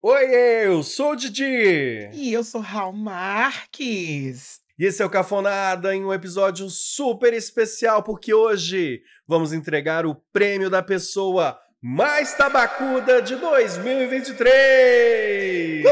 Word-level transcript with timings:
Oi, 0.00 0.26
eu 0.64 0.80
sou 0.84 1.10
o 1.10 1.16
Didi! 1.16 2.08
E 2.12 2.32
eu 2.32 2.44
sou 2.44 2.60
Raul 2.60 2.92
Marques. 2.92 4.60
E 4.78 4.84
esse 4.84 5.02
é 5.02 5.04
o 5.04 5.10
Cafonada 5.10 5.92
em 5.92 6.04
um 6.04 6.14
episódio 6.14 6.70
super 6.70 7.34
especial, 7.34 8.04
porque 8.04 8.32
hoje 8.32 9.02
vamos 9.26 9.52
entregar 9.52 10.06
o 10.06 10.14
prêmio 10.32 10.70
da 10.70 10.84
pessoa 10.84 11.58
mais 11.82 12.32
tabacuda 12.34 13.20
de 13.20 13.34
2023! 13.34 15.82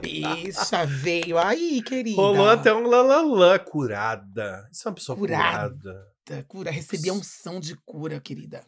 Bicha, 0.00 0.86
veio 0.86 1.38
aí, 1.38 1.82
querida. 1.82 2.16
Rolou 2.16 2.48
até 2.48 2.72
um 2.72 2.86
lalalã, 2.86 3.58
curada. 3.58 4.68
Isso 4.72 4.86
é 4.86 4.90
uma 4.90 4.94
pessoa 4.94 5.18
Curada. 5.18 5.76
curada. 6.24 6.44
Cura, 6.48 6.70
recebi 6.70 7.10
a 7.10 7.12
unção 7.12 7.60
de 7.60 7.76
cura, 7.84 8.20
querida. 8.20 8.64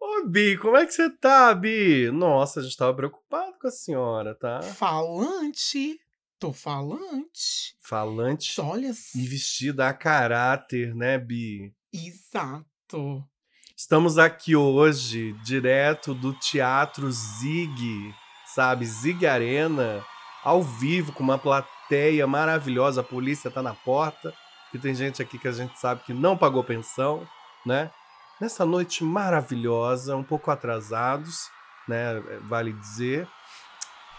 Ô, 0.00 0.26
Bi, 0.26 0.56
como 0.58 0.76
é 0.76 0.86
que 0.86 0.92
você 0.92 1.10
tá, 1.10 1.54
Bi? 1.54 2.10
Nossa, 2.10 2.60
a 2.60 2.62
gente 2.62 2.76
tava 2.76 2.94
preocupado 2.94 3.56
com 3.58 3.66
a 3.66 3.70
senhora, 3.70 4.34
tá? 4.34 4.62
Falante. 4.62 5.98
Tô 6.38 6.52
falante. 6.52 7.76
Falante 7.80 8.60
Olha 8.60 8.92
e 9.14 9.26
vestida 9.26 9.88
a 9.88 9.94
caráter, 9.94 10.94
né, 10.94 11.18
Bi? 11.18 11.74
Exato. 11.92 13.24
Estamos 13.76 14.18
aqui 14.18 14.54
hoje, 14.54 15.32
direto 15.44 16.14
do 16.14 16.32
Teatro 16.38 17.10
Zig, 17.10 18.14
sabe? 18.54 18.86
Zig 18.86 19.26
Arena, 19.26 20.04
ao 20.44 20.62
vivo, 20.62 21.12
com 21.12 21.22
uma 21.22 21.38
plateia 21.38 22.26
maravilhosa. 22.26 23.00
A 23.00 23.04
polícia 23.04 23.50
tá 23.50 23.62
na 23.62 23.74
porta, 23.74 24.32
que 24.70 24.78
tem 24.78 24.94
gente 24.94 25.20
aqui 25.20 25.38
que 25.38 25.48
a 25.48 25.52
gente 25.52 25.78
sabe 25.78 26.02
que 26.04 26.12
não 26.12 26.36
pagou 26.36 26.62
pensão, 26.62 27.26
né? 27.66 27.90
Nessa 28.40 28.64
noite 28.64 29.04
maravilhosa, 29.04 30.16
um 30.16 30.24
pouco 30.24 30.50
atrasados, 30.50 31.48
né? 31.88 32.20
Vale 32.42 32.72
dizer, 32.72 33.28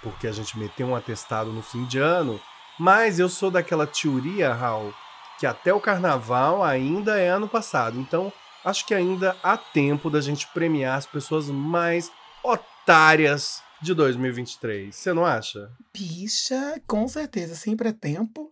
porque 0.02 0.28
a 0.28 0.32
gente 0.32 0.58
meteu 0.58 0.88
um 0.88 0.96
atestado 0.96 1.52
no 1.52 1.62
fim 1.62 1.86
de 1.86 2.00
ano. 2.00 2.40
Mas 2.80 3.20
eu 3.20 3.30
sou 3.30 3.50
daquela 3.50 3.88
teoria, 3.88 4.54
Raul, 4.54 4.94
que 5.40 5.46
até 5.46 5.74
o 5.74 5.80
carnaval 5.80 6.64
ainda 6.64 7.18
é 7.18 7.30
ano 7.30 7.48
passado. 7.48 8.00
Então, 8.00 8.32
acho 8.64 8.86
que 8.86 8.94
ainda 8.94 9.36
há 9.42 9.58
tempo 9.58 10.10
da 10.10 10.20
gente 10.20 10.48
premiar 10.48 10.98
as 10.98 11.06
pessoas 11.06 11.50
mais 11.50 12.12
otárias 12.44 13.65
de 13.86 13.94
2023. 13.94 14.94
Você 14.94 15.14
não 15.14 15.26
acha? 15.26 15.70
Bicha, 15.94 16.82
com 16.88 17.08
certeza, 17.08 17.56
sempre 17.56 17.90
é 17.90 17.94
tempo. 17.94 18.52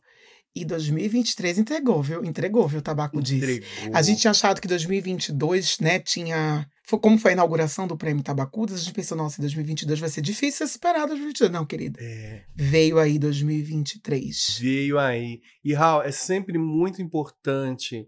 E 0.55 0.63
2023 0.63 1.57
entregou, 1.57 2.03
viu? 2.03 2.23
Entregou, 2.23 2.67
viu? 2.67 2.77
O 2.77 2.83
tabaco 2.83 3.19
disse. 3.19 3.57
Entregou. 3.57 3.97
A 3.97 4.01
gente 4.03 4.21
tinha 4.21 4.29
achado 4.29 4.61
que 4.61 4.67
2022, 4.67 5.79
né, 5.79 5.97
tinha... 5.99 6.69
Foi, 6.85 6.99
como 6.99 7.17
foi 7.17 7.31
a 7.31 7.33
inauguração 7.33 7.87
do 7.87 7.97
Prêmio 7.97 8.23
Tabacudas, 8.23 8.75
a 8.75 8.83
gente 8.83 8.93
pensou, 8.93 9.17
nossa, 9.17 9.41
2022 9.41 9.99
vai 9.99 10.09
ser 10.09 10.21
difícil 10.21 10.67
superar 10.67 11.07
2022. 11.07 11.51
Não, 11.51 11.65
querida. 11.65 11.97
É, 11.99 12.43
Veio 12.55 12.99
aí 12.99 13.17
2023. 13.17 14.59
veio 14.59 14.99
aí. 14.99 15.41
E, 15.63 15.73
Raul, 15.73 16.03
é 16.03 16.11
sempre 16.11 16.59
muito 16.59 17.01
importante 17.01 18.07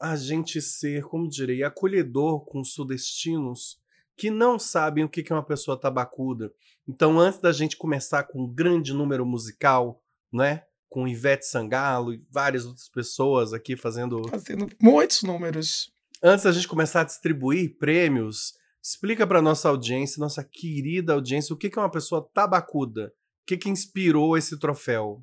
a 0.00 0.16
gente 0.16 0.62
ser, 0.62 1.02
como 1.02 1.28
direi, 1.28 1.62
acolhedor 1.62 2.44
com 2.46 2.60
os 2.60 2.72
sudestinos 2.72 3.76
que 4.16 4.30
não 4.30 4.58
sabem 4.58 5.04
o 5.04 5.08
que 5.08 5.24
é 5.30 5.36
uma 5.36 5.44
pessoa 5.44 5.78
tabacuda. 5.78 6.52
Então, 6.88 7.18
antes 7.18 7.38
da 7.40 7.52
gente 7.52 7.76
começar 7.76 8.22
com 8.24 8.42
um 8.44 8.48
grande 8.48 8.92
número 8.94 9.26
musical, 9.26 10.02
né? 10.32 10.62
Com 10.88 11.06
Ivete 11.06 11.44
Sangalo 11.44 12.14
e 12.14 12.24
várias 12.30 12.64
outras 12.64 12.88
pessoas 12.88 13.52
aqui 13.52 13.76
fazendo 13.76 14.26
Fazendo 14.28 14.66
muitos 14.80 15.22
números. 15.22 15.90
antes 16.22 16.44
da 16.44 16.52
gente 16.52 16.68
começar 16.68 17.02
a 17.02 17.04
distribuir 17.04 17.76
prêmios, 17.76 18.54
explica 18.82 19.26
para 19.26 19.42
nossa 19.42 19.68
audiência, 19.68 20.20
nossa 20.20 20.42
querida 20.42 21.12
audiência, 21.12 21.52
o 21.52 21.56
que 21.56 21.68
que 21.68 21.78
é 21.78 21.82
uma 21.82 21.90
pessoa 21.90 22.26
tabacuda? 22.32 23.12
O 23.42 23.46
que 23.46 23.56
que 23.56 23.68
inspirou 23.68 24.36
esse 24.38 24.58
troféu? 24.58 25.22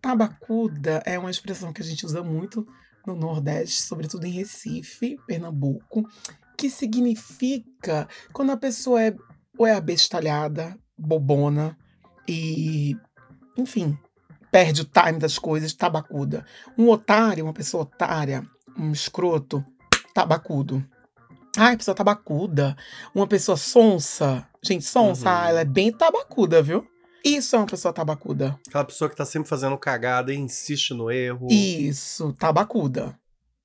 Tabacuda 0.00 1.02
é 1.06 1.18
uma 1.18 1.30
expressão 1.30 1.72
que 1.72 1.80
a 1.82 1.84
gente 1.84 2.04
usa 2.04 2.22
muito 2.22 2.66
no 3.06 3.14
Nordeste, 3.14 3.82
sobretudo 3.82 4.26
em 4.26 4.30
Recife, 4.30 5.16
Pernambuco, 5.26 6.08
que 6.56 6.70
significa 6.70 8.08
quando 8.32 8.52
a 8.52 8.56
pessoa 8.56 9.02
é 9.02 9.14
ou 9.58 9.66
é 9.66 9.74
abestalhada, 9.74 10.78
bobona 10.96 11.76
e, 12.28 12.96
enfim, 13.56 13.98
perde 14.50 14.82
o 14.82 14.84
time 14.84 15.18
das 15.18 15.38
coisas, 15.38 15.74
tabacuda. 15.74 16.44
Um 16.78 16.88
otário, 16.88 17.44
uma 17.44 17.52
pessoa 17.52 17.82
otária, 17.82 18.46
um 18.78 18.92
escroto, 18.92 19.64
tabacudo. 20.14 20.84
Ai, 21.56 21.76
pessoa 21.76 21.94
tabacuda. 21.94 22.74
Uma 23.14 23.26
pessoa 23.26 23.56
sonsa. 23.58 24.46
Gente, 24.64 24.84
sonsa, 24.84 25.28
Uhum. 25.28 25.36
ah, 25.36 25.48
ela 25.50 25.60
é 25.60 25.64
bem 25.66 25.92
tabacuda, 25.92 26.62
viu? 26.62 26.86
Isso 27.24 27.54
é 27.54 27.58
uma 27.58 27.66
pessoa 27.66 27.92
tabacuda. 27.92 28.58
Aquela 28.66 28.84
pessoa 28.84 29.08
que 29.08 29.16
tá 29.16 29.24
sempre 29.24 29.48
fazendo 29.48 29.76
cagada 29.78 30.32
e 30.32 30.36
insiste 30.36 30.92
no 30.92 31.10
erro. 31.10 31.46
Isso, 31.50 32.32
tabacuda. 32.34 33.18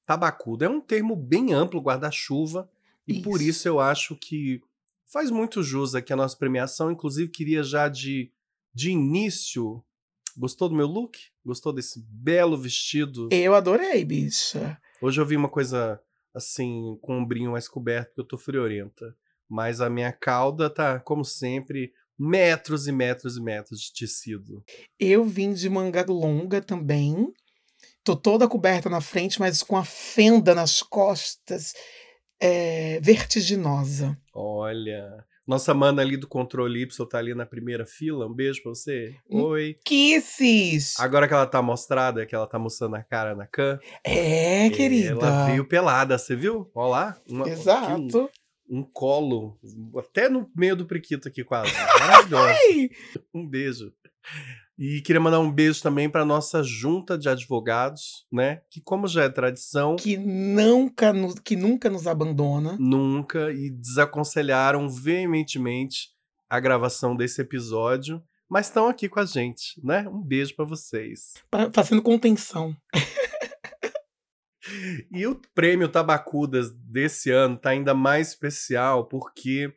Tabacuda 0.05 0.65
é 0.65 0.69
um 0.69 0.79
termo 0.79 1.15
bem 1.15 1.53
amplo, 1.53 1.81
guarda-chuva, 1.81 2.69
e 3.07 3.21
por 3.21 3.41
Isso. 3.41 3.49
isso 3.49 3.67
eu 3.67 3.79
acho 3.79 4.15
que 4.15 4.61
faz 5.05 5.31
muito 5.31 5.63
jus 5.63 5.95
aqui 5.95 6.13
a 6.13 6.15
nossa 6.15 6.37
premiação. 6.37 6.91
Inclusive, 6.91 7.31
queria 7.31 7.63
já 7.63 7.87
de, 7.87 8.31
de 8.73 8.91
início. 8.91 9.83
Gostou 10.37 10.69
do 10.69 10.75
meu 10.75 10.87
look? 10.87 11.19
Gostou 11.45 11.73
desse 11.73 12.03
belo 12.07 12.57
vestido? 12.57 13.29
Eu 13.31 13.55
adorei, 13.55 14.05
bicha. 14.05 14.79
Hoje 15.01 15.19
eu 15.19 15.25
vi 15.25 15.35
uma 15.35 15.49
coisa 15.49 15.99
assim, 16.33 16.97
com 17.01 17.15
um 17.15 17.21
ombrinho 17.21 17.51
mais 17.51 17.67
coberto, 17.67 18.09
porque 18.09 18.21
eu 18.21 18.25
tô 18.25 18.37
friorenta. 18.37 19.15
Mas 19.49 19.81
a 19.81 19.89
minha 19.89 20.11
cauda 20.11 20.69
tá, 20.69 20.99
como 20.99 21.25
sempre, 21.25 21.93
metros 22.17 22.87
e 22.87 22.91
metros 22.91 23.37
e 23.37 23.41
metros 23.41 23.79
de 23.81 23.93
tecido. 23.93 24.63
Eu 24.99 25.23
vim 25.23 25.53
de 25.53 25.69
manga 25.69 26.05
longa 26.07 26.61
também. 26.61 27.27
Tô 28.03 28.15
toda 28.15 28.47
coberta 28.47 28.89
na 28.89 29.01
frente, 29.01 29.39
mas 29.39 29.61
com 29.61 29.75
a 29.77 29.83
fenda 29.83 30.55
nas 30.55 30.81
costas 30.81 31.73
é, 32.41 32.99
vertiginosa. 33.01 34.17
Olha. 34.33 35.25
Nossa 35.45 35.73
mana 35.73 36.01
ali 36.01 36.17
do 36.17 36.27
controle 36.27 36.81
Y 36.81 37.05
tá 37.09 37.17
ali 37.19 37.33
na 37.33 37.45
primeira 37.45 37.85
fila. 37.85 38.27
Um 38.27 38.33
beijo 38.33 38.61
pra 38.61 38.69
você. 38.71 39.15
Oi. 39.29 39.77
Kisses! 39.85 40.99
Agora 40.99 41.25
que 41.25 41.33
ela 41.33 41.45
tá 41.47 41.61
mostrada, 41.61 42.25
que 42.25 42.35
ela 42.35 42.45
tá 42.45 42.59
mostrando 42.59 42.95
a 42.97 43.03
cara 43.03 43.33
na 43.33 43.47
cam. 43.47 43.79
É, 44.03 44.69
querida. 44.69 45.11
Ela 45.11 45.45
veio 45.45 45.65
pelada, 45.65 46.17
você 46.17 46.35
viu? 46.35 46.69
Olha 46.75 46.89
lá. 46.89 47.21
Uma- 47.29 47.47
Exato. 47.47 48.29
Um 48.69 48.83
colo. 48.83 49.57
Até 49.97 50.27
no 50.29 50.49
meio 50.55 50.75
do 50.75 50.85
priquito 50.85 51.27
aqui, 51.27 51.43
quase. 51.43 51.71
Maravilhosa. 51.99 52.49
Ai, 52.69 52.89
Um 53.33 53.47
beijo. 53.47 53.91
E 54.77 55.01
queria 55.01 55.19
mandar 55.19 55.39
um 55.39 55.51
beijo 55.51 55.81
também 55.81 56.07
para 56.09 56.23
nossa 56.25 56.61
junta 56.61 57.17
de 57.17 57.27
advogados, 57.29 58.25
né? 58.31 58.61
Que, 58.69 58.79
como 58.81 59.07
já 59.07 59.23
é 59.23 59.29
tradição, 59.29 59.95
que, 59.95 60.17
nunca 60.17 61.11
nos, 61.11 61.35
que 61.39 61.55
nunca 61.55 61.89
nos 61.89 62.05
abandona. 62.05 62.75
nunca 62.79 63.51
e 63.51 63.69
desaconselharam 63.71 64.87
veementemente 64.89 66.09
a 66.49 66.59
gravação 66.59 67.15
desse 67.15 67.41
episódio, 67.41 68.21
mas 68.49 68.67
estão 68.67 68.87
aqui 68.87 69.09
com 69.09 69.19
a 69.19 69.25
gente, 69.25 69.81
né? 69.83 70.07
Um 70.07 70.21
beijo 70.21 70.55
para 70.55 70.65
vocês. 70.65 71.33
pra- 71.49 71.71
Fazendo 71.73 72.01
contenção. 72.01 72.75
E 75.11 75.25
o 75.25 75.39
prêmio 75.53 75.89
Tabacudas 75.89 76.71
desse 76.71 77.31
ano 77.31 77.57
tá 77.57 77.69
ainda 77.69 77.93
mais 77.93 78.29
especial 78.29 79.07
porque, 79.07 79.73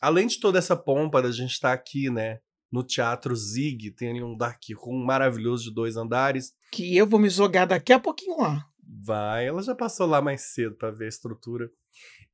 além 0.00 0.26
de 0.26 0.40
toda 0.40 0.58
essa 0.58 0.76
pompa 0.76 1.22
da 1.22 1.30
gente 1.30 1.52
estar 1.52 1.72
aqui, 1.72 2.10
né? 2.10 2.38
No 2.70 2.82
Teatro 2.82 3.36
Zig, 3.36 3.90
tem 3.90 4.10
ali 4.10 4.22
um 4.22 4.36
dark 4.36 4.62
room 4.76 5.04
maravilhoso 5.04 5.64
de 5.64 5.74
dois 5.74 5.96
andares. 5.96 6.52
Que 6.70 6.96
eu 6.96 7.06
vou 7.06 7.20
me 7.20 7.28
jogar 7.28 7.66
daqui 7.66 7.92
a 7.92 8.00
pouquinho 8.00 8.38
lá. 8.38 8.64
Vai, 9.04 9.46
ela 9.46 9.62
já 9.62 9.74
passou 9.74 10.06
lá 10.06 10.22
mais 10.22 10.52
cedo 10.54 10.74
para 10.76 10.90
ver 10.90 11.04
a 11.04 11.08
estrutura. 11.08 11.70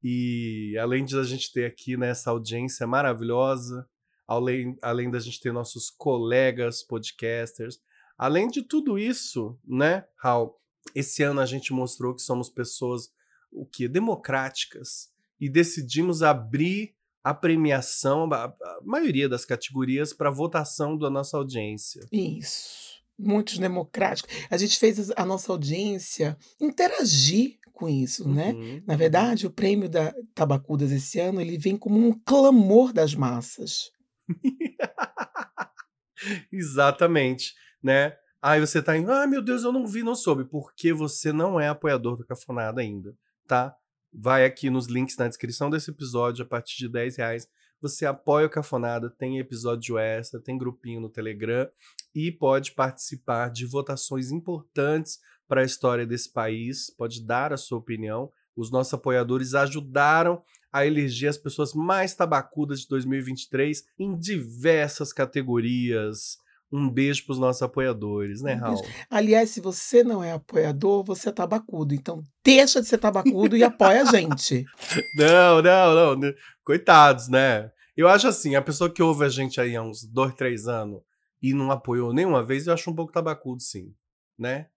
E 0.02 0.76
além 0.80 1.04
de 1.04 1.18
a 1.18 1.24
gente 1.24 1.52
ter 1.52 1.64
aqui 1.64 1.96
né, 1.96 2.10
essa 2.10 2.30
audiência 2.30 2.86
maravilhosa, 2.86 3.84
além, 4.26 4.78
além 4.80 5.10
da 5.10 5.18
gente 5.18 5.40
ter 5.40 5.52
nossos 5.52 5.90
colegas 5.90 6.82
podcasters, 6.82 7.78
além 8.16 8.48
de 8.48 8.62
tudo 8.62 8.98
isso, 8.98 9.58
né, 9.66 10.04
Raul, 10.16 10.54
esse 10.94 11.22
ano 11.22 11.40
a 11.40 11.46
gente 11.46 11.72
mostrou 11.72 12.14
que 12.14 12.22
somos 12.22 12.48
pessoas 12.48 13.10
o 13.50 13.64
que 13.64 13.88
democráticas 13.88 15.10
e 15.40 15.48
decidimos 15.48 16.22
abrir 16.22 16.94
a 17.22 17.34
premiação, 17.34 18.28
a, 18.32 18.44
a 18.44 18.78
maioria 18.82 19.28
das 19.28 19.44
categorias 19.44 20.12
para 20.12 20.30
votação 20.30 20.96
da 20.96 21.10
nossa 21.10 21.36
audiência. 21.36 22.06
Isso. 22.10 22.98
muito 23.18 23.58
democrático. 23.58 24.28
A 24.48 24.56
gente 24.56 24.78
fez 24.78 25.10
a 25.10 25.24
nossa 25.24 25.52
audiência 25.52 26.36
interagir 26.60 27.58
com 27.72 27.88
isso, 27.88 28.28
né? 28.28 28.52
Uhum, 28.52 28.82
Na 28.86 28.94
uhum. 28.94 28.98
verdade, 28.98 29.46
o 29.46 29.50
prêmio 29.50 29.88
da 29.88 30.12
Tabacudas 30.34 30.90
esse 30.90 31.20
ano, 31.20 31.40
ele 31.40 31.56
vem 31.56 31.76
como 31.76 31.96
um 31.96 32.12
clamor 32.12 32.92
das 32.92 33.14
massas. 33.14 33.92
Exatamente, 36.52 37.54
né? 37.82 38.16
Aí 38.40 38.60
você 38.60 38.80
tá 38.80 38.96
indo, 38.96 39.10
ah, 39.10 39.26
meu 39.26 39.42
Deus, 39.42 39.64
eu 39.64 39.72
não 39.72 39.86
vi, 39.86 40.02
não 40.02 40.14
soube, 40.14 40.44
porque 40.44 40.92
você 40.92 41.32
não 41.32 41.58
é 41.58 41.68
apoiador 41.68 42.16
do 42.16 42.24
Cafonada 42.24 42.80
ainda, 42.80 43.14
tá? 43.46 43.74
Vai 44.12 44.44
aqui 44.44 44.70
nos 44.70 44.86
links 44.86 45.16
na 45.16 45.28
descrição 45.28 45.68
desse 45.68 45.90
episódio, 45.90 46.44
a 46.44 46.48
partir 46.48 46.78
de 46.78 46.88
10 46.88 47.16
reais, 47.16 47.48
você 47.80 48.06
apoia 48.06 48.46
o 48.46 48.50
Cafonada, 48.50 49.08
tem 49.08 49.38
episódio 49.38 49.98
extra, 49.98 50.40
tem 50.40 50.58
grupinho 50.58 51.00
no 51.00 51.08
Telegram 51.08 51.68
e 52.12 52.32
pode 52.32 52.72
participar 52.72 53.50
de 53.50 53.66
votações 53.66 54.32
importantes 54.32 55.18
para 55.46 55.60
a 55.60 55.64
história 55.64 56.04
desse 56.04 56.32
país, 56.32 56.92
pode 56.96 57.24
dar 57.24 57.52
a 57.52 57.56
sua 57.56 57.78
opinião. 57.78 58.32
Os 58.56 58.70
nossos 58.72 58.92
apoiadores 58.92 59.54
ajudaram 59.54 60.42
a 60.72 60.84
eleger 60.84 61.30
as 61.30 61.38
pessoas 61.38 61.72
mais 61.72 62.14
tabacudas 62.14 62.80
de 62.80 62.88
2023 62.88 63.84
em 63.98 64.18
diversas 64.18 65.12
categorias. 65.12 66.36
Um 66.70 66.90
beijo 66.90 67.24
para 67.24 67.32
os 67.32 67.38
nossos 67.38 67.62
apoiadores, 67.62 68.42
né, 68.42 68.52
Raul? 68.52 68.84
Aliás, 69.08 69.50
se 69.50 69.60
você 69.60 70.04
não 70.04 70.22
é 70.22 70.32
apoiador, 70.32 71.02
você 71.02 71.30
é 71.30 71.32
tabacudo. 71.32 71.94
Então, 71.94 72.22
deixa 72.44 72.80
de 72.80 72.86
ser 72.86 72.98
tabacudo 72.98 73.56
e 73.56 73.64
apoia 73.64 74.02
a 74.02 74.04
gente. 74.04 74.66
Não, 75.16 75.62
não, 75.62 75.94
não. 75.94 76.16
né? 76.16 76.34
Coitados, 76.62 77.28
né? 77.28 77.70
Eu 77.96 78.06
acho 78.06 78.28
assim, 78.28 78.54
a 78.54 78.62
pessoa 78.62 78.92
que 78.92 79.02
ouve 79.02 79.24
a 79.24 79.28
gente 79.28 79.60
aí 79.60 79.74
há 79.74 79.82
uns 79.82 80.04
dois, 80.04 80.34
três 80.34 80.68
anos 80.68 81.00
e 81.42 81.54
não 81.54 81.70
apoiou 81.70 82.12
nenhuma 82.12 82.44
vez, 82.44 82.66
eu 82.66 82.74
acho 82.74 82.90
um 82.90 82.94
pouco 82.94 83.12
tabacudo, 83.12 83.60
sim. 83.60 83.94
Né? 84.38 84.68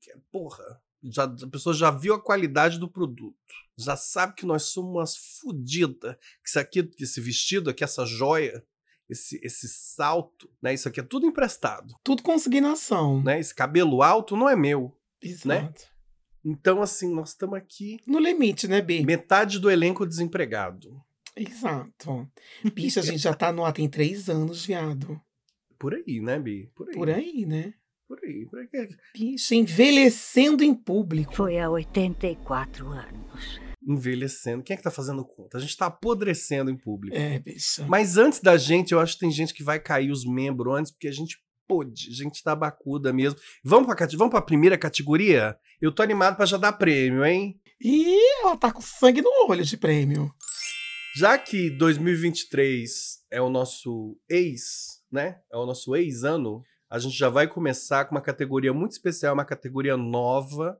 Que, 0.00 0.12
porra, 0.30 0.80
já, 1.02 1.24
a 1.24 1.48
pessoa 1.50 1.74
já 1.74 1.90
viu 1.90 2.14
a 2.14 2.22
qualidade 2.22 2.78
do 2.78 2.90
produto. 2.90 3.36
Já 3.76 3.96
sabe 3.96 4.34
que 4.34 4.46
nós 4.46 4.64
somos 4.64 4.90
umas 4.90 5.16
fodidas. 5.16 6.16
Que 6.42 6.48
isso 6.48 6.58
aqui, 6.58 6.90
esse 6.98 7.20
vestido 7.20 7.70
aqui, 7.70 7.84
essa 7.84 8.04
joia, 8.04 8.64
esse, 9.08 9.40
esse 9.42 9.68
salto, 9.68 10.50
né? 10.62 10.74
Isso 10.74 10.88
aqui 10.88 11.00
é 11.00 11.02
tudo 11.02 11.26
emprestado. 11.26 11.94
Tudo 12.04 12.22
consignação. 12.22 13.22
Né? 13.22 13.40
Esse 13.40 13.54
cabelo 13.54 14.02
alto 14.02 14.36
não 14.36 14.48
é 14.48 14.54
meu. 14.54 14.94
Exato. 15.22 15.84
Então, 16.44 16.80
assim, 16.80 17.12
nós 17.12 17.30
estamos 17.30 17.56
aqui. 17.56 17.98
No 18.06 18.18
limite, 18.18 18.68
né, 18.68 18.80
Bi? 18.80 19.04
Metade 19.04 19.58
do 19.58 19.70
elenco 19.70 20.06
desempregado. 20.06 21.00
Exato. 21.34 22.28
Bicha, 22.74 23.00
a 23.00 23.02
gente 23.02 23.18
já 23.18 23.34
tá 23.34 23.52
no 23.52 23.64
ar 23.64 23.72
tem 23.72 23.88
três 23.88 24.28
anos, 24.28 24.64
viado. 24.64 25.20
Por 25.78 25.94
aí, 25.94 26.20
né, 26.20 26.38
Bi? 26.38 26.70
Por 26.74 26.88
aí. 26.88 26.94
Por 26.94 27.10
aí, 27.10 27.46
né? 27.46 27.74
Por 28.06 28.18
aí. 28.22 28.46
Por 28.46 28.58
aí. 28.58 28.88
Bicha, 29.14 29.54
envelhecendo 29.54 30.64
em 30.64 30.74
público. 30.74 31.34
Foi 31.34 31.58
há 31.58 31.70
84 31.70 32.88
anos. 32.88 33.60
Envelhecendo. 33.88 34.62
Quem 34.62 34.74
é 34.74 34.76
que 34.76 34.82
tá 34.82 34.90
fazendo 34.90 35.24
conta? 35.24 35.56
A 35.56 35.60
gente 35.60 35.76
tá 35.76 35.86
apodrecendo 35.86 36.70
em 36.70 36.76
público. 36.76 37.16
É, 37.16 37.38
bicha. 37.38 37.86
Mas 37.88 38.18
antes 38.18 38.40
da 38.40 38.56
gente, 38.56 38.92
eu 38.92 39.00
acho 39.00 39.14
que 39.14 39.20
tem 39.20 39.30
gente 39.30 39.54
que 39.54 39.62
vai 39.62 39.80
cair 39.80 40.10
os 40.10 40.26
membros 40.26 40.78
antes, 40.78 40.92
porque 40.92 41.08
a 41.08 41.12
gente 41.12 41.38
pôde, 41.66 42.08
a 42.10 42.14
gente 42.14 42.42
tá 42.42 42.54
bacuda 42.54 43.12
mesmo. 43.12 43.38
Vamos 43.64 43.86
pra, 43.86 44.06
vamos 44.06 44.30
pra 44.30 44.42
primeira 44.42 44.76
categoria? 44.78 45.56
Eu 45.80 45.92
tô 45.92 46.02
animado 46.02 46.36
pra 46.36 46.46
já 46.46 46.56
dar 46.56 46.72
prêmio, 46.72 47.24
hein? 47.24 47.60
E 47.80 48.42
ela 48.42 48.56
tá 48.56 48.72
com 48.72 48.80
sangue 48.80 49.22
no 49.22 49.30
olho 49.48 49.64
de 49.64 49.76
prêmio. 49.76 50.32
Já 51.16 51.38
que 51.38 51.70
2023 51.70 52.90
é 53.30 53.40
o 53.40 53.48
nosso 53.48 54.18
ex, 54.28 55.02
né? 55.10 55.38
É 55.52 55.56
o 55.56 55.66
nosso 55.66 55.94
ex-ano, 55.96 56.62
a 56.90 56.98
gente 56.98 57.16
já 57.16 57.28
vai 57.28 57.46
começar 57.46 58.04
com 58.04 58.14
uma 58.14 58.20
categoria 58.20 58.72
muito 58.72 58.92
especial, 58.92 59.34
uma 59.34 59.44
categoria 59.44 59.96
nova, 59.96 60.78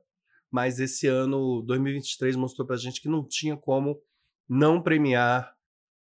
mas 0.51 0.79
esse 0.79 1.07
ano, 1.07 1.61
2023, 1.63 2.35
mostrou 2.35 2.65
pra 2.65 2.77
gente 2.77 3.01
que 3.01 3.07
não 3.07 3.25
tinha 3.25 3.55
como 3.55 4.01
não 4.47 4.81
premiar 4.81 5.53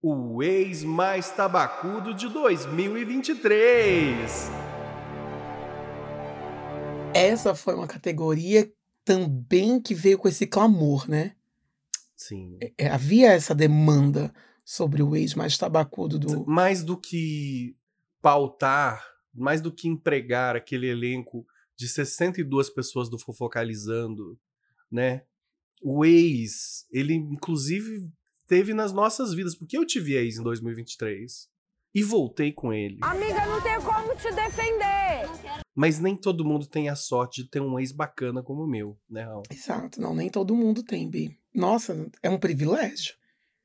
o 0.01 0.41
ex 0.41 0.83
mais 0.83 1.29
tabacudo 1.29 2.13
de 2.13 2.27
2023. 2.27 4.49
Essa 7.13 7.53
foi 7.53 7.75
uma 7.75 7.87
categoria 7.87 8.71
também 9.05 9.79
que 9.79 9.93
veio 9.93 10.17
com 10.17 10.27
esse 10.27 10.47
clamor, 10.47 11.09
né? 11.09 11.35
Sim. 12.15 12.57
É, 12.77 12.87
havia 12.87 13.31
essa 13.31 13.53
demanda 13.53 14.33
sobre 14.63 15.03
o 15.03 15.15
ex 15.15 15.35
mais 15.35 15.57
tabacudo 15.57 16.17
do. 16.17 16.45
mais 16.45 16.83
do 16.83 16.97
que 16.97 17.75
pautar, 18.21 19.03
mais 19.33 19.61
do 19.61 19.71
que 19.71 19.87
empregar 19.87 20.55
aquele 20.55 20.87
elenco 20.87 21.45
de 21.81 21.87
62 21.87 22.69
pessoas 22.69 23.09
do 23.09 23.17
Fofocalizando, 23.17 24.39
né? 24.91 25.23
O 25.81 26.05
ex, 26.05 26.85
ele 26.91 27.15
inclusive 27.15 28.07
teve 28.47 28.71
nas 28.71 28.93
nossas 28.93 29.33
vidas, 29.33 29.55
porque 29.55 29.75
eu 29.75 29.83
tive 29.83 30.13
ex 30.13 30.37
em 30.37 30.43
2023 30.43 31.49
e 31.95 32.03
voltei 32.03 32.51
com 32.51 32.71
ele. 32.71 32.99
Amiga, 33.01 33.47
não 33.47 33.59
tem 33.63 33.81
como 33.81 34.15
te 34.15 34.31
defender. 34.31 35.27
Mas 35.73 35.99
nem 35.99 36.15
todo 36.15 36.45
mundo 36.45 36.67
tem 36.67 36.87
a 36.87 36.95
sorte 36.95 37.41
de 37.41 37.49
ter 37.49 37.61
um 37.61 37.79
ex 37.79 37.91
bacana 37.91 38.43
como 38.43 38.63
o 38.63 38.67
meu, 38.67 38.95
né, 39.09 39.23
Raul? 39.23 39.41
Exato, 39.49 39.99
não, 39.99 40.13
nem 40.13 40.29
todo 40.29 40.53
mundo 40.53 40.83
tem, 40.83 41.09
Bi. 41.09 41.35
Nossa, 41.51 42.11
é 42.21 42.29
um 42.29 42.37
privilégio. 42.37 43.15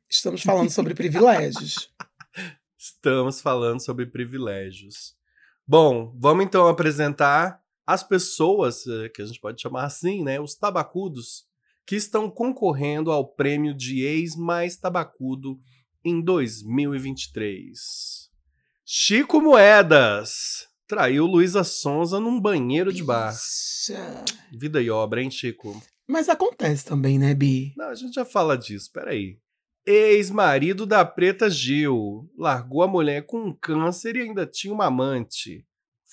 Estamos 0.09 0.43
falando 0.43 0.71
sobre 0.71 0.95
privilégios. 0.97 1.93
Estamos 2.79 3.43
falando 3.43 3.85
sobre 3.85 4.07
privilégios. 4.07 5.15
Bom, 5.69 6.17
vamos 6.19 6.47
então 6.47 6.67
apresentar 6.67 7.66
as 7.87 8.03
pessoas, 8.03 8.87
eh, 8.87 9.09
que 9.11 9.23
a 9.23 9.25
gente 9.25 9.41
pode 9.41 9.63
chamar 9.63 9.85
assim, 9.85 10.25
né? 10.25 10.41
Os 10.41 10.55
tabacudos, 10.55 11.47
que 11.87 11.95
estão 11.95 12.29
concorrendo 12.29 13.13
ao 13.13 13.27
prêmio 13.27 13.73
de 13.73 14.03
ex 14.03 14.35
mais 14.35 14.77
tabacudo 14.77 15.59
em 16.05 16.21
2023. 16.21 18.29
Chico 18.85 19.41
Moedas 19.41 20.67
traiu 20.87 21.27
Luísa 21.27 21.65
Sonza 21.65 22.21
num 22.21 22.41
banheiro 22.41 22.93
de 22.93 23.03
bar. 23.03 23.33
Bicha. 23.33 24.25
Vida 24.53 24.81
e 24.81 24.91
obra, 24.91 25.23
hein, 25.23 25.31
Chico? 25.31 25.81
Mas 26.07 26.29
acontece 26.29 26.85
também, 26.85 27.19
né, 27.19 27.35
Bi? 27.35 27.73
Não, 27.77 27.89
a 27.89 27.95
gente 27.95 28.15
já 28.15 28.25
fala 28.25 28.57
disso, 28.57 28.91
peraí. 28.93 29.39
Ex-marido 29.85 30.87
da 30.87 31.05
Preta 31.05 31.51
Gil. 31.51 32.31
Largou 32.37 32.83
a 32.83 32.89
mulher 32.89 33.27
com 33.27 33.47
um 33.47 33.53
câncer 33.53 34.17
e 34.17 34.23
ainda 34.23 34.47
tinha 34.47 34.73
uma 34.73 34.87
amante. 34.87 35.65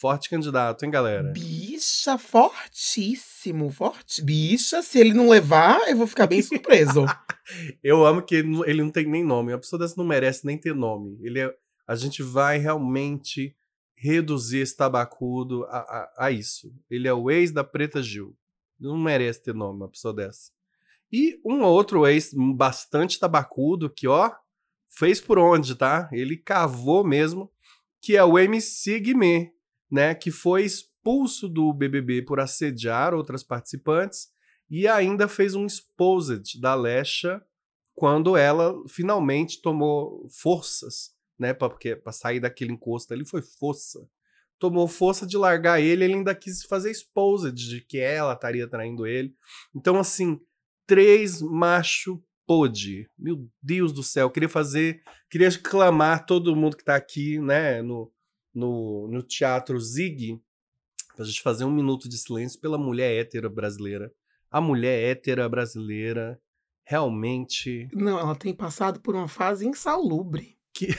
Forte 0.03 0.29
candidato, 0.29 0.83
hein, 0.83 0.91
galera? 0.91 1.31
Bicha 1.31 2.17
fortíssimo, 2.17 3.69
forte. 3.71 4.21
Bicha, 4.21 4.81
se 4.81 4.99
ele 4.99 5.13
não 5.13 5.29
levar, 5.29 5.79
eu 5.87 5.95
vou 5.95 6.05
ficar 6.05 6.27
bem 6.27 6.41
surpreso. 6.41 7.05
Eu 7.81 8.05
amo 8.05 8.21
que 8.21 8.35
ele 8.35 8.49
não- 8.49 8.65
ele 8.65 8.81
não 8.83 8.89
tem 8.89 9.05
nem 9.05 9.23
nome. 9.23 9.53
A 9.53 9.57
pessoa 9.57 9.79
dessa 9.79 9.95
não 9.97 10.03
merece 10.03 10.45
nem 10.45 10.57
ter 10.57 10.75
nome. 10.75 11.17
Ele 11.21 11.39
é- 11.39 11.55
a 11.87 11.95
gente 11.95 12.21
vai 12.21 12.57
realmente 12.57 13.55
reduzir 13.95 14.59
esse 14.59 14.75
tabacudo 14.75 15.63
a, 15.69 15.77
a- 15.77 16.13
a 16.25 16.31
isso. 16.31 16.73
Ele 16.89 17.07
é 17.07 17.13
o 17.13 17.31
ex 17.31 17.53
da 17.53 17.63
Preta 17.63 18.03
Gil. 18.03 18.35
Não 18.77 18.97
merece 18.97 19.41
ter 19.41 19.53
nome 19.55 19.77
uma 19.77 19.89
pessoa 19.89 20.13
dessa. 20.13 20.51
E 21.11 21.39
um 21.45 21.61
outro 21.63 22.05
ex 22.05 22.33
bastante 22.57 23.17
tabacudo 23.17 23.89
que, 23.89 24.05
ó, 24.05 24.29
fez 24.89 25.21
por 25.21 25.39
onde, 25.39 25.75
tá? 25.75 26.09
Ele 26.11 26.35
cavou 26.35 27.05
mesmo, 27.05 27.49
que 28.01 28.17
é 28.17 28.23
o 28.25 28.37
MC 28.37 28.99
Guimê, 28.99 29.53
né? 29.91 30.15
Que 30.15 30.31
foi 30.31 30.63
expulso 30.63 31.49
do 31.49 31.73
BBB 31.73 32.21
por 32.21 32.39
assediar 32.39 33.13
outras 33.13 33.43
participantes 33.43 34.33
e 34.69 34.87
ainda 34.87 35.27
fez 35.27 35.53
um 35.53 35.65
exposed 35.65 36.59
da 36.59 36.73
Lesha 36.73 37.41
quando 37.93 38.35
ela 38.35 38.75
finalmente 38.87 39.61
tomou 39.61 40.27
forças, 40.29 41.11
né, 41.37 41.53
pra, 41.53 41.69
porque 41.69 41.95
para 41.95 42.11
sair 42.11 42.39
daquele 42.39 42.73
encosto 42.73 43.13
ali 43.13 43.25
foi 43.25 43.41
força. 43.41 43.99
Tomou 44.57 44.87
força 44.87 45.27
de 45.27 45.37
largar 45.37 45.81
ele, 45.81 46.05
ele 46.05 46.13
ainda 46.15 46.33
quis 46.33 46.63
fazer 46.63 46.89
exposed 46.89 47.53
de 47.53 47.81
que 47.81 47.99
ela 47.99 48.33
estaria 48.33 48.67
traindo 48.67 49.05
ele. 49.05 49.35
Então 49.75 49.99
assim, 49.99 50.39
três 50.87 51.41
macho 51.41 52.23
pôde. 52.47 53.07
Meu 53.17 53.47
Deus 53.61 53.91
do 53.91 54.01
céu, 54.01 54.29
queria 54.29 54.49
fazer, 54.49 55.03
queria 55.29 55.51
clamar 55.59 56.25
todo 56.25 56.55
mundo 56.55 56.77
que 56.77 56.83
tá 56.83 56.95
aqui, 56.95 57.39
né, 57.39 57.81
no 57.81 58.11
no, 58.53 59.07
no 59.07 59.21
teatro 59.23 59.79
Zig, 59.79 60.39
pra 61.15 61.25
gente 61.25 61.41
fazer 61.41 61.63
um 61.65 61.71
minuto 61.71 62.07
de 62.09 62.17
silêncio 62.17 62.59
pela 62.59 62.77
mulher 62.77 63.11
hétera 63.19 63.49
brasileira 63.49 64.11
a 64.51 64.61
mulher 64.61 65.03
hétera 65.11 65.49
brasileira 65.49 66.39
realmente. 66.85 67.89
Não, 67.91 68.19
ela 68.19 68.35
tem 68.35 68.53
passado 68.53 68.99
por 69.01 69.15
uma 69.15 69.27
fase 69.27 69.65
insalubre. 69.67 70.55
Que- 70.71 70.95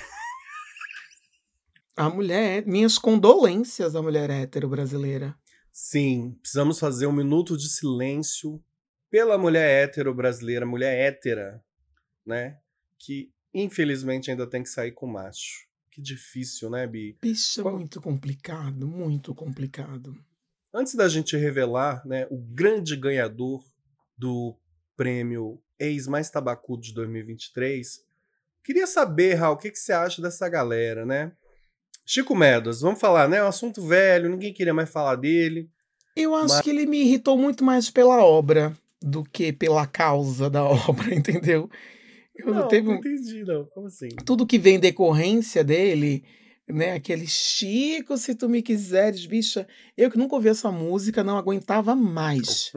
A 1.97 2.09
mulher, 2.11 2.67
minhas 2.67 2.99
condolências 2.99 3.95
à 3.95 4.03
mulher 4.03 4.29
hétero 4.29 4.69
brasileira. 4.69 5.37
Sim, 5.73 6.37
precisamos 6.41 6.79
fazer 6.81 7.07
um 7.07 7.13
minuto 7.13 7.57
de 7.57 7.69
silêncio 7.69 8.61
pela 9.09 9.39
mulher 9.39 9.85
hétero 9.85 10.13
brasileira, 10.13 10.67
mulher 10.67 10.99
hétera, 10.99 11.63
né? 12.27 12.59
Que 12.99 13.33
infelizmente 13.53 14.31
ainda 14.33 14.49
tem 14.49 14.63
que 14.65 14.69
sair 14.69 14.91
com 14.91 15.07
macho. 15.07 15.69
Que 15.95 16.03
difícil, 16.03 16.69
né, 16.71 16.87
Bi? 16.87 17.17
Bicho, 17.23 17.61
é 17.61 17.63
Qual- 17.63 17.77
muito 17.79 18.01
complicado, 18.01 18.87
muito 18.87 19.35
complicado. 19.35 20.17
Antes 20.73 20.95
da 20.97 21.09
gente 21.09 21.37
revelar, 21.37 22.05
né, 22.05 22.27
o 22.31 22.37
grande 22.37 22.97
ganhador 22.97 23.63
do 24.19 24.57
prêmio 24.97 25.61
Ex 25.79 26.07
Mais 26.09 26.29
Tabacudo 26.31 26.83
de 26.83 26.93
2023, 26.95 28.01
queria 28.65 28.87
saber, 28.87 29.35
Raul, 29.35 29.55
o 29.55 29.59
que, 29.59 29.71
que 29.71 29.79
você 29.79 29.93
acha 29.93 30.21
dessa 30.21 30.49
galera, 30.49 31.07
né? 31.07 31.33
Chico 32.05 32.35
Medas, 32.35 32.81
vamos 32.81 33.01
falar, 33.01 33.29
né? 33.29 33.37
É 33.39 33.45
um 33.45 33.49
assunto 33.49 33.81
velho, 33.87 34.29
ninguém 34.29 34.53
queria 34.53 34.75
mais 34.75 34.91
falar 34.91 35.17
dele. 35.17 35.71
Eu 36.17 36.35
acho 36.35 36.55
Mas- 36.55 36.61
que 36.61 36.71
ele 36.71 36.87
me 36.87 37.01
irritou 37.03 37.39
muito 37.39 37.65
mais 37.65 37.91
pela 37.91 38.23
obra 38.25 38.77
do 39.01 39.23
que 39.23 39.53
pela 39.53 39.87
causa 39.87 40.51
da 40.51 40.63
obra, 40.89 41.15
entendeu? 41.15 41.71
Eu 42.35 42.47
não, 42.47 42.55
não, 42.63 42.69
teve 42.69 42.89
não 42.89 42.97
entendi, 42.97 43.45
não. 43.45 43.65
Como 43.67 43.87
assim? 43.87 44.09
tudo 44.25 44.47
que 44.47 44.59
vem 44.59 44.77
em 44.77 44.81
decorrência 44.81 45.63
dele, 45.63 46.25
né? 46.69 46.93
Aquele 46.93 47.27
Chico, 47.27 48.17
se 48.17 48.35
tu 48.35 48.49
me 48.49 48.61
quiseres, 48.63 49.25
bicha. 49.27 49.67
Eu 49.97 50.11
que 50.11 50.19
nunca 50.19 50.35
ouvi 50.35 50.49
essa 50.49 50.71
música, 50.71 51.23
não 51.23 51.37
aguentava 51.39 51.95
mais. 51.95 52.71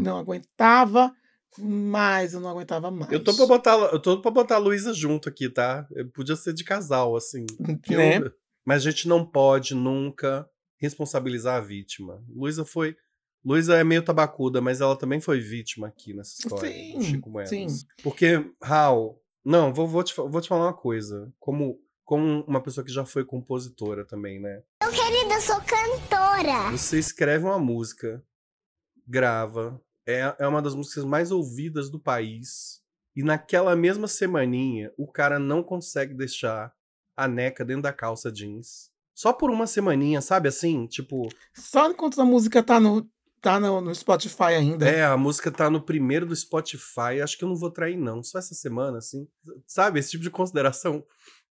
Não 0.00 0.18
aguentava 0.18 1.14
mais, 1.58 2.34
eu 2.34 2.40
não 2.40 2.50
aguentava 2.50 2.90
mais. 2.90 3.10
Eu 3.12 3.22
tô 3.22 3.34
pra 3.34 3.46
botar, 3.46 3.76
eu 3.92 4.00
tô 4.00 4.20
pra 4.20 4.30
botar 4.30 4.56
a 4.56 4.58
Luísa 4.58 4.92
junto 4.92 5.28
aqui, 5.28 5.48
tá? 5.48 5.86
Eu 5.92 6.08
podia 6.10 6.36
ser 6.36 6.52
de 6.52 6.64
casal, 6.64 7.16
assim. 7.16 7.46
que 7.82 7.94
eu- 7.94 7.98
Né? 7.98 8.20
Mas 8.66 8.86
a 8.86 8.90
gente 8.90 9.06
não 9.06 9.24
pode 9.24 9.74
nunca 9.74 10.48
responsabilizar 10.78 11.56
a 11.56 11.60
vítima. 11.60 12.22
Luísa 12.28 12.64
foi. 12.64 12.96
Luísa 13.44 13.76
é 13.76 13.84
meio 13.84 14.02
tabacuda, 14.02 14.60
mas 14.60 14.80
ela 14.80 14.96
também 14.96 15.20
foi 15.20 15.38
vítima 15.40 15.88
aqui 15.88 16.14
nessa 16.14 16.34
história. 16.40 16.70
Sim, 16.70 16.98
do 16.98 17.04
Chico 17.04 17.30
Moedas. 17.30 17.50
sim. 17.50 17.66
Porque, 18.02 18.50
Raul, 18.62 19.20
não, 19.44 19.72
vou, 19.74 19.86
vou, 19.86 20.02
te, 20.02 20.14
vou 20.16 20.40
te 20.40 20.48
falar 20.48 20.66
uma 20.66 20.72
coisa. 20.72 21.30
Como, 21.38 21.78
como 22.04 22.42
uma 22.44 22.62
pessoa 22.62 22.84
que 22.84 22.92
já 22.92 23.04
foi 23.04 23.24
compositora 23.24 24.04
também, 24.04 24.40
né? 24.40 24.62
Querida, 24.80 25.34
eu 25.34 25.40
sou 25.40 25.60
cantora. 25.60 26.70
Você 26.70 26.98
escreve 26.98 27.44
uma 27.44 27.58
música, 27.58 28.24
grava, 29.06 29.78
é, 30.06 30.34
é 30.38 30.48
uma 30.48 30.62
das 30.62 30.74
músicas 30.74 31.04
mais 31.04 31.30
ouvidas 31.30 31.90
do 31.90 32.00
país. 32.00 32.82
E 33.14 33.22
naquela 33.22 33.76
mesma 33.76 34.08
semaninha, 34.08 34.92
o 34.96 35.06
cara 35.06 35.38
não 35.38 35.62
consegue 35.62 36.14
deixar 36.14 36.74
a 37.16 37.28
neca 37.28 37.64
dentro 37.64 37.82
da 37.82 37.92
calça 37.92 38.32
jeans. 38.32 38.90
Só 39.14 39.32
por 39.32 39.50
uma 39.50 39.66
semaninha, 39.66 40.20
sabe 40.20 40.48
assim? 40.48 40.86
Tipo, 40.86 41.28
Só 41.54 41.88
enquanto 41.88 42.20
a 42.20 42.24
música 42.24 42.62
tá 42.62 42.80
no, 42.80 43.08
tá 43.44 43.60
no, 43.60 43.80
no 43.80 43.94
Spotify 43.94 44.54
ainda. 44.56 44.88
é, 44.88 45.04
a 45.04 45.16
música 45.16 45.50
tá 45.50 45.68
no 45.68 45.80
primeiro 45.82 46.24
do 46.24 46.34
Spotify, 46.34 47.20
acho 47.22 47.36
que 47.36 47.44
eu 47.44 47.48
não 47.48 47.56
vou 47.56 47.70
trair, 47.70 47.96
não. 47.96 48.22
Só 48.22 48.38
essa 48.38 48.54
semana, 48.54 48.98
assim. 48.98 49.28
Sabe? 49.66 50.00
Esse 50.00 50.12
tipo 50.12 50.24
de 50.24 50.30
consideração 50.30 51.04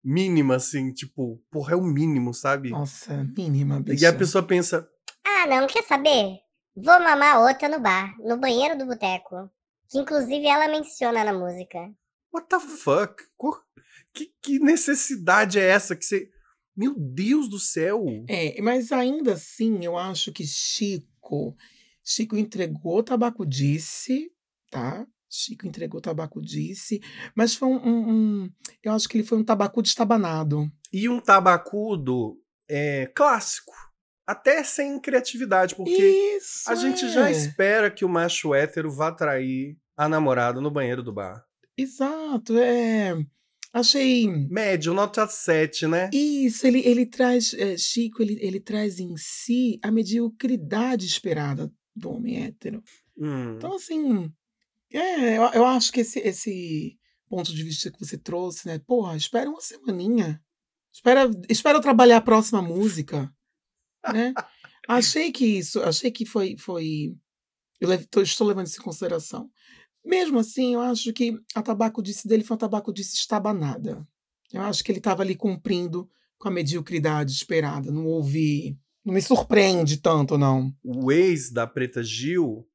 mínima, 0.02 0.56
assim, 0.56 0.92
tipo, 0.92 1.42
porra, 1.50 1.72
é 1.72 1.76
o 1.76 1.82
mínimo, 1.82 2.32
sabe? 2.32 2.70
Nossa, 2.70 3.24
mínima, 3.36 3.80
bicha. 3.80 4.04
E 4.04 4.06
a 4.06 4.12
pessoa 4.12 4.42
pensa, 4.42 4.88
Ah, 5.26 5.46
não, 5.46 5.66
quer 5.66 5.82
saber? 5.82 6.38
Vou 6.76 6.98
mamar 7.00 7.40
outra 7.40 7.68
no 7.68 7.80
bar, 7.80 8.14
no 8.20 8.38
banheiro 8.38 8.78
do 8.78 8.86
boteco. 8.86 9.50
Que 9.90 9.98
inclusive 9.98 10.46
ela 10.46 10.68
menciona 10.68 11.24
na 11.24 11.32
música. 11.32 11.92
What 12.32 12.48
the 12.48 12.60
fuck? 12.60 13.24
Que, 14.14 14.32
que 14.40 14.58
necessidade 14.60 15.58
é 15.58 15.66
essa 15.68 15.96
que 15.96 16.04
você. 16.04 16.28
Meu 16.76 16.94
Deus 16.96 17.48
do 17.48 17.58
céu! 17.58 18.04
É, 18.28 18.62
mas 18.62 18.92
ainda 18.92 19.32
assim, 19.34 19.84
eu 19.84 19.98
acho 19.98 20.32
que 20.32 20.46
Chico, 20.46 21.56
Chico 22.04 22.36
entregou 22.36 23.02
tabacudice, 23.02 24.30
tá? 24.70 25.06
Chico 25.28 25.66
entregou 25.66 26.00
tabacudice, 26.00 27.00
mas 27.36 27.54
foi 27.54 27.68
um, 27.68 27.76
um- 27.76 28.10
um- 28.44 28.50
eu 28.82 28.92
acho 28.92 29.08
que 29.08 29.16
ele 29.16 29.24
foi 29.26 29.38
um 29.38 29.44
tabacu 29.44 29.80
estabanado. 29.80 30.70
E 30.92 31.08
um 31.08 31.20
tabacudo 31.20 32.36
é, 32.68 33.06
clássico. 33.14 33.72
Até 34.26 34.62
sem 34.62 35.00
criatividade, 35.00 35.74
porque 35.74 35.90
Isso. 36.36 36.68
a 36.70 36.74
gente 36.76 37.08
já 37.08 37.28
é. 37.28 37.32
espera 37.32 37.90
que 37.90 38.04
o 38.04 38.08
macho 38.08 38.54
hétero 38.54 38.90
vá 38.90 39.10
trair 39.10 39.76
a 39.96 40.08
namorada 40.08 40.60
no 40.60 40.70
banheiro 40.70 41.02
do 41.02 41.12
bar. 41.12 41.44
Exato, 41.76 42.56
é. 42.58 43.16
Achei 43.72 44.26
Médio, 44.48 44.92
nota 44.94 45.26
7, 45.28 45.86
né? 45.86 46.10
Isso, 46.12 46.66
ele, 46.66 46.80
ele 46.84 47.06
traz, 47.06 47.54
eh, 47.54 47.76
Chico, 47.76 48.20
ele, 48.22 48.36
ele 48.40 48.58
traz 48.60 48.98
em 48.98 49.16
si 49.16 49.78
a 49.82 49.90
mediocridade 49.90 51.06
esperada 51.06 51.72
do 52.00 52.10
homem 52.10 52.44
hétero. 52.44 52.82
Hum. 53.16 53.54
Então, 53.56 53.74
assim, 53.74 54.32
é, 54.92 55.36
eu, 55.38 55.42
eu 55.52 55.66
acho 55.66 55.92
que 55.92 56.00
esse, 56.00 56.18
esse 56.20 56.98
ponto 57.28 57.54
de 57.54 57.62
vista 57.62 57.90
que 57.90 57.98
você 58.04 58.18
trouxe, 58.18 58.66
né? 58.66 58.78
Porra, 58.80 59.16
espera 59.16 59.48
uma 59.48 59.60
semaninha. 59.60 60.42
Espera, 60.92 61.30
espera 61.48 61.78
eu 61.78 61.82
trabalhar 61.82 62.16
a 62.16 62.20
próxima 62.22 62.60
música, 62.60 63.32
né? 64.12 64.34
achei 64.88 65.30
que 65.30 65.44
isso, 65.46 65.80
achei 65.82 66.10
que 66.10 66.26
foi, 66.26 66.56
foi 66.58 67.14
eu 67.80 67.88
levo- 67.88 68.06
tô- 68.10 68.20
estou 68.22 68.46
levando 68.46 68.66
isso 68.66 68.80
em 68.80 68.84
consideração. 68.84 69.48
Mesmo 70.04 70.38
assim, 70.38 70.74
eu 70.74 70.80
acho 70.80 71.12
que 71.12 71.38
a 71.54 71.62
tabacudice 71.62 72.26
dele 72.26 72.42
foi 72.42 72.54
uma 72.54 72.58
tabacudice 72.60 73.14
estabanada. 73.14 74.06
Eu 74.52 74.62
acho 74.62 74.82
que 74.82 74.90
ele 74.90 74.98
estava 74.98 75.22
ali 75.22 75.36
cumprindo 75.36 76.10
com 76.38 76.48
a 76.48 76.50
mediocridade 76.50 77.30
esperada. 77.32 77.92
Não 77.92 78.06
houve. 78.06 78.76
Não 79.04 79.14
me 79.14 79.22
surpreende 79.22 79.98
tanto, 79.98 80.36
não. 80.36 80.72
O 80.84 81.10
ex 81.10 81.50
da 81.50 81.66
Preta 81.66 82.02
Gil 82.02 82.66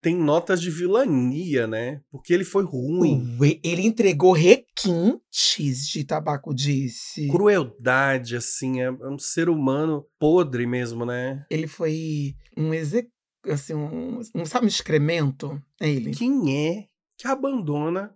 tem 0.00 0.16
notas 0.16 0.60
de 0.60 0.70
vilania, 0.70 1.66
né? 1.66 2.00
Porque 2.10 2.32
ele 2.32 2.44
foi 2.44 2.64
ruim. 2.64 3.36
Ué, 3.40 3.58
Ele 3.64 3.82
entregou 3.82 4.32
requintes 4.32 5.88
de 5.88 6.04
tabacudice. 6.04 7.28
Crueldade, 7.28 8.36
assim, 8.36 8.80
é 8.80 8.86
é 8.86 9.08
um 9.08 9.18
ser 9.18 9.48
humano 9.48 10.06
podre 10.18 10.66
mesmo, 10.66 11.04
né? 11.04 11.44
Ele 11.50 11.66
foi 11.66 12.36
um 12.56 12.72
exec... 12.72 13.08
assim, 13.46 13.74
um, 13.74 14.20
um 14.34 14.44
sabe, 14.46 14.66
um 14.66 14.68
excremento? 14.68 15.60
É 15.80 15.88
ele. 15.88 16.12
Quem 16.12 16.68
é 16.68 16.86
que 17.18 17.26
abandona? 17.26 18.14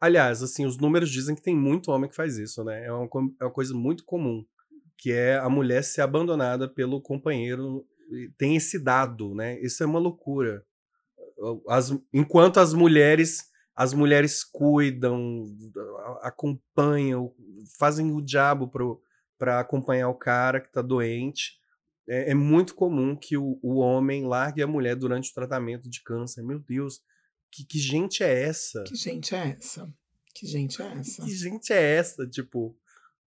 Aliás, 0.00 0.42
assim, 0.42 0.66
os 0.66 0.78
números 0.78 1.10
dizem 1.10 1.34
que 1.34 1.42
tem 1.42 1.56
muito 1.56 1.90
homem 1.90 2.08
que 2.08 2.16
faz 2.16 2.36
isso, 2.36 2.62
né? 2.62 2.84
É 2.84 2.92
uma, 2.92 3.08
é 3.40 3.44
uma 3.44 3.52
coisa 3.52 3.74
muito 3.74 4.04
comum, 4.04 4.44
que 4.98 5.12
é 5.12 5.36
a 5.36 5.48
mulher 5.48 5.82
ser 5.84 6.00
abandonada 6.02 6.68
pelo 6.68 7.00
companheiro. 7.00 7.86
Tem 8.38 8.56
esse 8.56 8.78
dado, 8.78 9.34
né? 9.34 9.58
Isso 9.60 9.82
é 9.82 9.86
uma 9.86 9.98
loucura. 9.98 10.64
As- 11.68 11.96
enquanto 12.12 12.58
as 12.58 12.72
mulheres, 12.72 13.44
as 13.74 13.92
mulheres 13.92 14.44
cuidam, 14.44 15.46
acompanham, 16.22 17.34
fazem 17.78 18.12
o 18.12 18.20
diabo 18.20 18.70
para 19.38 19.60
acompanhar 19.60 20.08
o 20.08 20.14
cara 20.18 20.60
que 20.60 20.70
tá 20.72 20.82
doente. 20.82 21.58
É, 22.08 22.30
é 22.32 22.34
muito 22.34 22.74
comum 22.74 23.16
que 23.16 23.36
o, 23.36 23.58
o 23.62 23.76
homem 23.78 24.26
largue 24.26 24.62
a 24.62 24.66
mulher 24.66 24.94
durante 24.94 25.30
o 25.30 25.34
tratamento 25.34 25.88
de 25.88 26.02
câncer. 26.02 26.42
Meu 26.42 26.58
Deus, 26.58 27.00
que, 27.50 27.64
que 27.64 27.78
gente 27.78 28.22
é 28.22 28.42
essa? 28.42 28.82
Que 28.84 28.96
gente 28.96 29.34
é 29.34 29.56
essa? 29.58 29.88
Que 30.34 30.46
gente 30.46 30.82
é 30.82 30.92
essa? 30.98 31.24
Que 31.24 31.30
gente 31.34 31.72
é 31.72 31.96
essa? 31.96 32.26
Tipo, 32.26 32.76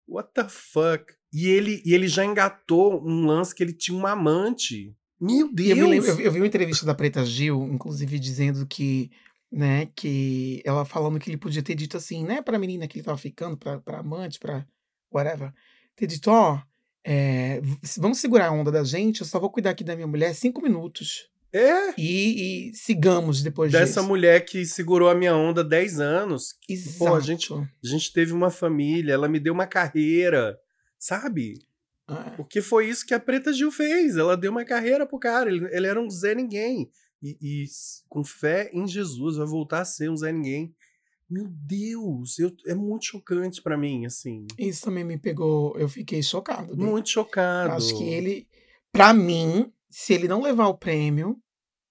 what 0.08 0.30
the 0.34 0.48
fuck? 0.50 1.14
E 1.34 1.48
ele, 1.50 1.82
e 1.86 1.94
ele 1.94 2.08
já 2.08 2.24
engatou 2.26 3.04
um 3.06 3.26
lance 3.26 3.54
que 3.54 3.62
ele 3.64 3.74
tinha 3.74 3.98
uma 3.98 4.12
amante. 4.12 4.96
Meu 5.20 5.52
Deus! 5.54 5.78
eu, 5.78 5.88
lembro- 5.88 6.08
eu- 6.10 6.20
eu 6.22 6.32
vi 6.32 6.40
uma 6.40 6.48
entrevista 6.48 6.86
da 6.86 6.94
Preta 6.96 7.26
Gil, 7.26 7.64
inclusive 7.74 8.18
dizendo 8.20 8.66
que, 8.66 9.10
né, 9.52 9.88
que 9.96 10.62
ela 10.66 10.86
falando 10.86 11.20
que 11.20 11.30
ele 11.30 11.38
podia 11.38 11.64
ter 11.64 11.76
dito 11.76 11.98
assim, 11.98 12.24
né, 12.24 12.42
pra 12.42 12.60
menina 12.60 12.88
que 12.88 12.98
ele 12.98 13.06
tava 13.06 13.18
ficando, 13.18 13.58
pra, 13.58 13.80
pra 13.80 14.00
amante, 14.00 14.40
pra 14.40 14.66
whatever, 15.14 15.52
ter 15.96 16.06
dito, 16.08 16.30
ó, 16.30 16.62
é, 17.04 17.60
v- 17.62 17.78
vamos 17.98 18.20
segurar 18.20 18.48
a 18.48 18.52
onda 18.52 18.72
da 18.72 18.84
gente, 18.84 19.22
eu 19.22 19.28
só 19.28 19.40
vou 19.40 19.50
cuidar 19.50 19.72
aqui 19.72 19.84
da 19.84 19.96
minha 19.96 20.08
mulher 20.08 20.34
cinco 20.36 20.62
minutos. 20.62 21.30
É, 21.54 21.94
E, 21.98 22.70
e 22.70 22.74
sigamos 22.76 23.42
depois 23.42 23.72
dessa 23.72 23.86
disso. 24.02 24.04
mulher 24.08 24.44
que 24.46 24.66
segurou 24.66 25.10
a 25.10 25.16
minha 25.16 25.34
onda 25.36 25.64
10 25.64 26.00
anos. 26.00 26.56
Exato. 26.70 26.98
Pô, 27.00 27.16
a 27.16 27.20
gente- 27.22 27.52
A 27.54 27.68
gente 27.88 28.12
teve 28.14 28.34
uma 28.34 28.50
família, 28.52 29.14
ela 29.14 29.30
me 29.30 29.40
deu 29.40 29.54
uma 29.54 29.66
carreira, 29.66 30.58
sabe? 31.00 31.60
É. 32.10 32.30
Porque 32.38 32.62
foi 32.62 32.88
isso 32.88 33.06
que 33.06 33.14
a 33.14 33.20
Preta 33.20 33.52
Gil 33.52 33.72
fez. 33.72 34.16
Ela 34.18 34.38
deu 34.38 34.52
uma 34.52 34.64
carreira 34.66 35.06
pro 35.06 35.20
cara. 35.20 35.50
Ele, 35.50 35.68
ele 35.76 35.88
era 35.88 36.02
um 36.02 36.10
Zé 36.10 36.34
Ninguém. 36.34 36.90
E, 37.22 37.38
e 37.42 37.66
com 38.08 38.24
fé 38.24 38.70
em 38.74 38.88
Jesus 38.88 39.38
vai 39.38 39.48
voltar 39.48 39.82
a 39.82 39.86
ser 39.86 40.10
um 40.10 40.16
Zé 40.16 40.32
Ninguém. 40.32 40.74
Meu 41.30 41.46
Deus, 41.50 42.40
eu- 42.40 42.56
é 42.68 42.74
muito 42.74 43.06
chocante 43.08 43.62
pra 43.62 43.78
mim, 43.78 44.06
assim. 44.06 44.46
Isso 44.58 44.86
também 44.86 45.04
me 45.04 45.18
pegou, 45.18 45.78
eu 45.78 45.90
fiquei 45.90 46.24
chocado. 46.24 46.78
Muito 46.78 47.08
Eu 47.10 47.12
chocado. 47.14 47.74
Acho 47.74 47.98
que 47.98 48.06
ele, 48.06 48.48
pra 48.94 49.14
mim, 49.14 49.70
se 49.90 50.14
ele 50.14 50.28
não 50.30 50.42
levar 50.42 50.68
o 50.68 50.78
prêmio 50.78 51.38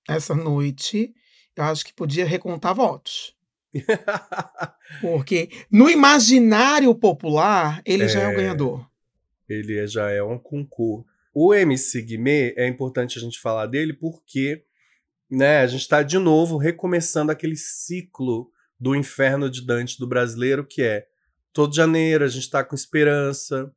essa 0.08 0.34
noite, 0.34 1.12
eu 1.54 1.64
acho 1.64 1.84
que 1.84 1.92
podia 1.92 2.24
recontar 2.24 2.74
votos. 2.74 3.36
Porque 5.02 5.50
no 5.70 5.90
imaginário 5.90 6.94
popular, 6.94 7.82
ele 7.84 8.08
já 8.08 8.20
é 8.22 8.28
o 8.28 8.30
É. 8.30 8.36
ganhador. 8.36 8.88
Ele 9.48 9.78
é- 9.78 9.86
já 9.86 10.10
é 10.10 10.22
um 10.22 10.38
concurso. 10.38 11.06
O 11.34 11.54
MC 11.54 12.00
Guimê, 12.02 12.54
é 12.56 12.66
importante 12.66 13.18
a 13.18 13.20
gente 13.20 13.38
falar 13.38 13.66
dele 13.66 13.92
porque 13.92 14.64
né, 15.30 15.58
a 15.58 15.66
gente 15.66 15.82
está 15.82 16.02
de 16.02 16.18
novo 16.18 16.56
recomeçando 16.56 17.32
aquele 17.32 17.56
ciclo 17.56 18.50
do 18.78 18.94
inferno 18.94 19.50
de 19.50 19.66
Dante 19.66 19.98
do 19.98 20.06
brasileiro, 20.06 20.64
que 20.64 20.82
é 20.82 21.06
todo 21.52 21.74
janeiro 21.74 22.24
a 22.24 22.28
gente 22.28 22.48
tá 22.48 22.62
com 22.62 22.74
esperança. 22.74 23.72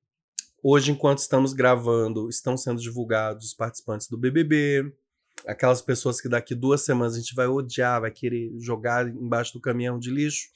Hoje, 0.62 0.92
enquanto 0.92 1.20
estamos 1.20 1.54
gravando, 1.54 2.30
estão 2.30 2.58
sendo 2.58 2.82
divulgados 2.82 3.48
os 3.48 3.54
participantes 3.54 4.08
do 4.08 4.18
BBB. 4.18 4.94
Aquelas 5.48 5.82
pessoas 5.82 6.20
que 6.20 6.28
daqui 6.28 6.54
duas 6.54 6.82
semanas 6.82 7.16
a 7.16 7.20
gente 7.20 7.34
vai 7.34 7.48
odiar, 7.48 8.02
vai 8.02 8.12
querer 8.12 8.52
jogar 8.60 9.08
embaixo 9.08 9.54
do 9.54 9.62
caminhão 9.62 9.98
de 9.98 10.12
lixo. 10.12 10.50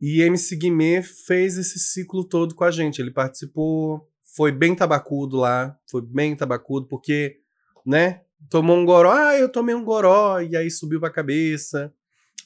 E 0.00 0.22
MC 0.22 0.56
Guimê 0.56 1.02
fez 1.02 1.58
esse 1.58 1.78
ciclo 1.78 2.24
todo 2.24 2.54
com 2.54 2.64
a 2.64 2.70
gente. 2.70 3.02
Ele 3.02 3.10
participou, 3.10 4.09
foi 4.34 4.52
bem 4.52 4.74
tabacudo 4.74 5.36
lá, 5.36 5.76
foi 5.90 6.02
bem 6.02 6.36
tabacudo, 6.36 6.86
porque, 6.86 7.38
né, 7.84 8.22
tomou 8.48 8.76
um 8.76 8.84
goró, 8.84 9.10
ah, 9.12 9.36
eu 9.36 9.50
tomei 9.50 9.74
um 9.74 9.84
goró, 9.84 10.40
e 10.40 10.56
aí 10.56 10.70
subiu 10.70 11.00
pra 11.00 11.10
cabeça. 11.10 11.92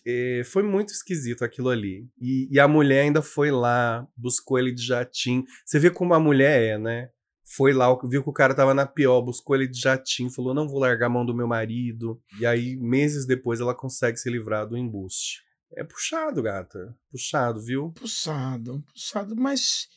É, 0.06 0.42
foi 0.44 0.62
muito 0.62 0.92
esquisito 0.92 1.44
aquilo 1.44 1.70
ali. 1.70 2.06
E, 2.20 2.48
e, 2.50 2.60
a 2.60 2.68
mulher 2.68 3.02
ainda 3.02 3.22
foi 3.22 3.50
lá, 3.50 4.06
buscou 4.16 4.58
ele 4.58 4.72
de 4.72 4.84
jatinho. 4.84 5.44
Você 5.64 5.78
vê 5.78 5.90
como 5.90 6.12
a 6.12 6.20
mulher 6.20 6.74
é, 6.74 6.78
né? 6.78 7.08
Foi 7.42 7.72
lá, 7.72 7.86
viu 8.04 8.22
que 8.22 8.28
o 8.28 8.32
cara 8.32 8.54
tava 8.54 8.74
na 8.74 8.86
pior, 8.86 9.22
buscou 9.22 9.56
ele 9.56 9.68
de 9.68 9.80
jatinho, 9.80 10.30
falou: 10.30 10.52
não 10.52 10.68
vou 10.68 10.80
largar 10.80 11.06
a 11.06 11.10
mão 11.10 11.24
do 11.24 11.34
meu 11.34 11.46
marido. 11.46 12.20
E 12.38 12.44
aí, 12.44 12.76
meses 12.76 13.26
depois, 13.26 13.60
ela 13.60 13.74
consegue 13.74 14.18
se 14.18 14.28
livrar 14.28 14.66
do 14.66 14.76
embuste. 14.76 15.42
É 15.72 15.82
puxado, 15.82 16.42
gata. 16.42 16.94
Puxado, 17.10 17.60
viu? 17.62 17.90
Puxado, 17.92 18.84
puxado. 18.92 19.34
Mas 19.36 19.88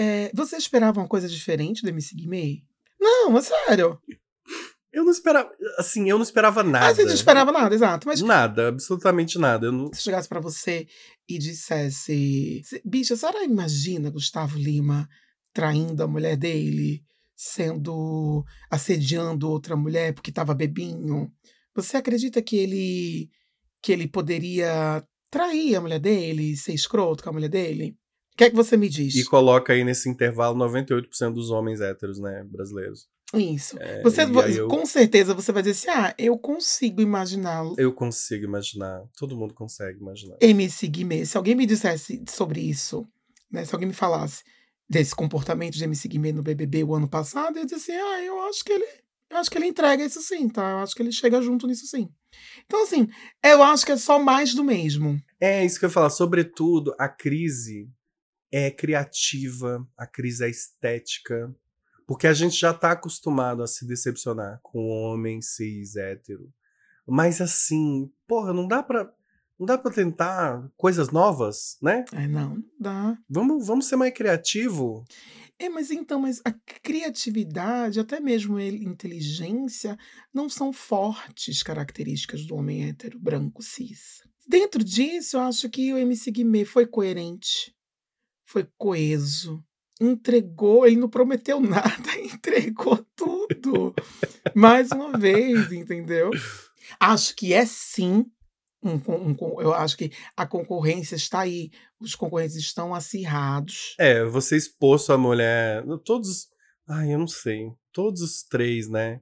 é, 0.00 0.30
você 0.32 0.56
esperava 0.56 0.98
uma 0.98 1.06
coisa 1.06 1.28
diferente 1.28 1.82
do 1.82 1.90
MC 1.90 2.14
Guimê? 2.14 2.62
Não, 2.98 3.36
é 3.36 3.42
sério. 3.42 4.00
Eu 4.90 5.04
não 5.04 5.12
esperava, 5.12 5.52
assim, 5.76 6.08
eu 6.08 6.16
não 6.16 6.22
esperava 6.22 6.62
nada. 6.62 6.86
Ah, 6.86 6.94
você 6.94 7.04
não 7.04 7.12
esperava 7.12 7.52
nada, 7.52 7.74
exato. 7.74 8.08
Mas 8.08 8.22
nada, 8.22 8.68
absolutamente 8.68 9.38
nada. 9.38 9.66
Eu 9.66 9.72
não... 9.72 9.92
Se 9.92 10.02
chegasse 10.02 10.26
para 10.26 10.40
você 10.40 10.88
e 11.28 11.38
dissesse, 11.38 12.62
bicha, 12.82 13.12
a 13.12 13.16
senhora 13.18 13.44
imagina 13.44 14.08
Gustavo 14.08 14.58
Lima 14.58 15.06
traindo 15.52 16.02
a 16.02 16.08
mulher 16.08 16.34
dele, 16.34 17.04
sendo 17.36 18.42
assediando 18.70 19.50
outra 19.50 19.76
mulher 19.76 20.14
porque 20.14 20.30
estava 20.30 20.54
bebinho? 20.54 21.30
Você 21.74 21.98
acredita 21.98 22.40
que 22.40 22.56
ele 22.56 23.30
que 23.82 23.92
ele 23.92 24.08
poderia 24.08 25.06
trair 25.30 25.76
a 25.76 25.80
mulher 25.80 26.00
dele, 26.00 26.56
ser 26.56 26.72
escroto 26.72 27.22
com 27.22 27.30
a 27.30 27.32
mulher 27.34 27.48
dele? 27.48 27.99
O 28.40 28.42
que 28.42 28.44
é 28.44 28.50
que 28.50 28.56
você 28.56 28.74
me 28.74 28.88
diz? 28.88 29.14
E 29.16 29.24
coloca 29.24 29.74
aí 29.74 29.84
nesse 29.84 30.08
intervalo 30.08 30.56
98% 30.56 31.34
dos 31.34 31.50
homens 31.50 31.82
héteros, 31.82 32.18
né, 32.18 32.42
brasileiros. 32.50 33.06
Isso. 33.34 33.76
É, 33.78 34.02
você, 34.02 34.22
eu... 34.22 34.66
Com 34.66 34.86
certeza 34.86 35.34
você 35.34 35.52
vai 35.52 35.62
dizer 35.62 35.90
assim: 35.90 36.00
ah, 36.00 36.14
eu 36.16 36.38
consigo 36.38 37.02
imaginá-lo. 37.02 37.74
Eu 37.76 37.92
consigo 37.92 38.46
imaginar. 38.46 39.04
Todo 39.18 39.36
mundo 39.36 39.52
consegue 39.52 40.00
imaginar. 40.00 40.38
MC 40.40 40.88
Guimê, 40.88 41.26
se 41.26 41.36
alguém 41.36 41.54
me 41.54 41.66
dissesse 41.66 42.24
sobre 42.30 42.62
isso, 42.62 43.06
né? 43.52 43.62
Se 43.66 43.74
alguém 43.74 43.88
me 43.88 43.94
falasse 43.94 44.42
desse 44.88 45.14
comportamento 45.14 45.74
de 45.74 45.84
MC 45.84 46.08
Guimê 46.08 46.32
no 46.32 46.42
BBB 46.42 46.82
o 46.82 46.94
ano 46.94 47.08
passado, 47.08 47.56
eu 47.56 47.60
ia 47.60 47.66
dizer 47.66 47.76
assim: 47.76 47.92
ah, 47.92 48.24
eu 48.24 48.40
acho 48.48 48.64
que 48.64 48.72
ele. 48.72 48.86
Eu 49.28 49.36
acho 49.36 49.50
que 49.50 49.58
ele 49.58 49.66
entrega 49.66 50.02
isso 50.02 50.22
sim, 50.22 50.48
tá? 50.48 50.70
Eu 50.70 50.78
acho 50.78 50.94
que 50.94 51.02
ele 51.02 51.12
chega 51.12 51.42
junto 51.42 51.66
nisso 51.66 51.86
sim. 51.86 52.08
Então, 52.64 52.84
assim, 52.84 53.06
eu 53.44 53.62
acho 53.62 53.84
que 53.84 53.92
é 53.92 53.96
só 53.98 54.18
mais 54.18 54.54
do 54.54 54.64
mesmo. 54.64 55.20
É 55.38 55.62
isso 55.62 55.78
que 55.78 55.84
eu 55.84 55.88
ia 55.88 55.92
falar. 55.92 56.08
Sobretudo, 56.08 56.94
a 56.98 57.06
crise 57.06 57.86
é 58.52 58.70
criativa, 58.70 59.86
a 59.96 60.06
crise 60.06 60.44
é 60.44 60.50
estética, 60.50 61.54
porque 62.06 62.26
a 62.26 62.32
gente 62.32 62.58
já 62.58 62.74
tá 62.74 62.92
acostumado 62.92 63.62
a 63.62 63.66
se 63.66 63.86
decepcionar 63.86 64.58
com 64.62 64.88
homem 64.88 65.40
cis 65.40 65.96
hétero. 65.96 66.52
Mas 67.06 67.40
assim, 67.40 68.10
porra, 68.26 68.52
não 68.52 68.66
dá 68.66 68.82
pra. 68.82 69.12
Não 69.58 69.66
dá 69.66 69.76
pra 69.76 69.92
tentar 69.92 70.70
coisas 70.74 71.10
novas, 71.10 71.76
né? 71.82 72.04
É, 72.14 72.26
não, 72.26 72.64
dá. 72.78 73.18
Vamos, 73.28 73.66
vamos 73.66 73.86
ser 73.86 73.96
mais 73.96 74.14
criativo. 74.14 75.04
É, 75.58 75.68
mas 75.68 75.90
então, 75.90 76.18
mas 76.18 76.40
a 76.42 76.50
criatividade, 76.50 78.00
até 78.00 78.18
mesmo 78.18 78.56
a 78.56 78.64
inteligência, 78.64 79.98
não 80.32 80.48
são 80.48 80.72
fortes 80.72 81.62
características 81.62 82.46
do 82.46 82.56
homem 82.56 82.88
hétero 82.88 83.18
branco 83.18 83.62
cis. 83.62 84.22
Dentro 84.48 84.82
disso, 84.82 85.36
eu 85.36 85.42
acho 85.42 85.68
que 85.68 85.92
o 85.92 85.98
MC 85.98 86.30
Guimê 86.30 86.64
foi 86.64 86.86
coerente, 86.86 87.76
foi 88.50 88.68
coeso, 88.76 89.64
entregou, 90.00 90.84
ele 90.84 90.96
não 90.96 91.08
prometeu 91.08 91.60
nada, 91.60 92.10
entregou 92.18 92.98
tudo. 93.14 93.94
Mais 94.56 94.90
uma 94.90 95.16
vez, 95.16 95.70
entendeu? 95.70 96.30
Acho 96.98 97.36
que 97.36 97.52
é 97.52 97.64
sim. 97.64 98.26
Um, 98.82 98.94
um, 98.94 99.60
eu 99.60 99.72
acho 99.72 99.96
que 99.96 100.10
a 100.36 100.44
concorrência 100.44 101.14
está 101.14 101.40
aí. 101.40 101.70
Os 102.00 102.16
concorrentes 102.16 102.56
estão 102.56 102.92
acirrados. 102.92 103.94
É, 104.00 104.24
você 104.24 104.56
expôs 104.56 105.08
a 105.10 105.16
mulher. 105.16 105.84
Todos. 106.04 106.48
Ai, 106.88 107.14
eu 107.14 107.18
não 107.20 107.28
sei. 107.28 107.70
Todos 107.92 108.20
os 108.20 108.42
três, 108.42 108.88
né? 108.88 109.20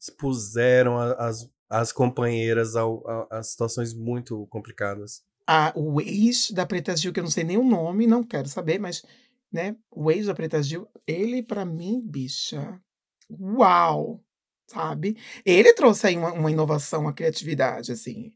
Expuseram 0.00 0.96
as, 0.96 1.50
as 1.68 1.92
companheiras 1.92 2.76
a, 2.76 2.84
a 3.30 3.42
situações 3.42 3.92
muito 3.92 4.46
complicadas. 4.46 5.22
A, 5.52 5.72
o 5.74 6.00
ex 6.00 6.52
da 6.52 6.64
Preta 6.64 6.96
Gil, 6.96 7.12
que 7.12 7.18
eu 7.18 7.24
não 7.24 7.30
sei 7.30 7.42
nem 7.42 7.58
o 7.58 7.64
nome, 7.64 8.06
não 8.06 8.22
quero 8.22 8.48
saber, 8.48 8.78
mas 8.78 9.02
né? 9.52 9.74
O 9.90 10.08
ex 10.08 10.26
da 10.26 10.34
Preta 10.34 10.62
Gil, 10.62 10.86
ele 11.04 11.42
para 11.42 11.64
mim, 11.64 12.00
bicha, 12.04 12.80
uau, 13.28 14.22
sabe? 14.68 15.16
Ele 15.44 15.72
trouxe 15.74 16.06
aí 16.06 16.16
uma, 16.16 16.32
uma 16.32 16.50
inovação, 16.52 17.00
uma 17.00 17.12
criatividade, 17.12 17.90
assim. 17.90 18.30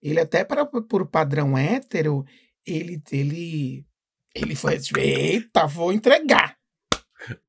Ele 0.00 0.20
até 0.20 0.44
para 0.44 0.64
por 0.64 1.06
padrão 1.08 1.58
hétero, 1.58 2.24
ele 2.64 3.02
ele 3.10 3.84
ele 4.32 4.54
foi 4.54 4.78
eita, 4.96 5.66
vou 5.66 5.92
entregar. 5.92 6.56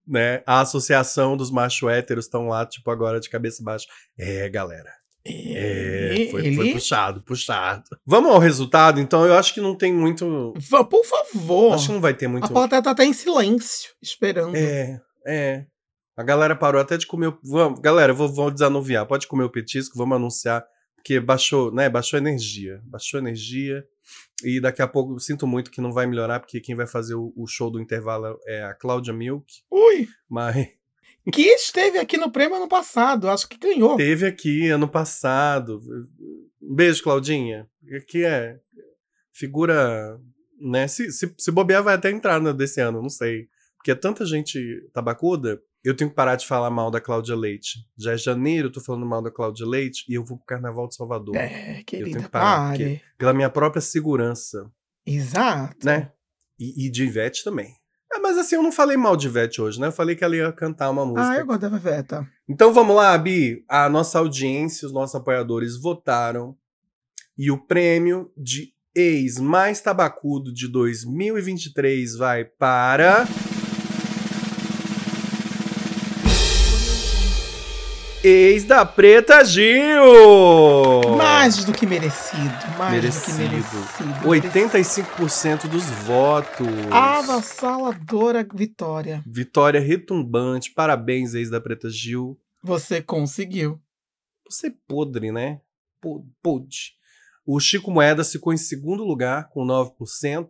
Né? 0.05 0.43
A 0.47 0.61
associação 0.61 1.37
dos 1.37 1.51
macho 1.51 1.87
héteros 1.87 2.25
estão 2.25 2.47
lá, 2.47 2.65
tipo, 2.65 2.89
agora 2.89 3.19
de 3.19 3.29
cabeça 3.29 3.63
baixa. 3.63 3.87
É, 4.17 4.49
galera. 4.49 5.00
É, 5.23 6.27
foi, 6.31 6.47
ele... 6.47 6.55
foi, 6.55 6.73
puxado, 6.73 7.21
puxado. 7.21 7.83
Vamos 8.05 8.31
ao 8.31 8.39
resultado, 8.39 8.99
então 8.99 9.25
eu 9.25 9.35
acho 9.35 9.53
que 9.53 9.61
não 9.61 9.75
tem 9.75 9.93
muito. 9.93 10.53
Por 10.89 11.05
favor. 11.05 11.73
Acho 11.73 11.87
que 11.87 11.93
não 11.93 12.01
vai 12.01 12.13
ter 12.13 12.27
muito. 12.27 12.45
A 12.45 12.49
plateia 12.49 12.81
tá 12.81 12.91
até 12.91 13.05
em 13.05 13.13
silêncio, 13.13 13.91
esperando. 14.01 14.55
É, 14.55 14.99
é. 15.25 15.65
A 16.17 16.23
galera 16.23 16.55
parou 16.55 16.81
até 16.81 16.97
de 16.97 17.05
comer. 17.05 17.27
O... 17.27 17.39
Vamos, 17.43 17.79
galera, 17.79 18.13
vou, 18.13 18.27
vou 18.27 18.51
desanuviar. 18.51 19.05
Pode 19.05 19.27
comer 19.27 19.43
o 19.43 19.49
petisco, 19.49 19.97
vamos 19.97 20.15
anunciar. 20.15 20.65
Porque 20.95 21.19
baixou, 21.19 21.71
né? 21.73 21.89
Baixou 21.89 22.19
energia. 22.19 22.81
Baixou 22.83 23.19
energia. 23.19 23.83
E 24.43 24.59
daqui 24.59 24.81
a 24.81 24.87
pouco, 24.87 25.19
sinto 25.19 25.45
muito 25.45 25.71
que 25.71 25.81
não 25.81 25.91
vai 25.91 26.05
melhorar, 26.07 26.39
porque 26.39 26.59
quem 26.59 26.75
vai 26.75 26.87
fazer 26.87 27.15
o, 27.15 27.31
o 27.35 27.47
show 27.47 27.69
do 27.69 27.79
intervalo 27.79 28.39
é 28.45 28.63
a 28.63 28.73
Cláudia 28.73 29.13
Milk. 29.13 29.45
Ui! 29.69 30.07
Mas 30.29 30.67
que 31.31 31.41
esteve 31.41 31.99
aqui 31.99 32.17
no 32.17 32.31
prêmio 32.31 32.55
ano 32.57 32.67
passado, 32.67 33.29
acho 33.29 33.47
que 33.47 33.57
ganhou. 33.57 33.97
Teve 33.97 34.25
aqui 34.25 34.69
ano 34.69 34.87
passado. 34.87 35.81
Beijo, 36.59 37.03
Claudinha. 37.03 37.67
Aqui 37.95 38.23
é 38.23 38.59
figura, 39.33 40.19
né? 40.59 40.87
Se, 40.87 41.11
se, 41.11 41.33
se 41.37 41.51
bobear, 41.51 41.83
vai 41.83 41.95
até 41.95 42.09
entrar 42.09 42.39
no, 42.39 42.53
desse 42.53 42.79
ano, 42.79 43.01
não 43.01 43.09
sei. 43.09 43.47
Porque 43.77 43.91
é 43.91 43.95
tanta 43.95 44.25
gente 44.25 44.59
tabacuda, 44.93 45.59
eu 45.83 45.95
tenho 45.95 46.09
que 46.09 46.15
parar 46.15 46.35
de 46.35 46.45
falar 46.45 46.69
mal 46.69 46.91
da 46.91 47.01
Cláudia 47.01 47.35
Leite. 47.35 47.79
Já 47.97 48.13
é 48.13 48.17
janeiro, 48.17 48.67
eu 48.67 48.71
tô 48.71 48.79
falando 48.79 49.05
mal 49.05 49.21
da 49.21 49.31
Cláudia 49.31 49.65
Leite 49.65 50.05
e 50.07 50.13
eu 50.13 50.23
vou 50.23 50.37
pro 50.37 50.45
Carnaval 50.45 50.87
de 50.87 50.95
Salvador. 50.95 51.35
É, 51.35 51.83
querida, 51.83 52.09
eu 52.09 52.13
tenho 52.13 52.23
que 52.25 52.29
parar, 52.29 52.71
pare. 52.71 53.01
Pela 53.17 53.33
minha 53.33 53.49
própria 53.49 53.81
segurança. 53.81 54.71
Exato. 55.05 55.85
Né? 55.85 56.11
E, 56.59 56.85
e 56.85 56.91
de 56.91 57.05
Ivete 57.05 57.43
também. 57.43 57.75
Mas 58.31 58.37
assim, 58.37 58.55
eu 58.55 58.63
não 58.63 58.71
falei 58.71 58.95
mal 58.95 59.17
de 59.17 59.27
Ivete 59.27 59.61
hoje, 59.61 59.77
né? 59.77 59.87
Eu 59.87 59.91
falei 59.91 60.15
que 60.15 60.23
ela 60.23 60.33
ia 60.33 60.53
cantar 60.53 60.89
uma 60.89 61.05
música. 61.05 61.31
Ah, 61.31 61.37
eu 61.37 61.45
gosto 61.45 61.69
da 61.69 61.75
Ivete. 61.75 62.15
Então 62.47 62.73
vamos 62.73 62.95
lá, 62.95 63.17
Bi. 63.17 63.61
A 63.67 63.89
nossa 63.89 64.19
audiência, 64.19 64.85
os 64.85 64.93
nossos 64.93 65.15
apoiadores 65.15 65.75
votaram. 65.77 66.55
E 67.37 67.51
o 67.51 67.57
prêmio 67.57 68.31
de 68.37 68.71
ex 68.95 69.37
mais 69.37 69.81
tabacudo 69.81 70.53
de 70.53 70.69
2023 70.69 72.15
vai 72.15 72.45
para. 72.45 73.27
Ex 78.23 78.65
da 78.65 78.85
Preta 78.85 79.43
Gil! 79.43 79.65
Mais 81.17 81.65
do 81.65 81.73
que 81.73 81.87
merecido. 81.87 82.77
Mais 82.77 82.93
merecido. 82.93 83.25
do 83.25 83.93
que 83.95 84.03
merecido. 84.03 84.29
85% 84.29 85.67
dos 85.67 85.83
votos. 86.05 86.67
Avassaladora 86.91 88.47
vitória. 88.53 89.23
Vitória 89.25 89.81
retumbante. 89.81 90.71
Parabéns, 90.71 91.33
ex 91.33 91.49
da 91.49 91.59
Preta 91.59 91.89
Gil. 91.89 92.39
Você 92.61 93.01
conseguiu. 93.01 93.81
Você 94.47 94.67
é 94.67 94.73
podre, 94.87 95.31
né? 95.31 95.59
Pode. 96.43 96.93
O 97.43 97.59
Chico 97.59 97.89
Moeda 97.89 98.23
ficou 98.23 98.53
em 98.53 98.57
segundo 98.57 99.03
lugar, 99.03 99.49
com 99.49 99.65
9%. 99.65 100.47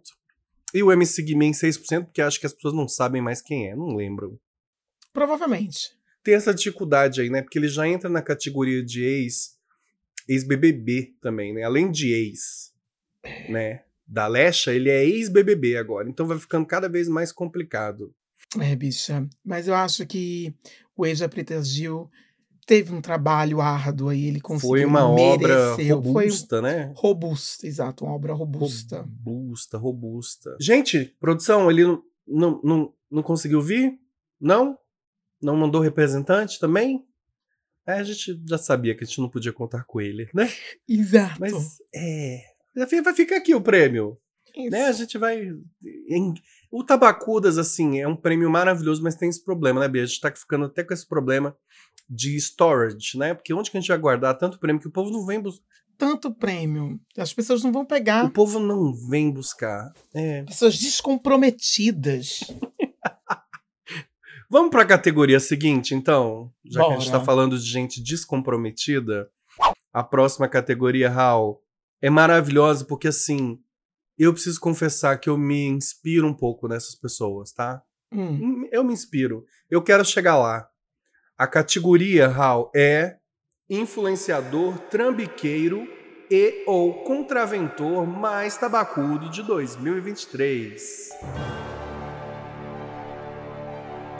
E 0.73 0.83
o 0.83 0.91
MC 0.91 1.21
Guimê 1.23 1.45
em 1.45 1.51
6%, 1.51 2.03
porque 2.03 2.21
acho 2.21 2.37
que 2.37 2.45
as 2.45 2.53
pessoas 2.53 2.73
não 2.73 2.89
sabem 2.89 3.21
mais 3.21 3.41
quem 3.41 3.69
é, 3.69 3.75
não 3.77 3.95
lembram. 3.95 4.37
Provavelmente 5.13 6.00
tem 6.23 6.33
essa 6.33 6.53
dificuldade 6.53 7.21
aí, 7.21 7.29
né? 7.29 7.41
Porque 7.41 7.57
ele 7.57 7.67
já 7.67 7.87
entra 7.87 8.09
na 8.09 8.21
categoria 8.21 8.83
de 8.83 9.03
ex, 9.03 9.57
ex-BBB 10.27 11.15
também, 11.21 11.53
né? 11.53 11.63
Além 11.63 11.91
de 11.91 12.11
ex, 12.11 12.71
né? 13.49 13.81
da 14.11 14.27
Lecha, 14.27 14.73
ele 14.73 14.89
é 14.89 15.05
ex-BBB 15.05 15.77
agora. 15.77 16.09
Então 16.09 16.27
vai 16.27 16.37
ficando 16.37 16.65
cada 16.65 16.89
vez 16.89 17.07
mais 17.07 17.31
complicado. 17.31 18.13
É, 18.59 18.75
bicha. 18.75 19.25
Mas 19.43 19.69
eu 19.69 19.73
acho 19.73 20.05
que 20.05 20.53
o 20.97 21.05
ex 21.05 21.25
Preta 21.27 21.63
Gil 21.63 22.09
teve 22.67 22.93
um 22.93 22.99
trabalho 22.99 23.61
árduo 23.61 24.09
aí, 24.09 24.27
ele 24.27 24.41
conseguiu. 24.41 24.69
Foi 24.69 24.85
uma 24.85 25.07
obra 25.07 25.75
mereceu. 25.75 26.01
Foi 26.01 26.13
robusta, 26.13 26.61
né? 26.61 26.93
robusta, 26.95 27.65
exato, 27.65 28.03
uma 28.03 28.13
obra 28.13 28.33
robusta. 28.33 29.01
Robusta, 29.01 29.77
robusta. 29.77 30.57
Gente, 30.59 31.15
produção, 31.17 31.71
ele 31.71 31.85
não, 31.85 32.03
não, 32.27 32.61
não, 32.61 32.93
não 33.09 33.23
conseguiu 33.23 33.61
vir? 33.61 33.97
Não? 34.39 34.77
Não 35.41 35.55
mandou 35.55 35.81
representante 35.81 36.59
também? 36.59 37.03
É, 37.87 37.93
a 37.93 38.03
gente 38.03 38.39
já 38.47 38.57
sabia 38.57 38.95
que 38.95 39.03
a 39.03 39.07
gente 39.07 39.19
não 39.19 39.29
podia 39.29 39.51
contar 39.51 39.83
com 39.85 39.99
ele, 39.99 40.29
né? 40.33 40.49
Exato. 40.87 41.39
Mas, 41.39 41.77
é... 41.93 42.41
Vai 43.03 43.13
ficar 43.13 43.37
aqui 43.37 43.53
o 43.55 43.61
prêmio. 43.61 44.17
Isso. 44.55 44.69
né? 44.69 44.85
A 44.85 44.91
gente 44.91 45.17
vai. 45.17 45.49
O 46.69 46.83
Tabacudas, 46.83 47.57
assim, 47.57 47.99
é 47.99 48.07
um 48.07 48.15
prêmio 48.15 48.49
maravilhoso, 48.49 49.01
mas 49.03 49.15
tem 49.15 49.29
esse 49.29 49.43
problema, 49.43 49.79
né, 49.79 49.87
Bia? 49.87 50.03
A 50.03 50.05
gente 50.05 50.19
tá 50.21 50.31
ficando 50.33 50.65
até 50.65 50.83
com 50.83 50.93
esse 50.93 51.07
problema 51.07 51.55
de 52.09 52.35
storage, 52.37 53.17
né? 53.17 53.33
Porque 53.33 53.53
onde 53.53 53.71
que 53.71 53.77
a 53.77 53.79
gente 53.81 53.89
vai 53.89 53.97
guardar 53.97 54.37
tanto 54.37 54.59
prêmio 54.59 54.81
que 54.81 54.87
o 54.87 54.91
povo 54.91 55.09
não 55.11 55.25
vem 55.25 55.39
buscar? 55.39 55.65
Tanto 55.97 56.33
prêmio. 56.33 56.99
As 57.17 57.33
pessoas 57.33 57.63
não 57.63 57.71
vão 57.71 57.83
O 57.83 57.85
pegar. 57.87 58.29
povo 58.31 58.59
não 58.59 58.93
vem 58.93 59.31
buscar. 59.31 59.91
É. 60.13 60.43
Pessoas 60.43 60.77
descomprometidas. 60.77 62.41
Vamos 64.51 64.69
pra 64.69 64.83
categoria 64.83 65.39
seguinte, 65.39 65.95
então? 65.95 66.51
Já 66.65 66.83
que 66.83 66.91
a 66.91 66.97
gente 66.97 67.05
Bora. 67.09 67.19
tá 67.19 67.25
falando 67.25 67.57
de 67.57 67.63
gente 67.63 68.03
descomprometida. 68.03 69.31
A 69.93 70.03
próxima 70.03 70.45
categoria, 70.45 71.09
Raul, 71.09 71.61
é 72.01 72.09
maravilhosa 72.09 72.83
porque, 72.83 73.07
assim, 73.07 73.57
eu 74.17 74.33
preciso 74.33 74.59
confessar 74.59 75.17
que 75.21 75.29
eu 75.29 75.37
me 75.37 75.67
inspiro 75.67 76.27
um 76.27 76.33
pouco 76.33 76.67
nessas 76.67 76.95
pessoas, 76.95 77.53
tá? 77.53 77.81
Hum. 78.11 78.27
Hum, 78.63 78.69
Eu 78.73 78.83
me 78.83 78.91
inspiro. 78.91 79.45
Eu 79.69 79.81
quero 79.81 80.03
chegar 80.03 80.35
lá. 80.37 80.67
A 81.37 81.47
categoria, 81.47 82.27
Raul, 82.27 82.69
é 82.75 83.15
influenciador 83.69 84.77
trambiqueiro 84.89 85.87
e 86.29 86.65
ou 86.67 87.05
contraventor 87.05 88.05
mais 88.05 88.57
tabacudo 88.57 89.29
de 89.29 89.43
2023. 89.43 91.09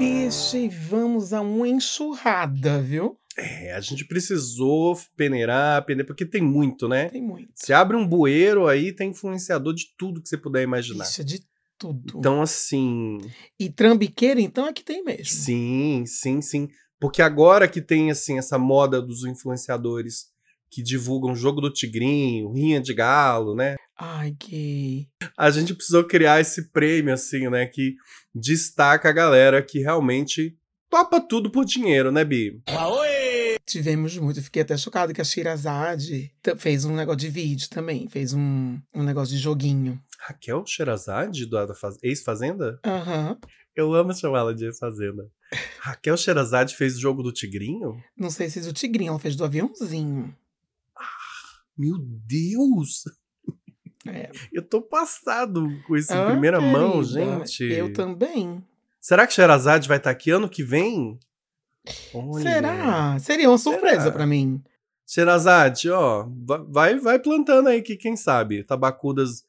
Bicha, 0.01 0.57
e 0.57 0.67
vamos 0.67 1.31
a 1.31 1.41
uma 1.41 1.67
enxurrada, 1.67 2.81
viu? 2.81 3.19
É, 3.37 3.71
a 3.73 3.79
gente 3.79 4.03
precisou 4.03 4.97
peneirar, 5.15 5.85
peneirar, 5.85 6.07
porque 6.07 6.25
tem 6.25 6.41
muito, 6.41 6.87
né? 6.87 7.07
Tem 7.09 7.21
muito. 7.21 7.51
Se 7.53 7.71
abre 7.71 7.95
um 7.95 8.07
bueiro 8.07 8.67
aí, 8.67 8.91
tem 8.91 9.11
influenciador 9.11 9.75
de 9.75 9.85
tudo 9.95 10.19
que 10.19 10.27
você 10.27 10.39
puder 10.39 10.63
imaginar. 10.63 11.05
Bicha, 11.05 11.23
de 11.23 11.43
tudo. 11.77 12.17
Então, 12.17 12.41
assim, 12.41 13.19
E 13.59 13.69
trambiqueira, 13.69 14.41
então, 14.41 14.65
é 14.65 14.73
que 14.73 14.83
tem 14.83 15.03
mesmo. 15.03 15.25
sim, 15.25 16.03
sim, 16.07 16.41
sim. 16.41 16.67
Porque 16.99 17.21
agora 17.21 17.67
que 17.67 17.79
tem, 17.79 18.09
assim, 18.09 18.39
essa 18.39 18.57
moda 18.57 18.99
dos 18.99 19.23
influenciadores 19.23 20.31
que 20.71 20.81
divulgam 20.81 21.35
jogo 21.35 21.61
do 21.61 21.71
tigrinho, 21.71 22.51
rinha 22.51 22.81
de 22.81 22.95
galo, 22.95 23.53
né? 23.53 23.75
Ai, 24.03 24.31
gay. 24.31 25.07
A 25.37 25.51
gente 25.51 25.75
precisou 25.75 26.03
criar 26.03 26.41
esse 26.41 26.69
prêmio, 26.69 27.13
assim, 27.13 27.47
né? 27.49 27.67
Que 27.67 27.95
destaca 28.33 29.07
a 29.09 29.11
galera 29.11 29.61
que 29.61 29.77
realmente 29.77 30.57
topa 30.89 31.21
tudo 31.21 31.51
por 31.51 31.63
dinheiro, 31.65 32.11
né, 32.11 32.25
Bi? 32.25 32.63
Tivemos 33.63 34.17
muito. 34.17 34.41
Fiquei 34.41 34.63
até 34.63 34.75
chocada 34.75 35.13
que 35.13 35.21
a 35.21 35.23
Shirazade 35.23 36.33
fez 36.57 36.83
um 36.83 36.95
negócio 36.95 37.19
de 37.19 37.29
vídeo 37.29 37.69
também. 37.69 38.07
Fez 38.09 38.33
um, 38.33 38.79
um 38.93 39.03
negócio 39.03 39.35
de 39.35 39.39
joguinho. 39.39 40.01
Raquel 40.19 40.65
Sherazade, 40.65 41.45
do 41.45 41.67
da 41.67 41.75
Faz- 41.75 41.99
ex-Fazenda? 42.01 42.79
Aham. 42.83 43.37
Eu 43.75 43.93
amo 43.93 44.13
chamar 44.15 44.39
ela 44.39 44.55
de 44.55 44.65
ex-Fazenda. 44.65 45.29
Raquel 45.79 46.17
Sherazade 46.17 46.75
fez 46.75 46.97
o 46.97 46.99
jogo 46.99 47.21
do 47.21 47.31
Tigrinho? 47.31 48.01
Não 48.17 48.31
sei 48.31 48.49
se 48.49 48.61
do 48.61 48.73
Tigrinho, 48.73 49.09
ela 49.11 49.19
fez 49.19 49.35
do 49.35 49.45
aviãozinho. 49.45 50.35
Meu 51.77 51.97
Deus! 51.99 53.03
É. 54.07 54.31
Eu 54.51 54.61
tô 54.61 54.81
passado 54.81 55.67
com 55.87 55.95
isso 55.95 56.11
em 56.13 56.17
Ah, 56.17 56.25
primeira 56.31 56.59
mão, 56.59 57.01
querida, 57.03 57.45
gente. 57.45 57.63
Eu 57.65 57.93
também. 57.93 58.63
Será 58.99 59.25
que 59.27 59.33
Sherazade 59.33 59.87
vai 59.87 59.97
estar 59.97 60.09
aqui 60.09 60.31
ano 60.31 60.49
que 60.49 60.63
vem? 60.63 61.19
Olha. 62.13 62.41
Será? 62.43 63.19
Seria 63.19 63.49
uma 63.49 63.57
surpresa 63.57 64.11
pra 64.11 64.25
mim. 64.25 64.61
Sherazade, 65.07 65.89
ó, 65.89 66.27
va- 66.45 66.63
vai, 66.69 66.97
vai 66.97 67.19
plantando 67.19 67.67
aí 67.69 67.81
que 67.81 67.95
quem 67.97 68.15
sabe. 68.15 68.63
Tabacudas. 68.63 69.43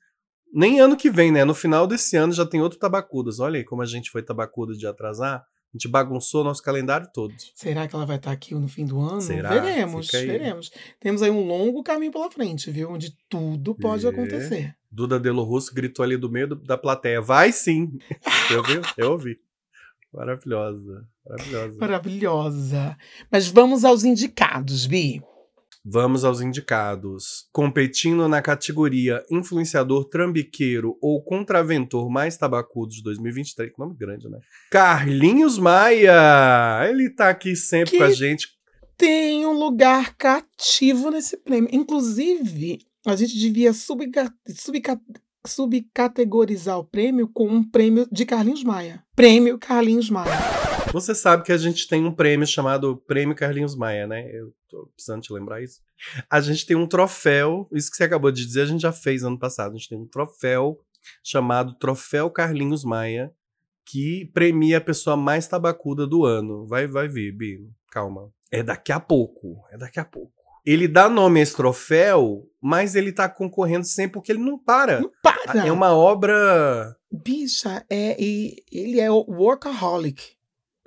Nem 0.53 0.81
ano 0.81 0.97
que 0.97 1.11
vem, 1.11 1.31
né? 1.33 1.45
No 1.45 1.55
final 1.55 1.87
desse 1.87 2.17
ano 2.17 2.33
já 2.33 2.45
tem 2.45 2.61
outro 2.61 2.79
Tabacudas. 2.79 3.39
Olha 3.41 3.59
aí 3.59 3.65
como 3.65 3.81
a 3.83 3.87
gente 3.87 4.11
foi 4.11 4.23
Tabacuda 4.23 4.75
de 4.75 4.87
atrasar. 4.87 5.45
A 5.75 5.79
gente 5.79 5.89
bagunçou 5.89 6.45
nosso 6.45 6.63
calendário 6.63 7.09
todo. 7.15 7.33
Será 7.55 7.89
que 7.89 7.95
ela 7.95 8.05
vai 8.05 8.17
estar 8.17 8.31
aqui 8.31 8.55
no 8.55 8.69
fim 8.69 8.85
do 8.85 9.01
ano? 9.01 9.23
Será? 9.23 9.49
Veremos, 9.49 10.11
veremos. 10.11 10.71
Temos 11.01 11.23
aí 11.23 11.31
um 11.31 11.47
longo 11.47 11.83
caminho 11.83 12.13
pela 12.13 12.31
frente, 12.31 12.71
viu? 12.71 12.91
Onde 12.91 13.17
tudo 13.29 13.75
pode 13.75 14.05
É. 14.05 14.11
acontecer. 14.11 14.77
Duda 14.91 15.19
Delo 15.19 15.43
Russo 15.43 15.75
gritou 15.75 16.03
ali 16.03 16.19
do 16.19 16.31
meio 16.31 16.55
da 16.55 16.77
plateia. 16.77 17.23
Vai 17.23 17.53
sim! 17.53 17.99
Você 18.49 18.57
ouviu? 18.57 18.83
Eu 18.99 19.13
ouvi. 19.13 19.39
Maravilhosa. 20.13 21.09
Maravilhosa. 21.27 21.79
Maravilhosa. 21.79 22.97
Mas 23.31 23.49
vamos 23.49 23.83
aos 23.85 24.05
indicados, 24.05 24.87
Bi. 24.87 25.23
Vamos 25.85 26.25
aos 26.25 26.41
indicados. 26.41 27.49
Competindo 27.53 28.29
na 28.29 28.41
categoria 28.41 29.21
influenciador 29.31 30.05
trambiqueiro 30.09 30.97
ou 31.03 31.23
contraventor 31.23 32.09
mais 32.09 32.37
tabacudo 32.37 32.93
de 32.93 33.03
2023. 33.03 33.73
Que 33.73 33.79
nome 33.81 33.97
grande, 33.97 34.29
né? 34.29 34.39
Carlinhos 34.71 35.59
Maia! 35.59 36.89
Ele 36.89 37.11
tá 37.11 37.31
aqui 37.31 37.57
sempre 37.57 37.91
Que- 37.93 37.99
com 37.99 38.05
a 38.05 38.11
gente. 38.13 38.49
Tem 38.97 39.45
um 39.45 39.59
lugar 39.59 40.15
cativo 40.17 41.11
nesse 41.11 41.37
prêmio. 41.37 41.69
Inclusive, 41.73 42.79
a 43.05 43.17
gente 43.17 43.37
devia 43.37 43.73
subca- 43.73 44.33
subca- 44.55 45.01
subcategorizar 45.45 46.79
o 46.79 46.85
prêmio 46.85 47.29
com 47.29 47.49
um 47.49 47.69
prêmio 47.69 48.07
de 48.13 48.25
Carlinhos 48.25 48.63
Maia. 48.63 49.03
Prêmio 49.17 49.59
Carlinhos 49.59 50.09
Maia. 50.09 50.62
Você 50.91 51.15
sabe 51.15 51.45
que 51.45 51.53
a 51.53 51.57
gente 51.57 51.87
tem 51.87 52.05
um 52.05 52.13
prêmio 52.13 52.47
chamado 52.47 52.97
Prêmio 53.07 53.35
Carlinhos 53.35 53.77
Maia, 53.77 54.07
né? 54.07 54.29
Eu 54.33 54.53
tô 54.69 54.87
precisando 54.95 55.23
te 55.23 55.33
lembrar 55.33 55.63
isso. 55.63 55.81
A 56.29 56.41
gente 56.41 56.67
tem 56.67 56.77
um 56.77 56.87
troféu, 56.87 57.69
isso 57.73 57.91
que 57.91 57.97
você 57.97 58.05
acabou 58.05 58.31
de 58.31 58.45
dizer, 58.45 58.63
a 58.63 58.67
gente 58.67 58.81
já 58.83 58.93
fez 58.93 59.23
ano 59.23 59.39
passado. 59.39 59.73
A 59.73 59.77
gente 59.77 59.89
tem 59.89 59.99
um 59.99 60.07
troféu 60.07 60.81
chamado 61.23 61.75
Troféu 61.75 62.31
Carlinhos 62.31 62.85
Maia, 62.85 63.33
que 63.85 64.31
premia 64.33 64.79
a 64.79 64.81
pessoa 64.81 65.17
mais 65.17 65.47
tabacuda 65.47 66.07
do 66.07 66.25
ano. 66.25 66.67
Vai, 66.67 66.87
vai 66.87 67.09
vir, 67.09 67.33
Bi. 67.33 67.69
Calma. 67.91 68.31
É 68.51 68.63
daqui 68.63 68.93
a 68.93 69.01
pouco. 69.01 69.63
É 69.71 69.79
daqui 69.79 70.01
a 70.01 70.05
pouco. 70.05 70.33
Ele 70.65 70.87
dá 70.87 71.09
nome 71.09 71.41
a 71.41 71.43
esse 71.43 71.57
troféu, 71.57 72.49
mas 72.61 72.95
ele 72.95 73.13
tá 73.13 73.29
concorrendo 73.29 73.85
sempre 73.85 74.15
porque 74.15 74.31
ele 74.31 74.39
não 74.45 74.57
para. 74.57 75.01
Não 75.01 75.11
para! 75.21 75.67
É 75.67 75.73
uma 75.73 75.93
obra. 75.93 76.97
Bicha, 77.11 77.85
é, 77.91 78.17
ele 78.21 79.01
é 79.01 79.11
o 79.11 79.25
workaholic 79.29 80.37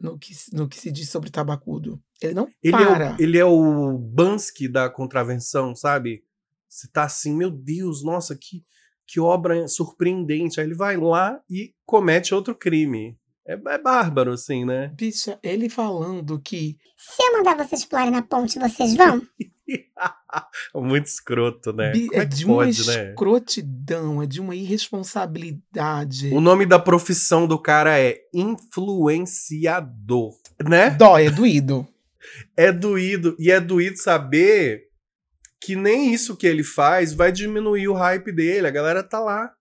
no 0.01 0.17
que, 0.17 0.33
se- 0.35 0.53
no 0.55 0.67
que 0.67 0.77
se 0.79 0.91
diz 0.91 1.09
sobre 1.09 1.29
tabacudo. 1.29 2.01
Ele 2.21 2.33
não 2.33 2.47
Ele 2.63 2.71
para. 2.71 3.05
é, 3.05 3.11
o, 3.13 3.15
ele 3.21 3.37
é 3.37 3.45
o 3.45 3.97
Bansky 3.97 4.67
da 4.67 4.89
contravenção, 4.89 5.75
sabe? 5.75 6.23
Você 6.67 6.87
tá 6.87 7.03
assim, 7.03 7.35
meu 7.35 7.49
Deus, 7.49 8.03
nossa, 8.03 8.35
que, 8.35 8.63
que 9.07 9.19
obra 9.19 9.67
surpreendente. 9.67 10.59
Aí 10.59 10.65
ele 10.67 10.75
vai 10.75 10.97
lá 10.97 11.39
e 11.49 11.73
comete 11.85 12.33
outro 12.35 12.53
crime. 12.55 13.17
É, 13.47 13.53
é 13.53 13.77
bárbaro, 13.77 14.31
assim, 14.33 14.65
né? 14.65 14.91
Bicha, 14.95 15.37
ele 15.43 15.69
falando 15.69 16.39
que 16.39 16.77
Se 16.97 17.21
eu 17.21 17.33
mandar 17.37 17.55
vocês 17.55 17.85
pularem 17.85 18.11
na 18.11 18.21
ponte, 18.21 18.57
vocês 18.59 18.95
vão? 18.95 19.21
Muito 20.75 21.07
escroto, 21.07 21.73
né? 21.73 21.91
bi- 21.91 22.07
Como 22.07 22.19
é 22.19 22.23
é 22.23 22.27
que 22.27 22.35
de 22.35 22.45
uma 22.45 22.55
pode, 22.55 22.87
né? 22.87 23.09
escrotidão, 23.09 24.21
é 24.21 24.25
de 24.27 24.39
uma 24.41 24.55
irresponsabilidade. 24.55 26.29
O 26.33 26.41
nome 26.41 26.65
da 26.65 26.79
profissão 26.79 27.47
do 27.47 27.57
cara 27.59 27.99
é 27.99 28.19
influenciador, 28.33 30.33
né? 30.63 30.89
Dói, 30.91 31.27
é 31.27 31.31
doído. 31.31 31.87
É 32.57 32.71
doído. 32.71 33.35
E 33.37 33.51
é 33.51 33.59
doído 33.59 33.97
saber 33.97 34.85
que 35.61 35.75
nem 35.75 36.11
isso 36.11 36.35
que 36.35 36.47
ele 36.47 36.63
faz 36.63 37.13
vai 37.13 37.31
diminuir 37.31 37.87
o 37.87 37.93
hype 37.93 38.31
dele. 38.31 38.65
A 38.65 38.71
galera 38.71 39.03
tá 39.03 39.19
lá. 39.19 39.53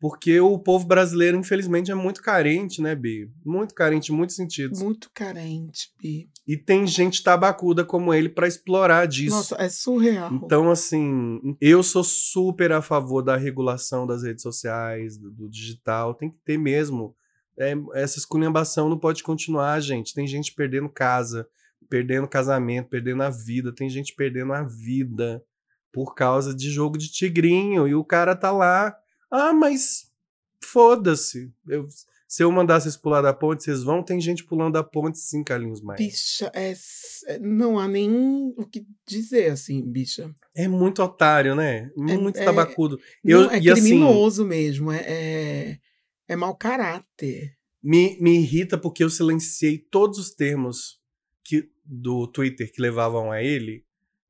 Porque 0.00 0.40
o 0.40 0.58
povo 0.58 0.86
brasileiro, 0.86 1.36
infelizmente, 1.36 1.90
é 1.90 1.94
muito 1.94 2.22
carente, 2.22 2.80
né, 2.80 2.94
Bi? 2.94 3.30
Muito 3.44 3.74
carente 3.74 4.10
em 4.10 4.16
muitos 4.16 4.34
sentidos. 4.34 4.80
muito 4.80 5.10
carente, 5.12 5.90
Bi. 6.00 6.30
E 6.48 6.56
tem 6.56 6.86
gente 6.86 7.22
tabacuda 7.22 7.84
como 7.84 8.14
ele 8.14 8.30
pra 8.30 8.48
explorar 8.48 9.06
disso. 9.06 9.36
Nossa, 9.36 9.56
é 9.56 9.68
surreal. 9.68 10.32
Então, 10.32 10.70
assim, 10.70 11.38
eu 11.60 11.82
sou 11.82 12.02
super 12.02 12.72
a 12.72 12.80
favor 12.80 13.20
da 13.20 13.36
regulação 13.36 14.06
das 14.06 14.22
redes 14.22 14.42
sociais, 14.42 15.18
do, 15.18 15.30
do 15.30 15.50
digital. 15.50 16.14
Tem 16.14 16.30
que 16.30 16.38
ter 16.46 16.56
mesmo. 16.56 17.14
É, 17.58 17.74
essa 17.92 18.18
esculhambação 18.18 18.88
não 18.88 18.98
pode 18.98 19.22
continuar, 19.22 19.78
gente. 19.80 20.14
Tem 20.14 20.26
gente 20.26 20.54
perdendo 20.54 20.88
casa, 20.88 21.46
perdendo 21.90 22.26
casamento, 22.26 22.88
perdendo 22.88 23.22
a 23.22 23.28
vida. 23.28 23.70
Tem 23.70 23.90
gente 23.90 24.14
perdendo 24.14 24.54
a 24.54 24.62
vida 24.62 25.44
por 25.92 26.14
causa 26.14 26.54
de 26.54 26.70
jogo 26.70 26.96
de 26.96 27.12
tigrinho. 27.12 27.86
E 27.86 27.94
o 27.94 28.02
cara 28.02 28.34
tá 28.34 28.50
lá 28.50 28.96
Ah, 29.30 29.52
mas 29.52 30.10
foda-se. 30.62 31.52
Eu, 31.66 31.86
se 32.28 32.42
eu 32.44 32.52
mandar 32.52 32.80
vocês 32.80 32.96
pular 32.96 33.22
da 33.22 33.32
ponte, 33.32 33.64
vocês 33.64 33.82
vão. 33.82 34.02
Tem 34.02 34.20
gente 34.20 34.44
pulando 34.44 34.74
da 34.74 34.84
ponte, 34.84 35.18
sim, 35.18 35.42
Carlinhos 35.42 35.80
Maia. 35.82 35.96
Bicha, 35.98 36.50
é, 36.54 36.74
é- 37.26 37.38
não 37.38 37.78
há 37.78 37.88
nem 37.88 38.10
o 38.56 38.66
que 38.66 38.86
dizer, 39.06 39.50
assim, 39.50 39.82
bicha. 39.82 40.32
É 40.54 40.68
muito 40.68 41.02
otário, 41.02 41.54
né? 41.54 41.90
Muito 41.96 42.38
é- 42.38 42.44
tabacudo. 42.44 42.98
Não, 43.24 43.42
Eu- 43.44 43.50
é 43.50 43.60
e 43.60 43.70
assim- 43.70 43.82
criminoso 43.82 44.44
mesmo, 44.44 44.92
é, 44.92 45.00
é, 45.06 45.78
é 46.28 46.36
mau 46.36 46.54
caráter. 46.56 47.56
Me, 47.82 48.16
me 48.20 48.36
irrita 48.38 48.76
porque 48.78 49.02
eu 49.02 49.10
silenciei 49.10 49.78
todos 49.78 50.18
os 50.18 50.30
termos 50.34 51.00
que, 51.42 51.68
do 51.84 52.26
Twitter 52.26 52.70
que 52.72 52.80
levavam 52.82 53.32
a 53.32 53.42
ele. 53.42 53.84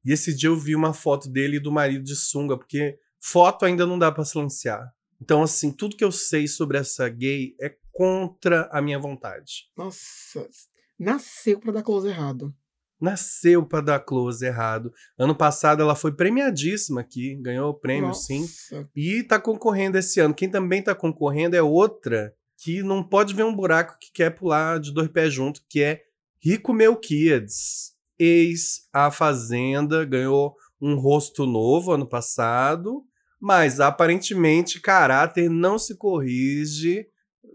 E 0.05 0.13
esse 0.13 0.35
dia 0.35 0.49
eu 0.49 0.57
vi 0.57 0.75
uma 0.75 0.95
foto 0.95 1.29
dele 1.29 1.57
e 1.57 1.61
do 1.61 1.71
marido 1.73 2.05
de 2.05 2.15
sunga, 2.17 2.57
porque 2.57 2.97
foto 3.21 3.65
ainda 3.65 3.87
não 3.87 3.99
dá 3.99 4.11
pra 4.11 4.25
silenciar. 4.25 4.93
Então, 5.21 5.43
assim, 5.43 5.71
tudo 5.71 5.97
que 5.97 6.05
eu 6.05 6.11
sei 6.11 6.49
sobre 6.49 6.79
essa 6.79 7.09
gay 7.09 7.55
é 7.61 7.75
contra 7.93 8.69
a 8.73 8.81
minha 8.81 8.99
vontade. 8.99 9.69
Nossa, 9.77 10.49
nasceu 10.99 11.61
pra 11.61 11.73
dar 11.73 11.83
close 11.83 12.09
errado. 12.09 12.55
Nasceu 13.01 13.65
pra 13.65 13.81
dar 13.81 14.01
close 14.01 14.45
errado. 14.45 14.93
Ano 15.19 15.35
passado 15.35 15.83
ela 15.83 15.95
foi 15.95 16.13
premiadíssima 16.13 17.01
aqui, 17.01 17.35
ganhou 17.37 17.71
o 17.71 17.75
prêmio, 17.75 18.13
sim. 18.15 18.41
Nossa, 18.41 18.89
E 18.95 19.23
tá 19.23 19.39
concorrendo 19.41 19.97
esse 19.97 20.21
ano. 20.21 20.35
Quem 20.35 20.51
também 20.51 20.83
tá 20.83 20.95
concorrendo 20.95 21.57
é 21.57 21.63
outra 21.63 22.35
que 22.59 22.83
não 22.83 23.03
pode 23.03 23.35
ver 23.35 23.45
um 23.45 23.55
buraco 23.57 23.97
que 23.99 24.13
quer 24.13 24.31
pular 24.31 24.79
de 24.79 24.93
dois 24.93 25.09
pés 25.09 25.33
junto, 25.33 25.63
que 25.69 25.83
é 25.83 26.03
Rico 26.43 26.75
Melquiades. 26.75 27.95
Ex 28.19 28.87
A 28.93 29.11
Fazenda, 29.11 30.05
ganhou 30.05 30.55
um 30.79 30.95
rosto 30.95 31.47
novo 31.47 31.93
ano 31.93 32.07
passado, 32.07 33.03
mas 33.41 33.81
aparentemente 33.81 34.81
caráter 34.81 35.49
não 35.49 35.79
se 35.79 35.97
corrige, 35.97 37.07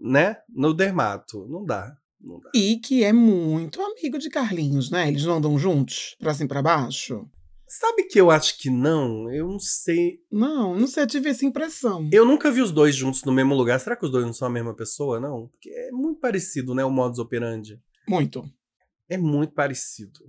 né, 0.02 0.38
no 0.50 0.74
dermato. 0.74 1.46
Não 1.48 1.64
dá, 1.64 1.96
não 2.20 2.40
dá. 2.40 2.50
E 2.54 2.78
que 2.78 3.04
é 3.04 3.14
muito 3.14 3.82
amigo 3.82 4.18
de 4.18 4.30
Carlinhos, 4.30 4.90
né? 4.90 5.08
Eles 5.08 5.24
não 5.26 5.36
andam 5.36 5.58
juntos, 5.58 6.16
pra 6.20 6.34
cima 6.34 6.46
e 6.46 6.50
pra 6.50 6.62
baixo? 6.62 7.30
Sabe 7.68 8.04
que 8.04 8.20
eu 8.22 8.30
acho 8.30 8.60
que 8.60 8.70
não? 8.70 9.32
Eu 9.32 9.48
não 9.48 9.60
sei. 9.60 10.20
Não, 10.32 10.78
não 10.78 10.88
sei, 10.88 11.04
eu 11.04 11.08
tive 11.08 11.30
essa 11.30 11.46
impressão. 11.46 12.08
Eu 12.12 12.24
nunca 12.24 12.52
vi 12.52 12.62
os 12.62 12.72
dois 12.72 12.96
juntos 12.96 13.24
no 13.24 13.32
mesmo 13.32 13.56
lugar. 13.56 13.80
Será 13.80 13.96
que 13.96 14.06
os 14.06 14.12
dois 14.12 14.24
não 14.26 14.34
são 14.34 14.48
a 14.48 14.52
mesma 14.52 14.74
pessoa, 14.74 15.20
não? 15.20 15.48
Porque 15.48 15.70
é 15.70 15.92
muito 15.92 16.20
parecido, 16.20 16.76
né, 16.76 16.86
o 16.86 16.92
modus 16.92 17.20
operandi. 17.20 17.80
Muito. 18.08 18.48
É 19.10 19.18
muito 19.18 19.54
parecido. 19.54 20.20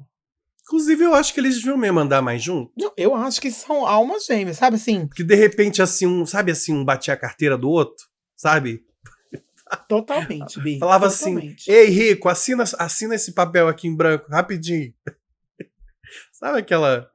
Inclusive, 0.67 1.05
eu 1.05 1.15
acho 1.15 1.33
que 1.33 1.39
eles 1.39 1.57
deviam 1.57 1.77
mesmo 1.77 2.01
andar 2.01 2.21
mais 2.21 2.43
junto. 2.43 2.73
Não, 2.77 2.93
eu 2.97 3.15
acho 3.15 3.41
que 3.41 3.53
são 3.53 3.87
almas 3.87 4.27
gêmeas, 4.27 4.57
sabe 4.57 4.75
assim? 4.75 5.07
Que 5.07 5.23
de 5.23 5.37
repente, 5.37 5.81
assim, 5.81 6.07
um, 6.07 6.27
sabe 6.27 6.51
assim, 6.51 6.75
um 6.75 6.85
batia 6.85 7.15
a 7.15 7.17
carteira 7.17 7.57
do 7.57 7.71
outro, 7.71 8.05
sabe? 8.37 8.85
Totalmente, 9.89 10.61
Bi. 10.61 10.81
Falava 10.81 11.07
assim, 11.07 11.35
totalmente. 11.35 11.71
ei, 11.71 11.89
Rico, 11.89 12.29
assina, 12.29 12.65
assina 12.79 13.15
esse 13.15 13.33
papel 13.33 13.69
aqui 13.69 13.87
em 13.87 13.95
branco, 13.95 14.29
rapidinho. 14.29 14.93
sabe 16.33 16.59
aquela... 16.59 17.09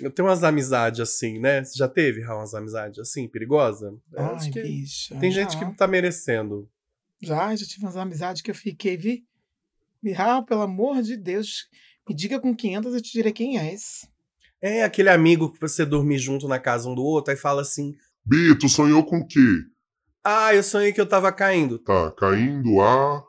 Eu 0.00 0.10
tenho 0.10 0.26
umas 0.26 0.42
amizades 0.42 1.00
assim, 1.00 1.38
né? 1.38 1.62
Você 1.62 1.76
já 1.76 1.88
teve, 1.88 2.20
Raul, 2.22 2.40
umas 2.40 2.54
amizades 2.54 2.98
assim, 2.98 3.28
perigosa? 3.28 3.96
Ai, 4.16 4.34
acho 4.34 4.50
que 4.50 4.62
bicha. 4.62 5.18
tem 5.18 5.30
gente 5.30 5.54
já. 5.54 5.58
que 5.58 5.76
tá 5.76 5.88
merecendo. 5.88 6.68
Já, 7.20 7.54
já 7.54 7.66
tive 7.66 7.84
umas 7.84 7.96
amizades 7.96 8.42
que 8.42 8.50
eu 8.50 8.54
fiquei, 8.54 8.96
vi. 8.96 9.24
Me 10.00 10.14
ah, 10.14 10.40
pelo 10.42 10.62
amor 10.62 11.02
de 11.02 11.16
Deus, 11.16 11.68
me 12.08 12.14
diga 12.14 12.40
com 12.40 12.54
500 12.54 12.94
eu 12.94 13.02
te 13.02 13.12
direi 13.12 13.32
quem 13.32 13.58
és. 13.58 14.08
É 14.60 14.82
aquele 14.82 15.10
amigo 15.10 15.52
que 15.52 15.60
você 15.60 15.84
dormir 15.84 16.18
junto 16.18 16.48
na 16.48 16.58
casa 16.58 16.88
um 16.88 16.94
do 16.94 17.02
outro, 17.02 17.30
aí 17.30 17.36
fala 17.36 17.62
assim, 17.62 17.94
Bi, 18.24 18.58
tu 18.58 18.68
sonhou 18.68 19.04
com 19.04 19.18
o 19.18 19.26
quê? 19.26 19.38
ah, 20.24 20.54
eu 20.54 20.62
sonhei 20.62 20.92
que 20.92 21.00
eu 21.00 21.08
tava 21.08 21.32
caindo. 21.32 21.78
Tá, 21.78 22.10
caindo 22.12 22.80
a. 22.82 23.24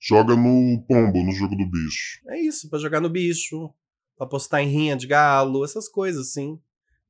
Joga 0.00 0.34
no 0.34 0.84
pombo, 0.86 1.22
no 1.22 1.32
jogo 1.32 1.54
do 1.56 1.64
bicho. 1.64 2.20
É 2.28 2.40
isso, 2.40 2.68
pra 2.68 2.78
jogar 2.78 3.00
no 3.00 3.08
bicho, 3.08 3.72
pra 4.18 4.26
postar 4.26 4.60
em 4.62 4.68
rinha 4.68 4.96
de 4.96 5.06
galo, 5.06 5.64
essas 5.64 5.88
coisas 5.88 6.28
assim. 6.28 6.58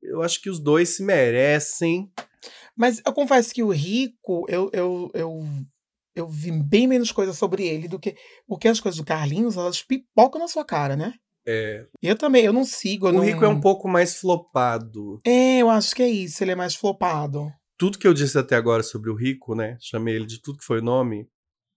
Eu 0.02 0.22
acho 0.22 0.40
que 0.42 0.50
os 0.50 0.60
dois 0.60 0.90
se 0.90 1.02
merecem. 1.02 2.12
Mas 2.76 3.00
eu 3.04 3.12
confesso 3.12 3.52
que 3.54 3.62
o 3.62 3.70
Rico, 3.70 4.44
eu, 4.48 4.70
eu, 4.72 5.10
eu, 5.14 5.40
eu 6.14 6.28
vi 6.28 6.50
bem 6.52 6.86
menos 6.86 7.12
coisa 7.12 7.32
sobre 7.32 7.66
ele 7.66 7.88
do 7.88 7.98
que. 7.98 8.14
Porque 8.46 8.68
as 8.68 8.80
coisas 8.80 8.98
do 8.98 9.04
Carlinhos, 9.04 9.56
elas 9.56 9.82
pipocam 9.82 10.40
na 10.40 10.48
sua 10.48 10.64
cara, 10.64 10.96
né? 10.96 11.14
É, 11.46 11.86
Eu 12.00 12.16
também, 12.16 12.44
eu 12.44 12.52
não 12.52 12.64
sigo. 12.64 13.06
eu 13.08 13.10
o 13.10 13.14
não... 13.14 13.22
Rico 13.24 13.44
é 13.44 13.48
um 13.48 13.60
pouco 13.60 13.88
mais 13.88 14.16
flopado. 14.20 15.20
É, 15.24 15.58
eu 15.58 15.68
acho 15.70 15.94
que 15.94 16.02
é 16.02 16.08
isso, 16.08 16.42
ele 16.44 16.52
é 16.52 16.56
mais 16.56 16.74
flopado. 16.74 17.52
Tudo 17.76 17.98
que 17.98 18.06
eu 18.06 18.14
disse 18.14 18.38
até 18.38 18.54
agora 18.54 18.82
sobre 18.82 19.10
o 19.10 19.14
Rico, 19.14 19.54
né? 19.54 19.76
Chamei 19.80 20.14
ele 20.14 20.26
de 20.26 20.40
tudo 20.40 20.58
que 20.58 20.64
foi 20.64 20.80
nome. 20.80 21.28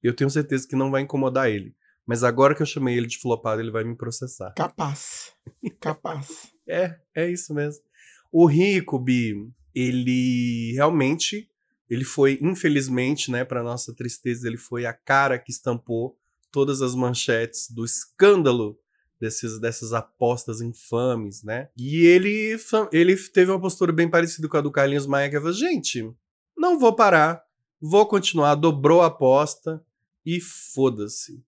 Eu 0.04 0.16
tenho 0.16 0.30
certeza 0.30 0.68
que 0.68 0.76
não 0.76 0.92
vai 0.92 1.02
incomodar 1.02 1.50
ele. 1.50 1.74
Mas 2.06 2.24
agora 2.24 2.54
que 2.54 2.62
eu 2.62 2.66
chamei 2.68 2.96
ele 2.96 3.08
de 3.08 3.18
flopado, 3.18 3.60
ele 3.60 3.72
vai 3.72 3.84
me 3.84 3.96
processar. 3.98 4.54
Capaz. 4.56 5.34
Capaz. 5.80 6.54
É, 6.68 6.96
é 7.16 7.30
isso 7.30 7.54
mesmo. 7.54 7.84
O 8.32 8.48
Rico, 8.48 8.98
Bi, 8.98 9.36
ele 9.74 10.72
realmente, 10.74 11.48
ele 11.90 12.04
foi, 12.04 12.40
infelizmente, 12.42 13.30
né, 13.32 13.44
para 13.46 13.64
nossa 13.64 13.94
tristeza, 13.94 14.48
ele 14.48 14.58
foi 14.58 14.86
a 14.86 14.94
cara 14.94 15.38
que 15.38 15.52
estampou 15.52 16.18
todas 16.52 16.82
as 16.82 16.96
manchetes 16.96 17.70
do 17.70 17.84
escândalo 17.86 18.78
desses, 19.20 19.60
dessas 19.60 19.94
apostas 19.94 20.62
infames, 20.62 21.44
né? 21.44 21.70
E 21.78 22.06
ele, 22.06 22.58
ele 22.92 23.16
teve 23.16 23.52
uma 23.52 23.60
postura 23.60 23.92
bem 23.92 24.10
parecida 24.10 24.48
com 24.48 24.58
a 24.58 24.62
do 24.62 24.72
Carlinhos 24.72 25.06
Maia, 25.08 25.30
que 25.30 25.38
falou, 25.38 25.54
gente, 25.54 26.10
não 26.58 26.80
vou 26.80 26.96
parar, 26.96 27.42
vou 27.82 28.06
continuar, 28.06 28.56
dobrou 28.56 29.02
a 29.02 29.08
aposta 29.08 29.84
e 30.26 30.40
foda-se. 30.42 31.44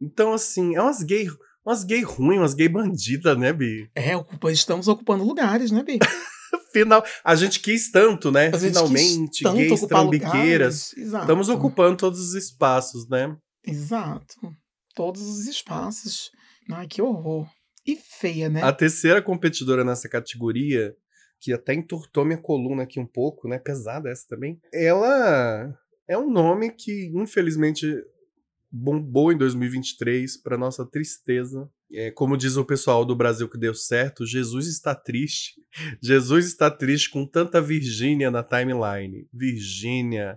Então, 0.00 0.32
assim, 0.32 0.76
é 0.76 0.82
umas 0.82 1.02
gay, 1.02 1.28
umas 1.64 1.84
gay 1.84 2.02
ruins, 2.02 2.38
umas 2.40 2.54
gay 2.54 2.68
bandidas, 2.68 3.36
né, 3.38 3.52
Bi? 3.52 3.90
É, 3.94 4.16
ocupa- 4.16 4.50
estamos 4.52 4.88
ocupando 4.88 5.24
lugares, 5.24 5.70
né, 5.70 5.82
Bi? 5.82 5.98
Final, 6.72 7.04
a 7.24 7.34
gente 7.34 7.60
quis 7.60 7.90
tanto, 7.90 8.30
né? 8.30 8.52
Finalmente, 8.52 9.42
tanto 9.42 9.56
gays 9.56 9.80
trambiqueiras. 9.80 10.94
lugares. 10.96 11.20
Estamos 11.20 11.48
ocupando 11.48 11.96
todos 11.96 12.20
os 12.20 12.34
espaços, 12.34 13.08
né? 13.08 13.36
Exato. 13.66 14.36
Todos 14.94 15.22
os 15.22 15.46
espaços. 15.46 16.30
Ai, 16.70 16.86
que 16.86 17.00
horror. 17.00 17.48
E 17.86 17.96
feia, 17.96 18.48
né? 18.48 18.62
A 18.62 18.72
terceira 18.72 19.22
competidora 19.22 19.82
nessa 19.82 20.08
categoria, 20.08 20.94
que 21.40 21.52
até 21.52 21.72
entortou 21.74 22.24
minha 22.24 22.40
coluna 22.40 22.82
aqui 22.82 23.00
um 23.00 23.06
pouco, 23.06 23.48
né? 23.48 23.58
Pesada 23.58 24.10
essa 24.10 24.26
também. 24.28 24.58
Ela 24.72 25.74
é 26.06 26.18
um 26.18 26.30
nome 26.30 26.70
que, 26.70 27.10
infelizmente, 27.14 27.86
bombou 28.70 29.32
em 29.32 29.38
2023, 29.38 30.36
para 30.42 30.58
nossa 30.58 30.84
tristeza. 30.84 31.68
É, 31.92 32.10
como 32.10 32.36
diz 32.36 32.56
o 32.56 32.64
pessoal 32.64 33.04
do 33.04 33.16
Brasil 33.16 33.48
que 33.48 33.58
deu 33.58 33.74
certo, 33.74 34.26
Jesus 34.26 34.66
está 34.66 34.94
triste. 34.94 35.54
Jesus 36.02 36.46
está 36.46 36.70
triste 36.70 37.10
com 37.10 37.26
tanta 37.26 37.60
Virgínia 37.60 38.30
na 38.30 38.42
timeline. 38.42 39.26
Virgínia 39.32 40.34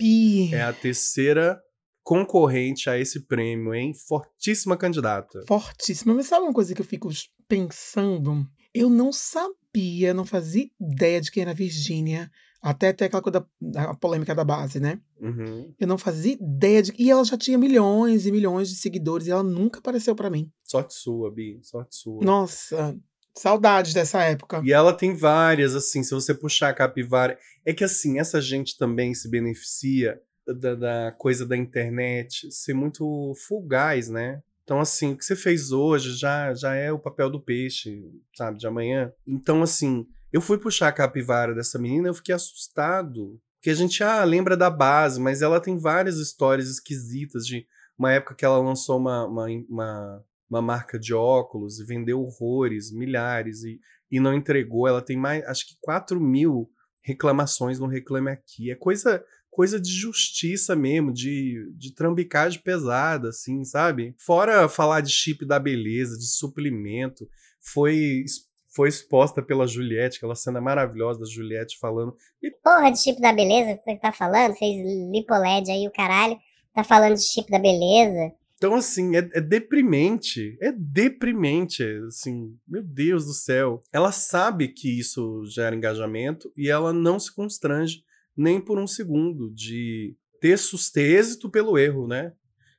é 0.51 0.61
a 0.61 0.71
terceira 0.71 1.61
concorrente 2.03 2.89
a 2.89 2.97
esse 2.97 3.25
prêmio, 3.27 3.73
hein? 3.73 3.93
Fortíssima 4.07 4.77
candidata. 4.77 5.43
fortíssima. 5.47 6.13
Mas 6.13 6.27
sabe 6.27 6.43
uma 6.43 6.53
coisa 6.53 6.73
que 6.73 6.81
eu 6.81 6.85
fico 6.85 7.09
pensando? 7.47 8.45
Eu 8.73 8.89
não 8.89 9.11
sabia, 9.11 10.13
não 10.13 10.25
fazia 10.25 10.69
ideia 10.79 11.21
de 11.21 11.31
quem 11.31 11.41
era 11.41 11.51
a 11.51 11.55
Virgínia. 11.55 12.31
Até 12.62 12.93
ter 12.93 13.06
aquela 13.06 13.24
coisa 13.24 13.45
da, 13.60 13.86
da 13.88 13.93
polêmica 13.95 14.36
da 14.36 14.43
base, 14.43 14.80
né? 14.80 15.00
Uhum. 15.19 15.74
Eu 15.80 15.88
não 15.88 15.97
fazia 15.97 16.34
ideia 16.34 16.84
de. 16.84 16.93
E 16.97 17.10
ela 17.10 17.24
já 17.24 17.36
tinha 17.36 17.58
milhões 17.58 18.26
e 18.26 18.32
milhões 18.32 18.69
de 18.69 18.76
seguidores 18.76 19.26
e 19.26 19.32
ela 19.32 19.41
nunca 19.41 19.80
apareceu 19.80 20.15
pra 20.15 20.30
mim. 20.30 20.52
Sorte 20.63 20.93
sua, 20.93 21.32
Bi. 21.32 21.60
Sorte 21.63 21.95
sua. 21.95 22.24
Nossa, 22.24 22.95
saudades 23.36 23.93
dessa 23.93 24.21
época. 24.21 24.62
E 24.63 24.71
ela 24.71 24.93
tem 24.93 25.15
várias, 25.15 25.74
assim, 25.76 26.04
se 26.04 26.13
você 26.13 26.34
puxar 26.34 26.69
a 26.69 26.74
capivara. 26.74 27.38
É 27.65 27.74
que, 27.74 27.84
assim, 27.84 28.19
essa 28.19 28.39
gente 28.39 28.78
também 28.78 29.13
se 29.13 29.30
beneficia 29.30 30.21
da, 30.45 30.76
da 30.76 31.12
coisa 31.17 31.45
da 31.45 31.58
internet 31.58 32.52
ser 32.52 32.74
muito 32.74 33.34
fugaz, 33.47 34.08
né? 34.08 34.41
Então, 34.63 34.80
assim, 34.80 35.13
o 35.13 35.17
que 35.17 35.26
você 35.26 35.36
fez 35.36 35.71
hoje 35.71 36.15
já, 36.15 36.54
já 36.54 36.74
é 36.76 36.91
o 36.91 37.00
papel 37.00 37.30
do 37.30 37.41
peixe, 37.41 38.04
sabe, 38.36 38.58
de 38.58 38.67
amanhã. 38.67 39.12
Então, 39.28 39.62
assim, 39.62 40.06
eu 40.32 40.41
fui 40.41 40.58
puxar 40.58 40.88
a 40.88 40.94
capivara 40.94 41.54
dessa 41.54 41.78
menina 41.78 42.08
eu 42.08 42.13
fiquei 42.13 42.34
assustado. 42.34 43.39
Porque 43.58 43.70
a 43.70 43.76
gente, 43.76 44.04
ah, 44.04 44.24
lembra 44.24 44.58
da 44.58 44.72
base, 44.72 45.20
mas 45.20 45.41
ela 45.44 45.60
tem 45.60 45.78
várias 45.78 46.17
histórias 46.17 46.67
esquisitas 46.67 47.46
de 47.46 47.67
uma 47.98 48.12
época 48.12 48.34
que 48.34 48.44
ela 48.44 48.58
lançou 48.58 48.98
uma, 48.98 49.28
uma, 49.28 49.46
uma, 49.70 50.26
uma 50.50 50.62
marca 50.62 50.98
de 50.98 51.13
óculos 51.13 51.80
e 51.80 51.86
vendeu 51.86 52.20
horrores, 52.20 52.91
milhares, 52.91 53.63
e, 53.63 53.80
e 54.10 54.20
não 54.20 54.34
entregou. 54.34 54.88
Ela 54.88 55.02
tem 55.02 55.15
mais, 55.15 55.46
acho 55.46 55.67
que 55.67 55.76
4 55.80 56.20
mil 56.20 56.72
reclamações 57.04 57.78
no 57.78 57.86
Reclame 57.86 58.32
Aqui. 58.32 58.72
É 58.72 58.76
coisa 58.76 59.24
coisa 59.52 59.80
de 59.80 59.91
justiça 59.91 60.76
mesmo, 60.76 61.12
de, 61.12 61.70
de 61.76 61.94
trambicagem 61.94 62.62
pesada, 62.62 63.30
assim, 63.30 63.65
sabe? 63.65 64.15
Fora 64.17 64.70
falar 64.70 65.02
de 65.02 65.12
chip 65.12 65.46
da 65.46 65.60
beleza, 65.60 66.17
de 66.17 66.26
suplemento, 66.26 67.28
foi 67.60 68.24
foi 68.73 68.89
exposta 68.89 69.41
pela 69.41 69.67
Juliette, 69.67 70.17
aquela 70.17 70.36
cena 70.36 70.62
maravilhosa 70.62 71.19
da 71.19 71.25
Juliette 71.25 71.77
falando. 71.79 72.15
E 72.41 72.49
Porra 72.63 72.91
de 72.91 72.99
chip 72.99 73.19
da 73.21 73.34
beleza 73.34 73.77
que 73.77 73.84
você 73.84 73.95
tá 73.97 74.12
falando? 74.12 74.55
Fez 74.55 74.77
lipoled 75.12 75.69
aí 75.69 75.88
o 75.88 75.91
caralho. 75.91 76.38
Tá 76.73 76.84
falando 76.84 77.15
de 77.15 77.21
chip 77.23 77.51
da 77.51 77.60
beleza? 77.60 78.31
Então, 78.55 78.75
assim, 78.75 79.15
é, 79.15 79.29
é 79.34 79.41
deprimente. 79.41 80.57
É 80.62 80.71
deprimente. 80.71 81.84
Assim, 82.07 82.55
meu 82.67 82.81
Deus 82.84 83.25
do 83.25 83.34
céu. 83.34 83.81
Ela 83.91 84.12
sabe 84.12 84.67
que 84.69 84.99
isso 84.99 85.43
gera 85.45 85.75
engajamento 85.75 86.51
e 86.55 86.69
ela 86.69 86.93
não 86.93 87.19
se 87.19 87.34
constrange 87.34 88.03
nem 88.38 88.62
por 88.62 88.79
um 88.79 88.88
segundo 88.88 89.49
de 89.53 90.15
ter, 90.39 90.57
sus- 90.57 90.89
ter 90.89 91.17
êxito 91.19 91.49
pelo 91.49 91.77
erro, 91.77 92.07
né? 92.07 92.31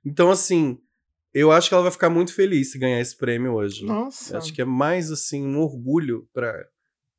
Então, 0.05 0.31
assim, 0.31 0.79
eu 1.35 1.51
acho 1.51 1.69
que 1.69 1.75
ela 1.75 1.83
vai 1.83 1.93
ficar 1.93 2.11
muito 2.11 2.35
feliz 2.35 2.73
se 2.73 2.79
ganhar 2.79 3.01
esse 3.01 3.17
prêmio 3.17 3.55
hoje. 3.55 3.85
Nossa. 3.85 4.35
Eu 4.35 4.39
acho 4.39 4.53
que 4.53 4.63
é 4.63 4.65
mais, 4.65 5.11
assim, 5.11 5.45
um 5.45 5.61
orgulho 5.61 6.29
pra, 6.33 6.67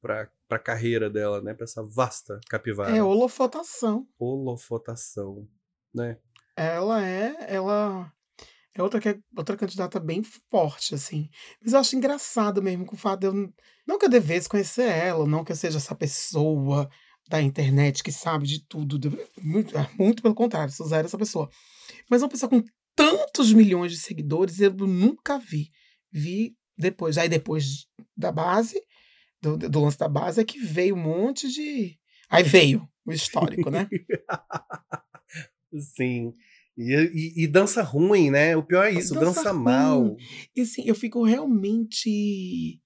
pra, 0.02 0.30
pra 0.48 0.60
carreira 0.60 1.10
dela, 1.10 1.42
né? 1.42 1.54
Pra 1.54 1.64
essa 1.64 1.84
vasta 1.84 2.40
capivara. 2.48 2.96
É 2.96 3.02
holofotação. 3.02 4.08
Holofotação, 4.20 5.48
né? 5.94 6.18
Ela 6.56 7.04
é, 7.06 7.36
ela 7.48 8.14
é 8.76 8.82
outra, 8.82 9.00
que 9.00 9.10
é 9.10 9.20
outra 9.36 9.58
candidata 9.58 10.00
bem 10.00 10.22
forte, 10.50 10.94
assim. 10.96 11.30
Mas 11.62 11.74
eu 11.74 11.80
acho 11.80 11.96
engraçado 11.96 12.62
mesmo 12.62 12.86
com 12.86 12.96
o 12.96 13.00
fato 13.00 13.22
de 13.22 13.28
eu. 13.28 13.54
Não 13.88 13.98
que 13.98 14.06
eu 14.06 14.10
devesse 14.10 14.50
conhecer 14.50 14.88
ela, 14.90 15.26
não 15.26 15.44
que 15.44 15.52
eu 15.52 15.56
seja 15.56 15.78
essa 15.78 15.96
pessoa 15.96 16.90
da 17.28 17.42
internet 17.42 18.04
que 18.04 18.12
sabe 18.12 18.46
de 18.46 18.66
tudo. 18.66 19.00
Muito, 19.42 19.78
é, 19.78 19.90
muito 19.98 20.22
pelo 20.22 20.36
contrário, 20.36 20.74
sou 20.74 20.88
zero 20.88 21.06
essa 21.06 21.18
pessoa. 21.18 21.50
Mas 22.10 22.22
uma 22.22 22.30
pessoa 22.30 22.50
com 22.50 22.64
tantos 22.96 23.52
milhões 23.54 23.92
de 23.92 23.98
seguidores 24.00 24.60
eu 24.60 24.72
nunca 24.74 25.38
vi. 25.40 25.70
Vi 26.12 26.56
depois. 26.78 27.18
Aí 27.18 27.28
depois 27.30 27.88
da 28.16 28.32
base, 28.32 28.82
do, 29.42 29.58
do 29.58 29.80
lance 29.82 29.98
da 29.98 30.08
base, 30.08 30.40
é 30.42 30.44
que 30.44 30.60
veio 30.60 30.96
um 30.96 31.00
monte 31.02 31.48
de. 31.52 31.98
Aí 32.30 32.44
veio 32.44 32.88
o 33.06 33.12
histórico, 33.12 33.70
né? 33.70 33.88
Sim. 35.96 36.34
E, 36.78 36.94
e- 36.94 37.44
e 37.44 37.48
dança 37.48 37.82
ruim, 37.84 38.30
né? 38.32 38.56
O 38.58 38.64
pior 38.64 38.84
é 38.86 38.92
isso, 38.92 39.14
Dança 39.14 39.26
dança, 39.44 39.54
mal. 39.54 40.16
E 40.56 40.62
assim, 40.62 40.84
eu 40.86 40.96
fico 40.96 41.24
realmente. 41.24 42.80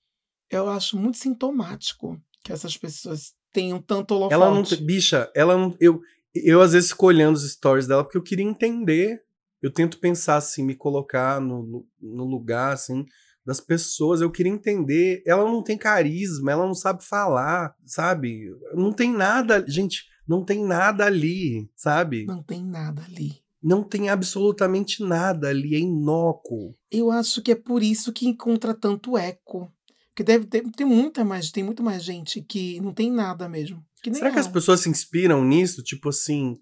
Eu 0.50 0.70
acho 0.70 0.98
muito 0.98 1.18
sintomático 1.18 2.22
que 2.44 2.52
essas 2.52 2.78
pessoas 2.78 3.34
tenham 3.54 3.82
tanto 3.82 4.14
holofote. 4.14 4.34
Ela 4.34 4.54
não. 4.54 4.64
Bicha, 4.86 5.32
ela 5.36 5.58
não. 5.58 5.76
Eu, 5.80 6.02
eu 6.34 6.62
às 6.62 6.74
vezes 6.74 6.90
fico 6.92 7.06
olhando 7.06 7.36
os 7.36 7.50
stories 7.52 7.88
dela 7.88 8.04
porque 8.04 8.18
eu 8.18 8.24
queria 8.24 8.46
entender. 8.46 9.22
Eu 9.62 9.72
tento 9.72 10.00
pensar 10.00 10.38
assim, 10.38 10.64
me 10.64 10.76
colocar 10.76 11.42
no, 11.42 11.86
no 12.02 12.24
lugar, 12.26 12.74
assim, 12.74 13.06
das 13.46 13.60
pessoas. 13.60 14.22
Eu 14.22 14.32
queria 14.32 14.52
entender. 14.52 15.24
Ela 15.26 15.46
não 15.46 15.64
tem 15.64 15.78
carisma, 15.78 16.52
ela 16.52 16.66
não 16.66 16.76
sabe 16.76 17.04
falar, 17.04 17.74
sabe? 17.86 18.50
Não 18.74 18.92
tem 18.92 19.12
nada. 19.12 19.64
Gente, 19.68 20.06
não 20.28 20.44
tem 20.44 20.64
nada 20.64 21.06
ali, 21.06 21.70
sabe? 21.76 22.26
Não 22.26 22.44
tem 22.44 22.64
nada 22.64 23.02
ali. 23.04 23.42
Não 23.64 23.84
tem 23.84 24.10
absolutamente 24.10 25.04
nada 25.04 25.50
ali, 25.50 25.76
é 25.76 25.80
inócuo. 25.80 26.76
Eu 26.92 27.10
acho 27.10 27.42
que 27.42 27.52
é 27.52 27.56
por 27.56 27.82
isso 27.82 28.14
que 28.14 28.28
encontra 28.28 28.74
tanto 28.74 29.18
eco. 29.18 29.72
Porque 30.10 30.24
deve 30.24 30.46
ter, 30.46 30.64
tem 30.72 30.86
muita 30.86 31.24
mais, 31.24 31.52
tem 31.52 31.64
muito 31.64 31.84
mais 31.84 32.04
gente 32.04 32.42
que 32.42 32.80
não 32.82 32.94
tem 32.94 33.12
nada 33.12 33.48
mesmo. 33.48 33.84
Que 34.02 34.14
Será 34.14 34.32
que 34.32 34.40
as 34.40 34.46
ela. 34.46 34.54
pessoas 34.54 34.82
se 34.82 34.90
inspiram 34.90 35.44
nisso? 35.44 35.84
Tipo 35.84 36.10
assim, 36.10 36.58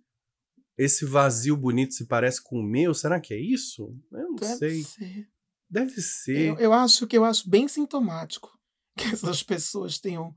esse 0.78 1.06
vazio 1.06 1.56
bonito 1.56 1.94
se 1.94 2.06
parece 2.06 2.42
com 2.44 2.60
o 2.60 2.64
meu? 2.64 2.94
Será 2.94 3.20
que 3.20 3.34
é 3.34 3.40
isso? 3.40 3.94
Eu 4.12 4.30
não 4.30 4.36
Deve 4.36 4.58
sei. 4.58 4.84
ser. 4.84 5.28
Deve 5.70 6.02
ser. 6.02 6.48
Eu, 6.50 6.56
eu 6.58 6.74
acho 6.74 7.08
que 7.08 7.18
eu 7.18 7.26
acho 7.26 7.50
bem 7.50 7.68
sintomático 7.68 8.50
que 8.98 9.06
essas 9.06 9.42
pessoas 9.44 9.98
tenham 10.00 10.34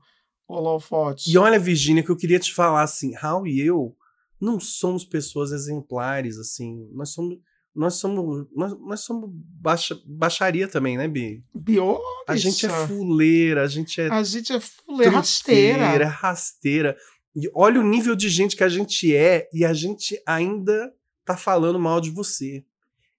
holofote. 0.47 1.29
E 1.31 1.37
olha, 1.37 1.59
Virginia, 1.59 2.03
que 2.03 2.09
eu 2.09 2.17
queria 2.17 2.39
te 2.39 2.53
falar 2.53 2.81
assim, 2.83 3.13
Raul 3.13 3.47
e 3.47 3.59
eu 3.59 3.95
não 4.41 4.59
somos 4.59 5.03
pessoas 5.05 5.51
exemplares, 5.51 6.37
assim. 6.37 6.87
Nós 6.93 7.09
somos. 7.09 7.37
Nós 7.75 7.93
somos. 7.95 8.47
Nós, 8.55 8.79
nós 8.79 8.99
somos 9.01 9.29
baixa, 9.33 9.99
baixaria 10.05 10.67
também, 10.67 10.97
né, 10.97 11.07
Bi? 11.07 11.43
Bio, 11.53 11.99
A 12.27 12.35
gente 12.35 12.65
é 12.65 12.69
fuleira, 12.87 13.63
a 13.63 13.67
gente 13.67 14.01
é 14.01 14.07
A 14.09 14.23
gente 14.23 14.51
é 14.51 14.59
fuleira 14.59 15.11
rasteira. 15.11 15.77
truqueira, 15.77 16.07
rasteira. 16.07 16.97
E 17.35 17.49
olha 17.53 17.79
o 17.79 17.83
nível 17.87 18.15
de 18.15 18.29
gente 18.29 18.55
que 18.55 18.63
a 18.63 18.69
gente 18.69 19.15
é 19.15 19.47
e 19.53 19.63
a 19.63 19.73
gente 19.73 20.21
ainda 20.25 20.93
tá 21.23 21.37
falando 21.37 21.79
mal 21.79 22.01
de 22.01 22.09
você. 22.09 22.65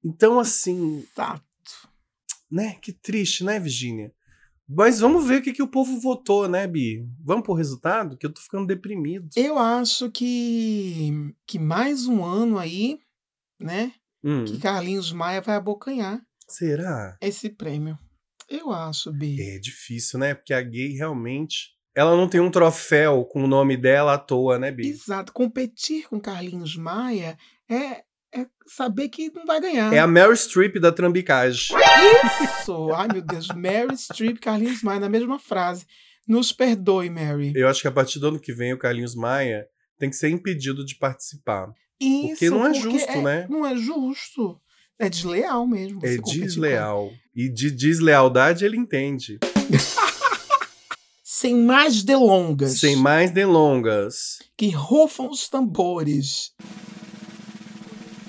Então, 0.04 0.38
assim, 0.40 0.98
Exato. 1.12 1.42
né? 2.50 2.76
Que 2.82 2.92
triste, 2.92 3.44
né, 3.44 3.58
Virginia? 3.60 4.12
Mas 4.68 5.00
vamos 5.00 5.26
ver 5.26 5.40
o 5.40 5.42
que, 5.42 5.52
que 5.52 5.62
o 5.62 5.68
povo 5.68 6.00
votou, 6.00 6.48
né, 6.48 6.66
Bi? 6.66 7.04
Vamos 7.24 7.44
pro 7.44 7.54
resultado? 7.54 8.16
Que 8.16 8.24
eu 8.24 8.32
tô 8.32 8.40
ficando 8.40 8.66
deprimido. 8.66 9.28
Eu 9.34 9.58
acho 9.58 10.10
que, 10.10 11.10
que 11.46 11.58
mais 11.58 12.06
um 12.06 12.24
ano 12.24 12.56
aí, 12.58 13.00
né? 13.60 13.92
Hum, 14.22 14.44
Que 14.44 14.58
Carlinhos 14.58 15.12
Maia 15.12 15.40
vai 15.40 15.56
abocanhar 15.56 16.20
será? 16.46 17.16
esse 17.20 17.48
prêmio. 17.48 17.98
Eu 18.48 18.70
acho, 18.70 19.12
Bi. 19.12 19.40
É 19.40 19.58
difícil, 19.58 20.18
né? 20.18 20.34
Porque 20.34 20.52
a 20.54 20.60
gay 20.62 20.92
realmente. 20.92 21.70
Ela 21.94 22.16
não 22.16 22.28
tem 22.28 22.40
um 22.40 22.50
troféu 22.50 23.24
com 23.24 23.44
o 23.44 23.48
nome 23.48 23.76
dela 23.76 24.14
à 24.14 24.18
toa, 24.18 24.58
né, 24.58 24.70
Bi? 24.70 24.88
Exato. 24.88 25.32
Competir 25.32 26.08
com 26.08 26.20
Carlinhos 26.20 26.76
Maia 26.76 27.36
é, 27.68 28.02
é 28.32 28.46
saber 28.66 29.08
que 29.08 29.30
não 29.34 29.44
vai 29.44 29.60
ganhar. 29.60 29.92
É 29.92 29.98
a 29.98 30.06
Meryl 30.06 30.32
Streep 30.36 30.76
da 30.78 30.92
trambicagem. 30.92 31.76
Isso! 32.44 32.92
Ai, 32.92 33.08
meu 33.12 33.22
Deus. 33.22 33.48
Mary 33.48 33.96
Streep, 33.96 34.38
Carlinhos 34.38 34.82
Maia, 34.82 35.00
na 35.00 35.08
mesma 35.08 35.38
frase. 35.38 35.84
Nos 36.28 36.52
perdoe, 36.52 37.10
Mary. 37.10 37.52
Eu 37.56 37.66
acho 37.68 37.80
que 37.82 37.88
a 37.88 37.92
partir 37.92 38.20
do 38.20 38.28
ano 38.28 38.38
que 38.40 38.52
vem 38.52 38.72
o 38.72 38.78
Carlinhos 38.78 39.16
Maia 39.16 39.66
tem 39.98 40.08
que 40.08 40.16
ser 40.16 40.28
impedido 40.30 40.84
de 40.84 40.94
participar. 40.96 41.72
Isso, 42.00 42.28
Porque 42.30 42.50
não 42.50 42.66
é 42.66 42.72
justo, 42.74 43.10
é- 43.10 43.20
né? 43.22 43.46
Não 43.50 43.66
é 43.66 43.76
justo. 43.76 44.60
É 44.98 45.08
desleal 45.08 45.66
mesmo. 45.66 45.98
É 46.04 46.16
competir 46.16 46.40
com- 46.40 46.46
desleal. 46.46 47.10
E 47.34 47.48
de 47.48 47.70
deslealdade 47.70 48.64
ele 48.64 48.76
entende. 48.76 49.38
Sem 51.40 51.56
mais 51.56 52.02
delongas. 52.02 52.80
Sem 52.80 52.96
mais 52.96 53.30
delongas. 53.30 54.40
Que 54.58 54.68
rufam 54.68 55.30
os 55.30 55.48
tambores. 55.48 56.52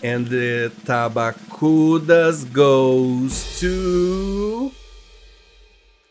And 0.02 0.24
the 0.30 0.71
tabacudas 0.86 2.45
goes 2.45 3.60
to. 3.60 4.71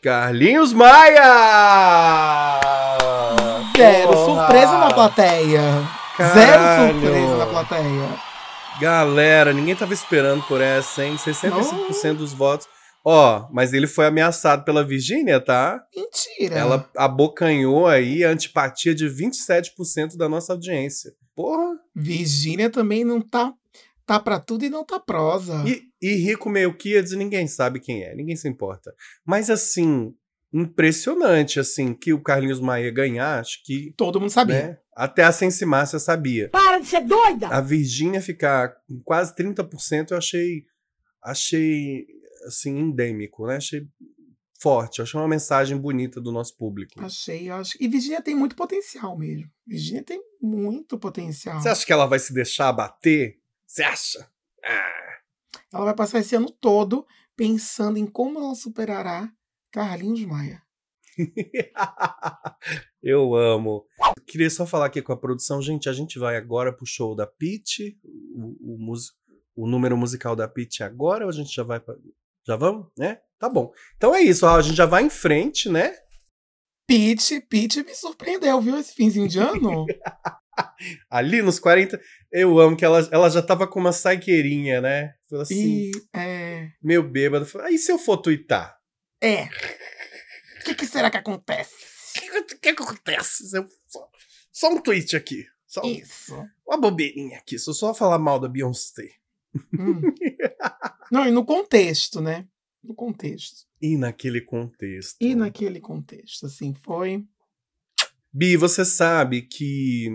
Carlinhos 0.02 0.74
Maia! 0.74 2.60
Zero 3.74 4.12
Porra! 4.12 4.26
surpresa 4.26 4.78
na 4.78 4.92
plateia. 4.92 5.88
Caralho! 6.18 6.38
Zero 6.38 7.00
surpresa 7.00 7.36
na 7.38 7.46
plateia. 7.46 8.08
Galera, 8.78 9.54
ninguém 9.54 9.74
tava 9.74 9.94
esperando 9.94 10.42
por 10.42 10.60
essa, 10.60 11.02
hein? 11.02 11.16
65% 11.16 12.16
dos 12.16 12.34
votos. 12.34 12.68
Ó, 13.04 13.48
mas 13.52 13.72
ele 13.72 13.86
foi 13.86 14.06
ameaçado 14.06 14.64
pela 14.64 14.84
Virgínia, 14.84 15.40
tá? 15.40 15.82
Mentira. 15.94 16.56
Ela 16.56 16.90
abocanhou 16.96 17.86
aí 17.86 18.24
a 18.24 18.30
antipatia 18.30 18.94
de 18.94 19.06
27% 19.06 20.16
da 20.16 20.28
nossa 20.28 20.52
audiência. 20.52 21.12
Porra! 21.34 21.78
Virgínia 21.94 22.68
também 22.68 23.04
não 23.04 23.20
tá. 23.20 23.52
Tá 24.04 24.18
pra 24.18 24.40
tudo 24.40 24.64
e 24.64 24.70
não 24.70 24.84
tá 24.84 24.98
prosa. 24.98 25.64
E, 25.66 25.82
e 26.02 26.14
Rico 26.16 26.50
Melquiades, 26.50 27.12
ninguém 27.12 27.46
sabe 27.46 27.78
quem 27.78 28.02
é, 28.02 28.14
ninguém 28.14 28.34
se 28.34 28.48
importa. 28.48 28.92
Mas 29.24 29.48
assim, 29.48 30.12
impressionante, 30.52 31.60
assim, 31.60 31.94
que 31.94 32.12
o 32.12 32.20
Carlinhos 32.20 32.60
Maia 32.60 32.90
ganhar, 32.90 33.38
acho 33.38 33.62
que. 33.64 33.94
Todo 33.96 34.20
mundo 34.20 34.30
sabia. 34.30 34.62
Né, 34.62 34.78
até 34.94 35.22
a 35.22 35.32
Sense 35.32 35.64
Márcia 35.64 35.98
sabia. 35.98 36.48
Para 36.50 36.78
de 36.78 36.86
ser 36.86 37.02
doida! 37.02 37.48
A 37.48 37.60
Virgínia 37.60 38.20
ficar 38.20 38.74
com 38.86 39.00
quase 39.04 39.34
30%, 39.34 40.10
eu 40.10 40.18
achei. 40.18 40.64
Achei, 41.22 42.06
assim, 42.46 42.79
endêmico, 42.79 43.46
né? 43.46 43.57
Achei 43.57 43.87
forte. 44.61 45.00
Achei 45.00 45.18
uma 45.18 45.29
mensagem 45.29 45.76
bonita 45.76 46.20
do 46.20 46.31
nosso 46.31 46.57
público. 46.57 47.03
Achei, 47.03 47.48
acho. 47.50 47.76
E 47.81 47.88
Virgínia 47.88 48.22
tem 48.22 48.35
muito 48.35 48.55
potencial 48.55 49.16
mesmo. 49.16 49.50
Virgínia 49.66 50.03
tem 50.03 50.22
muito 50.40 50.98
potencial. 50.98 51.61
Você 51.61 51.68
acha 51.68 51.87
que 51.87 51.92
ela 51.92 52.07
vai 52.07 52.18
se 52.18 52.33
deixar 52.33 52.68
abater? 52.68 53.38
Você 53.66 53.83
acha? 53.83 54.31
Ah. 54.64 55.18
Ela 55.72 55.85
vai 55.87 55.94
passar 55.94 56.20
esse 56.20 56.36
ano 56.36 56.51
todo 56.51 57.07
pensando 57.36 57.97
em 57.97 58.07
como 58.07 58.38
ela 58.38 58.55
superará 58.55 59.32
Carlinhos 59.70 60.24
Maia. 60.24 60.62
Eu 63.03 63.34
amo. 63.34 63.86
Queria 64.26 64.51
só 64.51 64.66
falar 64.66 64.86
aqui 64.86 65.01
com 65.01 65.12
a 65.12 65.16
produção. 65.16 65.62
Gente, 65.62 65.88
a 65.88 65.93
gente 65.93 66.18
vai 66.18 66.36
agora 66.36 66.72
pro 66.72 66.86
show 66.86 67.14
da 67.14 67.26
Pitty. 67.26 67.99
O, 68.05 68.93
o, 68.93 68.95
o 69.57 69.66
número 69.66 69.97
musical 69.97 70.36
da 70.36 70.49
Pitty 70.49 70.82
agora 70.82 71.24
ou 71.24 71.30
a 71.30 71.32
gente 71.32 71.55
já 71.55 71.62
vai 71.62 71.80
pra... 71.80 71.97
Já 72.47 72.57
vamos? 72.57 72.86
Né? 72.99 73.18
Tá 73.38 73.49
bom. 73.49 73.72
Então 73.97 74.14
é 74.14 74.20
isso. 74.22 74.47
a 74.47 74.61
gente 74.61 74.76
já 74.76 74.86
vai 74.86 75.03
em 75.03 75.11
frente, 75.11 75.68
né? 75.68 75.95
Pete, 76.86 77.41
Pete 77.43 77.82
me 77.84 77.95
surpreendeu, 77.95 78.61
viu? 78.61 78.76
Esse 78.78 78.93
finzinho 78.95 79.28
de 79.28 79.38
ano. 79.38 79.86
Ali 81.09 81.41
nos 81.43 81.59
40. 81.59 82.01
Eu 82.32 82.59
amo 82.59 82.76
que 82.76 82.84
ela, 82.84 83.09
ela 83.12 83.30
já 83.30 83.41
tava 83.41 83.66
com 83.66 83.78
uma 83.80 83.93
saiqueirinha, 83.93 84.80
né? 84.80 85.14
Falou 85.28 85.43
assim, 85.43 85.91
e 85.91 85.91
é. 86.14 86.68
meu 86.82 87.03
bêbado. 87.03 87.47
Falei, 87.47 87.68
Aí 87.68 87.78
se 87.78 87.91
eu 87.93 87.99
for 87.99 88.16
tuitar? 88.18 88.76
É. 89.22 89.45
O 89.45 90.64
que, 90.64 90.74
que 90.74 90.86
será 90.86 91.11
que 91.11 91.16
acontece? 91.16 91.74
O 92.16 92.20
que, 92.45 92.57
que, 92.57 92.74
que 92.74 92.82
acontece? 92.82 93.57
Eu- 93.57 93.66
só, 93.86 94.09
só 94.53 94.68
um 94.70 94.80
tweet 94.80 95.16
aqui. 95.16 95.47
Só 95.66 95.82
um- 95.82 95.86
Isso. 95.86 96.34
uma 96.66 96.76
bobeirinha 96.78 97.38
aqui. 97.38 97.59
Só 97.59 97.72
só 97.72 97.95
falar 97.95 98.18
mal 98.18 98.38
da 98.41 98.49
Beyoncé. 98.49 99.09
Hum. 99.78 100.01
Não, 101.11 101.26
e 101.26 101.30
no 101.30 101.44
contexto, 101.44 102.20
né? 102.20 102.46
No 102.82 102.94
contexto. 102.94 103.66
E 103.80 103.96
naquele 103.96 104.40
contexto. 104.40 105.16
E 105.20 105.34
naquele 105.34 105.80
contexto, 105.80 106.46
assim, 106.46 106.74
foi. 106.74 107.24
Bi, 108.32 108.57
você 108.57 108.84
sabe 108.84 109.42
que 109.42 110.09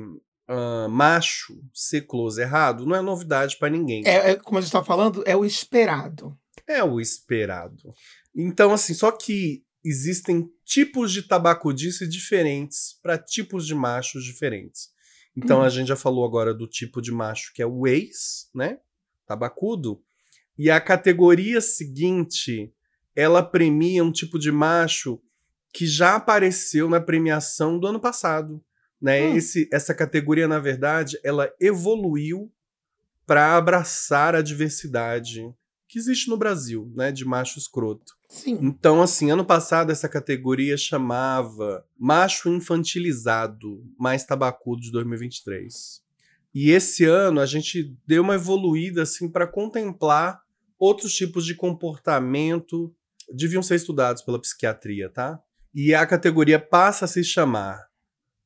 ah, 0.48 0.88
macho 0.90 1.60
ser 1.74 2.02
close 2.02 2.40
errado 2.40 2.86
não 2.86 2.96
é 2.96 3.02
novidade 3.02 3.58
pra 3.58 3.70
ninguém. 3.70 4.04
É, 4.06 4.32
é, 4.32 4.36
como 4.36 4.58
a 4.58 4.62
gente 4.62 4.72
tá 4.72 4.84
falando, 4.84 5.24
é 5.26 5.36
o 5.36 5.44
esperado. 5.44 6.38
É 6.68 6.84
o 6.84 7.00
esperado. 7.00 7.94
Então, 8.36 8.72
assim, 8.72 8.94
só 8.94 9.12
que 9.12 9.64
existem 9.84 10.50
tipos 10.64 11.12
de 11.12 11.24
tabacudice 11.24 12.08
diferentes 12.08 12.98
para 13.02 13.18
tipos 13.18 13.66
de 13.68 13.76
machos 13.76 14.24
diferentes. 14.24 14.90
Então, 15.38 15.60
Hum. 15.60 15.64
a 15.64 15.70
gente 15.70 15.88
já 15.88 15.96
falou 15.96 16.26
agora 16.26 16.54
do 16.54 16.68
tipo 16.68 17.02
de 17.02 17.12
macho 17.12 17.52
que 17.54 17.62
é 17.62 17.66
o 17.66 17.86
ex, 17.86 18.50
né? 18.54 18.80
Tabacudo. 19.26 20.02
E 20.58 20.70
a 20.70 20.80
categoria 20.80 21.60
seguinte, 21.60 22.74
ela 23.16 23.44
premia 23.44 24.04
um 24.04 24.12
tipo 24.12 24.40
de 24.40 24.52
macho 24.52 25.20
que 25.74 25.86
já 25.86 26.16
apareceu 26.16 26.90
na 26.90 27.02
premiação 27.02 27.78
do 27.78 27.88
ano 27.88 28.00
passado. 28.00 28.64
Né? 29.02 29.28
Hum. 29.28 29.36
Esse, 29.36 29.70
essa 29.72 29.94
categoria, 29.94 30.48
na 30.48 30.60
verdade, 30.60 31.20
ela 31.24 31.52
evoluiu 31.60 32.52
para 33.26 33.58
abraçar 33.58 34.36
a 34.36 34.42
diversidade 34.42 35.54
que 35.88 36.00
existe 36.00 36.30
no 36.30 36.38
Brasil, 36.38 36.92
né, 36.96 37.12
de 37.12 37.26
macho 37.26 37.60
escroto. 37.60 38.14
Sim. 38.30 38.58
Então, 38.62 39.02
assim, 39.02 39.32
ano 39.32 39.46
passado 39.46 39.92
essa 39.92 40.10
categoria 40.10 40.78
chamava 40.78 41.86
Macho 41.98 42.50
Infantilizado 42.50 43.84
Mais 43.98 44.26
Tabacudo 44.26 44.82
de 44.82 44.92
2023. 44.92 46.05
E 46.56 46.72
esse 46.72 47.04
ano 47.04 47.42
a 47.42 47.46
gente 47.46 47.94
deu 48.08 48.24
uma 48.24 48.36
evoluída 48.36 49.02
assim 49.02 49.30
para 49.30 49.46
contemplar 49.46 50.40
outros 50.80 51.14
tipos 51.14 51.46
de 51.46 51.54
comportamento 51.54 52.96
deviam 53.30 53.62
ser 53.62 53.76
estudados 53.76 54.22
pela 54.22 54.40
psiquiatria, 54.40 55.10
tá? 55.10 55.38
E 55.74 55.94
a 55.94 56.06
categoria 56.06 56.58
passa 56.58 57.04
a 57.04 57.08
se 57.10 57.26
chamar 57.26 57.86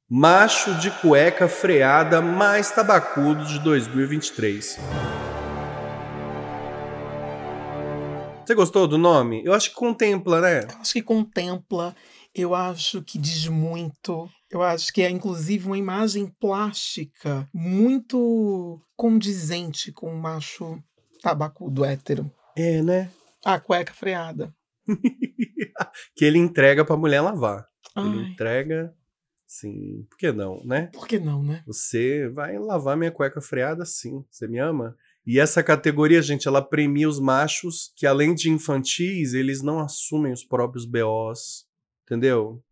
Macho 0.10 0.74
de 0.80 0.90
cueca 0.90 1.48
freada 1.48 2.20
mais 2.20 2.72
tabacudo 2.72 3.46
de 3.46 3.60
2023. 3.60 4.80
Você 8.44 8.56
gostou 8.56 8.88
do 8.88 8.98
nome? 8.98 9.44
Eu 9.46 9.54
acho 9.54 9.70
que 9.70 9.76
contempla, 9.76 10.42
né? 10.42 10.62
Eu 10.62 10.82
acho 10.82 10.94
que 10.94 11.04
contempla, 11.04 11.96
eu 12.42 12.56
acho 12.56 13.02
que 13.02 13.18
diz 13.18 13.48
muito. 13.48 14.30
Eu 14.50 14.62
acho 14.62 14.92
que 14.94 15.02
é 15.02 15.10
inclusive 15.10 15.68
uma 15.68 15.78
imagem 15.78 16.28
plástica 16.40 17.48
muito 17.54 18.82
condizente 18.96 19.92
com 19.92 20.14
o 20.14 20.20
macho 20.20 20.82
tabacudo 21.22 21.86
hétero. 21.86 22.32
É, 22.56 22.82
né? 22.82 23.12
A 23.44 23.60
cueca 23.60 23.94
freada. 23.94 24.54
que 26.16 26.26
ele 26.26 26.40
entrega 26.40 26.84
pra 26.84 26.98
mulher 26.98 27.22
lavar. 27.22 27.68
Ele 27.96 28.20
Ai, 28.20 28.32
entrega. 28.32 28.94
Sim, 29.46 30.06
por 30.10 30.18
que 30.18 30.32
não, 30.32 30.64
né? 30.64 30.92
por 30.94 31.08
que 31.08 31.20
não, 31.20 31.42
né? 31.42 31.64
Você 31.66 32.30
vai 32.30 32.60
lavar 32.60 32.96
minha 32.96 33.12
cueca 33.12 33.42
freada 33.42 33.84
sim. 33.84 34.24
Você 34.30 34.48
me 34.48 34.60
ama? 34.60 34.96
E 35.26 35.40
essa 35.40 35.62
categoria, 35.64 36.22
gente, 36.22 36.48
ela 36.48 36.62
premia 36.62 37.10
os 37.10 37.20
machos 37.20 37.92
que, 37.96 38.06
além 38.06 38.34
de 38.34 38.50
infantis, 38.50 39.34
eles 39.34 39.62
não 39.62 39.80
assumem 39.80 40.32
os 40.32 40.44
próprios 40.44 40.86
BOs. 40.86 41.69
Entendeu? 42.10 42.64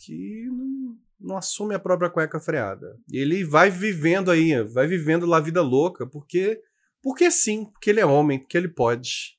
Que 0.00 0.46
não, 0.50 0.96
não 1.20 1.36
assume 1.36 1.74
a 1.74 1.78
própria 1.78 2.08
cueca 2.08 2.40
freada. 2.40 2.98
E 3.12 3.18
ele 3.18 3.44
vai 3.44 3.68
vivendo 3.70 4.30
aí, 4.30 4.62
vai 4.62 4.86
vivendo 4.86 5.26
lá 5.26 5.36
a 5.36 5.40
vida 5.42 5.60
louca, 5.60 6.06
porque. 6.06 6.58
Porque 7.02 7.30
sim, 7.30 7.66
porque 7.66 7.90
ele 7.90 8.00
é 8.00 8.06
homem, 8.06 8.38
porque 8.38 8.56
ele 8.56 8.68
pode. 8.68 9.36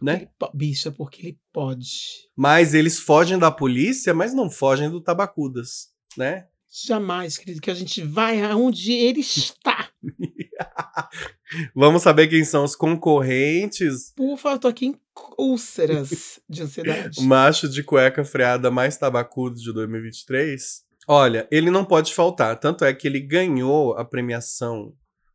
Né? 0.00 0.16
Ele 0.16 0.28
po- 0.38 0.50
bicha, 0.52 0.90
porque 0.90 1.26
ele 1.26 1.40
pode. 1.52 2.28
Mas 2.36 2.74
eles 2.74 2.98
fogem 2.98 3.38
da 3.38 3.50
polícia, 3.50 4.12
mas 4.12 4.34
não 4.34 4.50
fogem 4.50 4.90
do 4.90 5.00
tabacudas, 5.00 5.88
né? 6.18 6.48
Jamais, 6.84 7.38
querido, 7.38 7.60
que 7.60 7.70
a 7.70 7.74
gente 7.74 8.02
vai 8.02 8.42
aonde 8.42 8.92
ele 8.92 9.20
está. 9.20 9.90
Vamos 11.74 12.02
saber 12.02 12.28
quem 12.28 12.44
são 12.44 12.64
os 12.64 12.74
concorrentes. 12.74 14.12
Por 14.16 14.36
favor, 14.36 14.56
eu 14.56 14.60
tô 14.60 14.68
aqui 14.68 14.86
em 14.86 15.00
úlceras 15.38 16.40
de 16.48 16.62
ansiedade. 16.62 17.20
Macho 17.24 17.68
de 17.68 17.82
cueca 17.82 18.24
freada 18.24 18.70
mais 18.70 18.96
tabacudo 18.96 19.56
de 19.56 19.72
2023. 19.72 20.84
Olha, 21.06 21.48
ele 21.50 21.70
não 21.70 21.84
pode 21.84 22.14
faltar. 22.14 22.58
Tanto 22.58 22.84
é 22.84 22.92
que 22.94 23.06
ele 23.06 23.20
ganhou 23.20 23.96
a 23.96 24.04
premiação 24.04 24.94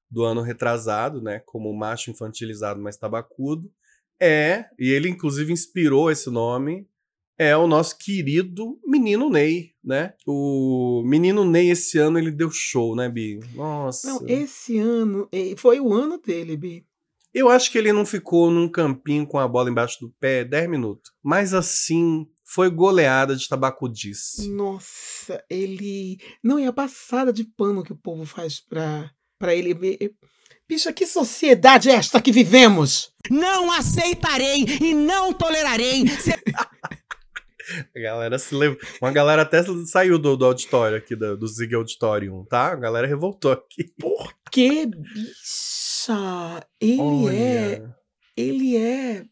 do 0.09 0.23
ano 0.23 0.41
retrasado, 0.41 1.21
né? 1.21 1.41
Como 1.45 1.73
macho 1.73 2.09
infantilizado 2.09 2.81
mais 2.81 2.97
tabacudo. 2.97 3.69
É, 4.19 4.65
e 4.79 4.89
ele 4.89 5.09
inclusive 5.09 5.51
inspirou 5.51 6.09
esse 6.09 6.29
nome. 6.29 6.87
É 7.39 7.55
o 7.55 7.67
nosso 7.67 7.97
querido 7.97 8.79
Menino 8.85 9.29
Ney, 9.29 9.71
né? 9.83 10.13
O 10.25 11.03
Menino 11.05 11.45
Ney 11.45 11.69
esse 11.69 11.97
ano 11.99 12.17
ele 12.17 12.31
deu 12.31 12.49
show, 12.51 12.95
né, 12.95 13.07
Bi? 13.09 13.39
Nossa. 13.53 14.07
Não, 14.07 14.27
esse 14.27 14.77
ano 14.79 15.29
foi 15.57 15.79
o 15.79 15.93
ano 15.93 16.17
dele, 16.19 16.57
Bi. 16.57 16.85
Eu 17.33 17.49
acho 17.49 17.71
que 17.71 17.77
ele 17.77 17.93
não 17.93 18.05
ficou 18.05 18.49
num 18.49 18.67
campinho 18.67 19.27
com 19.27 19.37
a 19.37 19.47
bola 19.47 19.69
embaixo 19.69 19.99
do 20.01 20.09
pé 20.19 20.43
10 20.43 20.67
minutos. 20.69 21.11
Mas 21.23 21.53
assim, 21.53 22.25
foi 22.43 22.69
goleada 22.71 23.35
de 23.35 23.47
tabacudice. 23.47 24.49
Nossa, 24.49 25.43
ele. 25.47 26.17
Não, 26.43 26.59
e 26.59 26.65
a 26.65 26.73
passada 26.73 27.31
de 27.31 27.43
pano 27.43 27.83
que 27.83 27.91
o 27.93 27.97
povo 27.97 28.25
faz 28.25 28.59
pra, 28.59 29.11
pra 29.37 29.53
ele. 29.53 29.75
ver- 29.75 30.15
Bicha, 30.67 30.91
que 30.91 31.05
sociedade 31.05 31.89
é 31.89 31.93
esta 31.93 32.19
que 32.19 32.31
vivemos? 32.31 33.13
Não 33.29 33.71
aceitarei 33.71 34.65
e 34.81 34.93
não 34.93 35.31
tolerarei 35.31 36.03
A 37.95 37.99
galera 37.99 38.37
se 38.39 38.53
levou. 38.55 38.77
Uma 39.01 39.11
galera 39.11 39.41
até 39.41 39.63
saiu 39.85 40.17
do, 40.17 40.35
do 40.37 40.45
auditório 40.45 40.97
aqui, 40.97 41.15
do, 41.15 41.37
do 41.37 41.47
Zig 41.47 41.73
Auditorium, 41.75 42.45
tá? 42.45 42.71
A 42.71 42.75
galera 42.75 43.07
revoltou 43.07 43.51
aqui. 43.51 43.85
Por 43.99 44.33
que, 44.51 44.85
bicha? 44.85 46.63
Ele 46.79 47.27
é. 47.29 47.79
Olha. 47.81 47.95
Ele 48.35 48.77
é. 48.77 49.25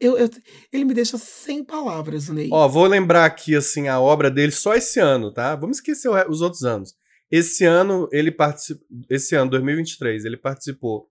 Eu, 0.00 0.18
eu- 0.18 0.28
ele 0.72 0.84
me 0.84 0.92
deixa 0.94 1.16
sem 1.18 1.64
palavras, 1.64 2.28
Ney. 2.28 2.48
Ó, 2.52 2.68
vou 2.68 2.86
lembrar 2.86 3.24
aqui, 3.24 3.54
assim, 3.54 3.88
a 3.88 4.00
obra 4.00 4.30
dele 4.30 4.52
só 4.52 4.74
esse 4.74 4.98
ano, 5.00 5.32
tá? 5.32 5.54
Vamos 5.54 5.78
esquecer 5.78 6.08
os 6.28 6.40
outros 6.40 6.62
anos. 6.64 6.94
Esse 7.30 7.64
ano, 7.64 8.08
ele 8.12 8.30
participou. 8.30 8.86
Esse 9.08 9.34
ano, 9.34 9.50
2023, 9.50 10.24
ele 10.24 10.36
participou 10.36 11.08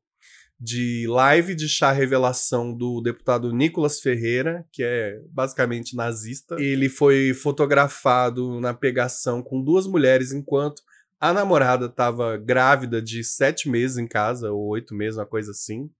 de 0.63 1.05
live 1.07 1.53
de 1.53 1.67
chá 1.67 1.91
revelação 1.91 2.73
do 2.73 3.01
deputado 3.01 3.51
Nicolas 3.51 3.99
Ferreira, 3.99 4.65
que 4.71 4.81
é 4.81 5.19
basicamente 5.29 5.93
nazista. 5.93 6.55
Ele 6.57 6.87
foi 6.87 7.33
fotografado 7.33 8.61
na 8.61 8.73
pegação 8.73 9.43
com 9.43 9.61
duas 9.61 9.85
mulheres 9.85 10.31
enquanto 10.31 10.81
a 11.19 11.33
namorada 11.33 11.87
estava 11.87 12.37
grávida 12.37 13.01
de 13.01 13.25
sete 13.25 13.67
meses 13.67 13.97
em 13.97 14.07
casa, 14.07 14.53
ou 14.53 14.69
oito 14.69 14.95
meses, 14.95 15.17
uma 15.17 15.25
coisa 15.25 15.51
assim. 15.51 15.91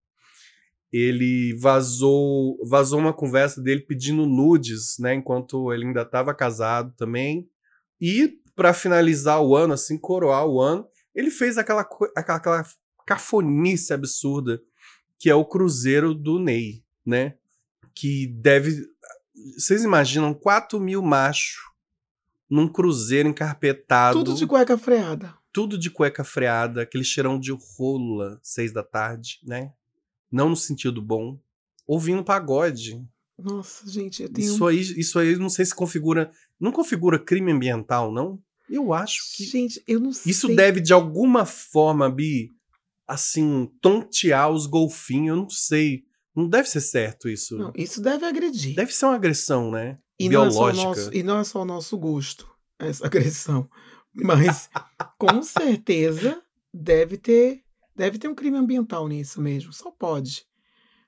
Ele 0.94 1.54
vazou, 1.60 2.58
vazou 2.66 3.00
uma 3.00 3.12
conversa 3.12 3.62
dele 3.62 3.82
pedindo 3.82 4.26
nudes, 4.26 4.98
né, 4.98 5.14
enquanto 5.14 5.74
ele 5.74 5.88
ainda 5.88 6.04
estava 6.04 6.34
casado 6.34 6.94
também. 6.96 7.50
E 8.00 8.40
para 8.56 8.74
finalizar 8.74 9.42
o 9.42 9.58
ano, 9.58 9.74
assim, 9.74 9.98
coroar 9.98 10.46
o 10.46 10.62
ano, 10.62 10.88
ele 11.14 11.30
fez 11.30 11.58
aquela, 11.58 11.82
aquela, 12.16 12.38
aquela 12.38 12.66
cafonice 13.06 13.94
absurda 13.94 14.62
que 15.20 15.30
é 15.30 15.36
o 15.36 15.46
Cruzeiro 15.46 16.14
do 16.14 16.38
Ney, 16.38 16.84
né? 17.06 17.36
Que 17.96 18.28
deve. 18.28 18.86
Vocês 19.58 19.84
imaginam 19.84 20.34
4 20.34 20.80
mil 20.80 21.02
machos 21.02 21.62
num 22.50 22.68
cruzeiro 22.68 23.30
encarpetado, 23.30 24.24
Tudo 24.24 24.38
de 24.38 24.46
cueca 24.46 24.78
freada. 24.78 25.34
tudo 25.52 25.78
de 25.78 25.90
cueca 25.90 26.24
freada, 26.24 26.82
aquele 26.82 27.04
cheirão 27.04 27.40
de 27.40 27.52
rola, 27.52 28.40
seis 28.44 28.72
da 28.74 28.84
tarde, 28.84 29.40
né? 29.44 29.72
Não 30.32 30.50
no 30.50 30.56
sentido 30.56 31.02
bom. 31.02 31.40
Ouvindo 31.88 32.24
pagode. 32.24 33.02
Nossa, 33.38 33.90
gente, 33.90 34.24
eu 34.24 34.30
tenho. 34.30 34.54
Isso 34.54 34.66
aí, 34.68 34.80
isso 34.80 35.18
aí 35.20 35.36
não 35.38 35.50
sei 35.50 35.66
se 35.66 35.74
configura. 35.74 36.32
Não 36.60 36.72
configura 36.72 37.18
crime 37.18 37.52
ambiental, 37.52 38.12
não? 38.12 38.40
Eu 38.70 38.94
acho 38.94 39.34
que. 39.36 39.46
Gente, 39.46 39.82
eu 39.88 40.00
não 40.00 40.12
sei. 40.12 40.32
Isso 40.32 40.54
deve, 40.56 40.82
de 40.82 40.94
alguma 40.94 41.46
forma, 41.46 42.10
Bi, 42.10 42.52
assim, 43.08 43.70
tontear 43.82 44.50
os 44.50 44.66
golfinhos, 44.66 45.30
eu 45.30 45.36
não 45.44 45.50
sei. 45.50 46.04
Não 46.36 46.50
deve 46.50 46.68
ser 46.68 46.82
certo 46.82 47.30
isso. 47.30 47.58
Não, 47.58 47.72
isso 47.76 48.02
deve 48.02 48.26
agredir. 48.26 48.76
Deve 48.76 48.94
ser 48.94 49.06
uma 49.06 49.16
agressão, 49.16 49.70
né? 49.70 50.00
e, 50.20 50.30
não 50.30 50.46
é 50.46 50.52
só 50.52 50.70
o 50.70 50.72
biológica. 50.72 50.88
nosso, 50.88 51.14
e 51.14 51.24
não 51.24 51.40
é 51.40 51.44
só 51.44 51.62
o 51.62 51.66
nosso 51.66 51.98
gosto, 51.98 52.48
essa 52.80 53.06
agressão. 53.08 53.70
Mas, 54.14 54.70
com 55.18 55.42
certeza, 55.42 56.42
deve 56.74 57.18
ter, 57.18 57.62
deve 57.96 58.18
ter 58.18 58.28
um 58.28 58.36
crime 58.36 58.58
ambiental 58.58 59.08
nisso 59.08 59.42
mesmo. 59.42 59.74
Só 59.74 59.92
pode. 59.92 60.46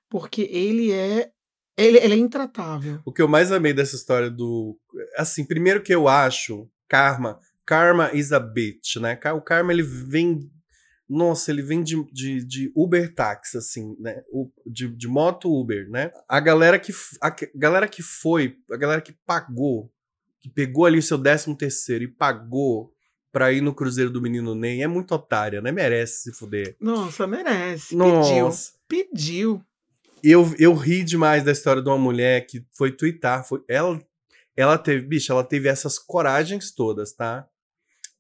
Porque 0.10 0.50
ele 0.52 0.92
é 0.92 1.32
Ele, 1.78 1.98
ele 2.00 2.14
é 2.14 2.18
intratável. 2.18 3.02
O 3.06 3.12
que 3.12 3.22
eu 3.22 3.28
mais 3.28 3.52
amei 3.52 3.74
dessa 3.74 3.96
história 3.96 4.30
do. 4.30 4.78
Assim, 5.18 5.46
primeiro 5.46 5.84
que 5.84 5.94
eu 5.94 6.08
acho, 6.08 6.70
karma. 6.88 7.40
Karma 7.66 8.12
is 8.14 8.32
a 8.32 8.40
bitch, 8.40 8.98
né? 8.98 9.20
O 9.36 9.42
karma, 9.42 9.74
ele 9.74 9.84
vem. 9.84 10.50
Nossa, 11.08 11.52
ele 11.52 11.62
vem 11.62 11.84
de, 11.84 12.04
de, 12.12 12.44
de 12.44 12.72
Uber 12.76 13.14
táxi, 13.14 13.58
assim, 13.58 13.96
né? 14.00 14.24
De, 14.66 14.88
de 14.88 15.08
moto 15.08 15.52
Uber, 15.52 15.90
né? 15.90 16.12
A 16.28 16.40
galera 16.40 16.80
que 16.80 16.92
a 17.22 17.34
galera 17.54 17.88
que 17.88 18.02
foi, 18.02 18.58
a 18.72 18.78
galera 18.78 19.02
que 19.02 19.14
pagou, 19.26 19.92
que 20.42 20.50
pegou 20.50 20.86
ali 20.86 20.98
o 20.98 21.04
seu 21.04 21.18
décimo 21.18 21.56
terceiro 21.56 22.04
e 22.04 22.08
pagou 22.08 22.92
pra 23.32 23.52
ir 23.52 23.62
no 23.62 23.76
Cruzeiro 23.76 24.10
do 24.10 24.22
Menino 24.22 24.56
Ney, 24.56 24.82
é 24.82 24.88
muito 24.88 25.14
otária, 25.14 25.62
né? 25.62 25.72
Merece 25.72 26.24
se 26.24 26.34
fuder. 26.34 26.76
Nossa, 26.80 27.28
merece. 27.28 27.96
Nossa. 27.96 28.72
Pediu. 28.88 29.12
Pediu. 29.12 29.66
Eu, 30.24 30.56
eu 30.58 30.74
ri 30.74 31.04
demais 31.04 31.44
da 31.44 31.52
história 31.52 31.82
de 31.82 31.90
uma 31.90 31.98
mulher 31.98 32.48
que 32.48 32.66
foi 32.72 32.92
twittar. 32.92 33.46
Foi, 33.48 33.62
ela, 33.68 34.02
ela 34.56 34.78
teve, 34.78 35.06
bicho, 35.06 35.32
ela 35.32 35.44
teve 35.44 35.68
essas 35.68 36.00
coragens 36.00 36.72
todas, 36.72 37.14
tá? 37.14 37.48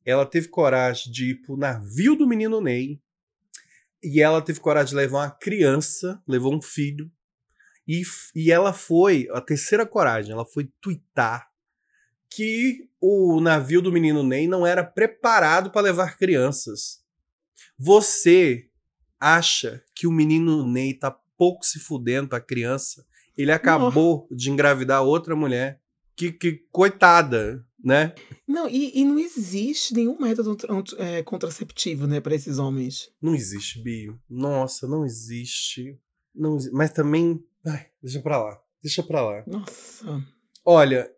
Ela 0.06 0.26
teve 0.26 0.48
coragem 0.48 1.12
de 1.12 1.32
ir 1.32 1.36
pro 1.42 1.58
navio 1.58 2.16
do 2.16 2.28
menino 2.28 2.62
Ney. 2.62 3.02
E 4.04 4.22
ela 4.22 4.42
teve 4.42 4.60
coragem 4.60 4.90
de 4.90 4.96
levar 4.96 5.20
uma 5.20 5.32
criança, 5.32 6.22
levou 6.28 6.54
um 6.54 6.62
filho. 6.62 7.12
E, 7.88 8.04
e 8.36 8.52
ela 8.52 8.72
foi, 8.72 9.28
a 9.32 9.42
terceira 9.42 9.86
coragem, 9.86 10.32
ela 10.32 10.46
foi 10.46 10.70
twittar 10.80 11.50
que 12.30 12.90
o 13.00 13.40
navio 13.40 13.82
do 13.82 13.92
menino 13.92 14.24
Ney 14.24 14.48
não 14.48 14.66
era 14.66 14.84
preparado 14.84 15.72
para 15.72 15.82
levar 15.82 16.18
crianças. 16.18 17.04
Você 17.78 18.70
acha 19.20 19.84
que 19.94 20.06
o 20.06 20.12
menino 20.12 20.68
Ney 20.68 20.94
tá 20.94 21.12
pouco 21.38 21.66
se 21.66 21.80
fudendo 21.80 22.28
pra 22.28 22.40
criança? 22.40 23.06
Ele 23.38 23.52
acabou 23.52 24.28
de 24.32 24.50
engravidar 24.50 25.04
outra 25.04 25.36
mulher. 25.36 25.82
Que, 26.16 26.32
que 26.32 26.66
coitada, 26.72 27.66
né? 27.86 28.16
Não, 28.48 28.68
e, 28.68 29.00
e 29.00 29.06
não 29.06 29.20
existe 29.20 29.94
nenhum 29.94 30.20
método 30.20 30.58
é, 30.98 31.22
contraceptivo, 31.22 32.08
né, 32.08 32.20
pra 32.20 32.34
esses 32.34 32.58
homens. 32.58 33.12
Não 33.22 33.36
existe, 33.36 33.80
Bio. 33.80 34.20
Nossa, 34.28 34.88
não 34.88 35.06
existe. 35.06 36.00
Não 36.34 36.58
Mas 36.74 36.92
também. 36.92 37.40
Ai, 37.64 37.86
deixa 38.02 38.20
pra 38.20 38.42
lá. 38.42 38.60
Deixa 38.82 39.04
pra 39.04 39.22
lá. 39.22 39.44
Nossa. 39.46 40.26
Olha, 40.66 41.12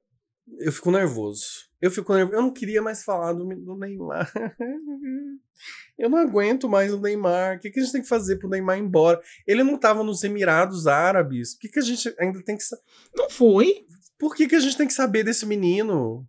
eu 0.59 0.71
fico 0.73 0.91
nervoso. 0.91 1.67
Eu 1.81 1.89
fico 1.89 2.13
nervoso. 2.13 2.37
Eu 2.37 2.41
não 2.41 2.51
queria 2.51 2.81
mais 2.81 3.01
falar 3.03 3.31
do, 3.31 3.45
do 3.45 3.77
Neymar. 3.77 4.29
eu 5.97 6.09
não 6.09 6.17
aguento 6.17 6.67
mais 6.67 6.93
o 6.93 6.99
Neymar. 6.99 7.57
O 7.57 7.59
que, 7.61 7.71
que 7.71 7.79
a 7.79 7.83
gente 7.83 7.93
tem 7.93 8.01
que 8.01 8.09
fazer 8.09 8.37
pro 8.37 8.49
Neymar 8.49 8.77
ir 8.77 8.81
embora? 8.81 9.21
Ele 9.45 9.63
não 9.63 9.77
tava 9.77 10.03
nos 10.03 10.21
Emirados 10.23 10.85
Árabes. 10.85 11.55
Por 11.55 11.61
que, 11.61 11.69
que 11.69 11.79
a 11.79 11.83
gente 11.83 12.13
ainda 12.19 12.43
tem 12.43 12.57
que. 12.57 12.63
Não 13.15 13.29
foi? 13.29 13.85
Por 14.19 14.35
que, 14.35 14.47
que 14.47 14.55
a 14.55 14.59
gente 14.59 14.75
tem 14.75 14.87
que 14.87 14.93
saber 14.93 15.23
desse 15.23 15.45
menino? 15.45 16.27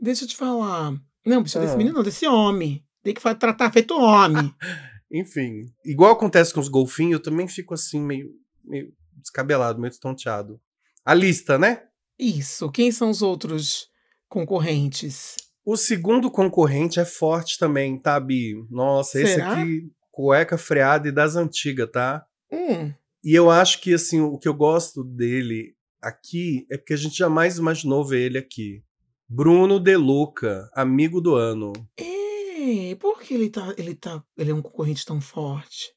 Deixa 0.00 0.24
eu 0.24 0.28
te 0.28 0.36
falar. 0.36 0.92
Não, 1.26 1.40
Ah. 1.40 1.42
desse 1.42 1.76
menino 1.76 1.96
não, 1.96 2.02
desse 2.02 2.26
homem. 2.26 2.84
Tem 3.02 3.14
que 3.14 3.20
tratar 3.20 3.72
feito 3.72 3.94
homem. 3.98 4.52
Enfim, 5.10 5.64
igual 5.84 6.12
acontece 6.12 6.52
com 6.52 6.60
os 6.60 6.68
golfinhos, 6.68 7.12
eu 7.14 7.22
também 7.22 7.48
fico 7.48 7.72
assim, 7.72 8.00
meio, 8.00 8.30
meio 8.64 8.92
descabelado, 9.16 9.80
meio 9.80 9.90
estonteado. 9.90 10.60
A 11.04 11.14
lista, 11.14 11.56
né? 11.58 11.84
Isso. 12.18 12.70
Quem 12.70 12.92
são 12.92 13.08
os 13.08 13.22
outros 13.22 13.88
concorrentes? 14.28 15.36
O 15.64 15.76
segundo 15.76 16.30
concorrente 16.30 17.00
é 17.00 17.04
forte 17.04 17.58
também, 17.58 17.98
tá, 17.98 18.18
Bi? 18.20 18.54
Nossa, 18.70 19.20
esse 19.20 19.34
Será? 19.34 19.52
aqui, 19.52 19.90
cueca 20.10 20.58
freada 20.58 21.08
e 21.08 21.12
das 21.12 21.36
antigas, 21.36 21.90
tá? 21.90 22.24
Hum. 22.52 22.92
E 23.24 23.34
eu 23.34 23.50
acho 23.50 23.80
que, 23.80 23.92
assim, 23.94 24.20
o 24.20 24.38
que 24.38 24.48
eu 24.48 24.54
gosto 24.54 25.02
dele 25.04 25.74
aqui 26.00 26.66
é 26.70 26.76
porque 26.76 26.94
a 26.94 26.96
gente 26.96 27.16
jamais 27.16 27.58
imaginou 27.58 28.04
ver 28.04 28.20
ele 28.22 28.38
aqui. 28.38 28.82
Bruno 29.30 29.78
De 29.78 29.94
Luca, 29.94 30.70
amigo 30.72 31.20
do 31.20 31.34
ano. 31.34 31.74
É, 31.98 32.94
por 32.94 33.20
que 33.20 33.34
ele 33.34 33.50
tá, 33.50 33.74
ele 33.76 33.94
tá, 33.94 34.24
ele 34.36 34.50
é 34.50 34.54
um 34.54 34.62
concorrente 34.62 35.04
tão 35.04 35.20
forte? 35.20 35.92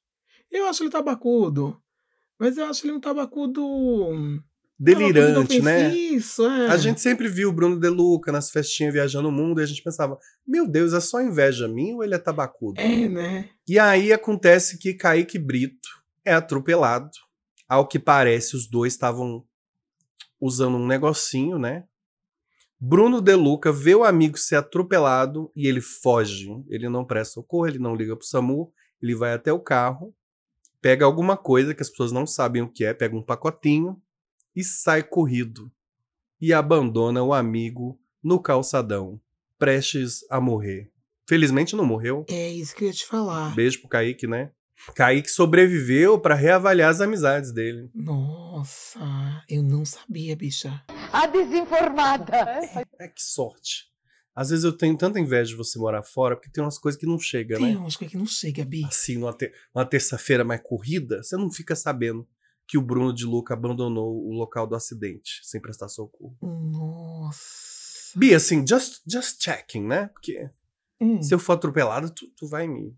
Eu 0.51 0.65
acho 0.65 0.83
ele 0.83 0.89
tabacudo. 0.89 1.81
Mas 2.37 2.57
eu 2.57 2.65
acho 2.65 2.85
ele 2.85 2.93
um 2.93 2.99
tabacudo... 2.99 3.63
Delirante, 4.77 5.61
né? 5.61 5.95
Isso, 5.95 6.43
é. 6.43 6.67
A 6.67 6.75
gente 6.75 6.99
sempre 6.99 7.29
viu 7.29 7.49
o 7.49 7.53
Bruno 7.53 7.79
De 7.79 7.87
Luca 7.87 8.31
nas 8.31 8.49
festinhas 8.49 8.91
viajando 8.91 9.29
o 9.29 9.31
mundo 9.31 9.61
e 9.61 9.63
a 9.63 9.67
gente 9.67 9.83
pensava, 9.83 10.17
meu 10.45 10.67
Deus, 10.67 10.91
é 10.91 10.99
só 10.99 11.21
inveja 11.21 11.67
minha 11.67 11.95
ou 11.95 12.03
ele 12.03 12.15
é 12.15 12.17
tabacudo? 12.17 12.81
É, 12.81 13.07
né? 13.07 13.47
E 13.67 13.77
aí 13.77 14.11
acontece 14.11 14.79
que 14.79 14.95
Kaique 14.95 15.37
Brito 15.37 15.87
é 16.25 16.33
atropelado. 16.33 17.11
Ao 17.69 17.87
que 17.87 17.99
parece, 17.99 18.55
os 18.57 18.67
dois 18.67 18.91
estavam 18.91 19.45
usando 20.39 20.75
um 20.77 20.87
negocinho, 20.87 21.59
né? 21.59 21.85
Bruno 22.83 23.21
De 23.21 23.35
Luca 23.35 23.71
vê 23.71 23.93
o 23.93 24.03
amigo 24.03 24.39
ser 24.39 24.55
atropelado 24.55 25.51
e 25.55 25.67
ele 25.67 25.79
foge. 25.79 26.49
Ele 26.67 26.89
não 26.89 27.05
presta 27.05 27.35
socorro, 27.35 27.67
ele 27.67 27.77
não 27.77 27.93
liga 27.93 28.15
pro 28.15 28.25
SAMU, 28.25 28.73
ele 28.99 29.13
vai 29.13 29.33
até 29.33 29.53
o 29.53 29.59
carro, 29.59 30.15
pega 30.81 31.05
alguma 31.05 31.37
coisa 31.37 31.75
que 31.75 31.83
as 31.83 31.91
pessoas 31.91 32.11
não 32.11 32.25
sabem 32.25 32.63
o 32.63 32.67
que 32.67 32.83
é, 32.83 32.91
pega 32.91 33.15
um 33.15 33.21
pacotinho 33.21 34.01
e 34.55 34.63
sai 34.63 35.03
corrido. 35.03 35.71
E 36.41 36.51
abandona 36.51 37.21
o 37.21 37.35
amigo 37.35 37.99
no 38.23 38.39
calçadão, 38.39 39.21
prestes 39.59 40.25
a 40.27 40.41
morrer. 40.41 40.89
Felizmente 41.27 41.75
não 41.75 41.85
morreu. 41.85 42.25
É 42.27 42.49
isso 42.49 42.75
que 42.75 42.83
eu 42.83 42.87
ia 42.87 42.93
te 42.95 43.05
falar. 43.05 43.53
Beijo 43.53 43.79
pro 43.81 43.89
Kaique, 43.89 44.25
né? 44.25 44.49
Kaique 44.95 45.29
sobreviveu 45.29 46.19
pra 46.19 46.35
reavaliar 46.35 46.89
as 46.89 47.01
amizades 47.01 47.51
dele. 47.53 47.89
Nossa, 47.93 48.99
eu 49.49 49.61
não 49.63 49.85
sabia, 49.85 50.35
bicha. 50.35 50.83
A 51.11 51.27
desinformada. 51.27 52.35
É 52.99 53.07
que 53.07 53.21
sorte. 53.23 53.89
Às 54.35 54.49
vezes 54.49 54.63
eu 54.63 54.71
tenho 54.75 54.97
tanta 54.97 55.19
inveja 55.19 55.51
de 55.51 55.57
você 55.57 55.77
morar 55.77 56.03
fora, 56.03 56.35
porque 56.35 56.49
tem 56.49 56.63
umas 56.63 56.77
coisas 56.79 56.99
que 56.99 57.05
não 57.05 57.19
chegam, 57.19 57.57
Tem 57.59 57.73
né? 57.73 57.77
umas 57.77 57.95
coisas 57.97 58.11
que 58.11 58.17
não 58.17 58.25
chega, 58.25 58.63
Bi. 58.63 58.85
Assim, 58.85 59.17
numa, 59.17 59.33
te- 59.33 59.51
numa 59.75 59.85
terça-feira 59.85 60.43
mais 60.43 60.61
corrida, 60.63 61.21
você 61.21 61.35
não 61.35 61.51
fica 61.51 61.75
sabendo 61.75 62.25
que 62.65 62.77
o 62.77 62.81
Bruno 62.81 63.13
de 63.13 63.25
Luca 63.25 63.53
abandonou 63.53 64.25
o 64.25 64.31
local 64.31 64.65
do 64.65 64.75
acidente 64.75 65.41
sem 65.43 65.59
prestar 65.61 65.89
socorro. 65.89 66.37
Nossa. 66.41 68.17
Bia, 68.17 68.37
assim, 68.37 68.65
just, 68.65 69.01
just 69.07 69.41
checking, 69.43 69.85
né? 69.85 70.07
Porque 70.13 70.49
Hum. 71.01 71.21
se 71.21 71.33
eu 71.33 71.39
for 71.39 71.53
atropelado, 71.53 72.09
tu, 72.11 72.27
tu 72.37 72.47
vai 72.47 72.67
me. 72.67 72.95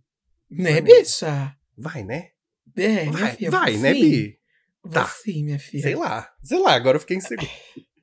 Né, 0.51 0.81
bicha? 0.81 1.55
Vai, 1.78 2.03
né? 2.03 2.30
É, 2.76 3.05
Vai, 3.05 3.36
filha. 3.36 3.51
vai 3.51 3.78
né, 3.78 3.93
sim. 3.93 4.01
Bi? 4.01 4.39
Vou 4.84 4.91
Tá. 4.93 5.05
sim, 5.07 5.43
minha 5.43 5.59
filha. 5.59 5.84
Sei 5.84 5.95
lá. 5.95 6.34
Sei 6.41 6.59
lá, 6.59 6.74
agora 6.74 6.97
eu 6.97 7.01
fiquei 7.01 7.17
inseguro. 7.17 7.49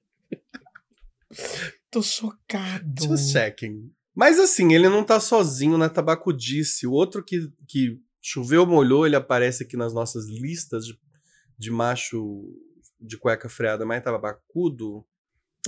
Tô 1.91 2.03
chocado. 2.03 3.03
Just 3.05 3.33
checking. 3.33 3.93
Mas 4.15 4.39
assim, 4.39 4.73
ele 4.75 4.89
não 4.89 5.05
tá 5.05 5.21
sozinho 5.21 5.79
na 5.79 5.89
tabacudice. 5.89 6.87
O 6.87 6.93
outro 6.93 7.25
que, 7.25 7.49
que 7.67 7.99
choveu, 8.21 8.67
molhou, 8.67 9.07
ele 9.07 9.17
aparece 9.17 9.63
aqui 9.63 9.77
nas 9.77 9.95
nossas 9.95 10.27
listas 10.29 10.85
de, 10.87 10.99
de 11.59 11.71
macho 11.71 12.43
de 13.01 13.17
cueca 13.17 13.49
freada 13.49 13.87
mais 13.87 14.03
tabacudo. 14.03 15.05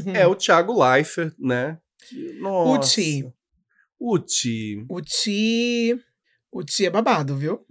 Hum. 0.04 0.12
É 0.14 0.26
o 0.26 0.34
Thiago 0.34 0.72
Leifert, 0.82 1.34
né? 1.38 1.78
Nossa. 2.40 3.00
Ti. 3.00 3.32
O 3.98 4.18
Ti. 4.18 4.84
O 4.88 5.00
Ti. 5.00 6.00
O 6.50 6.64
Ti 6.64 6.86
é 6.86 6.90
babado, 6.90 7.36
viu? 7.36 7.64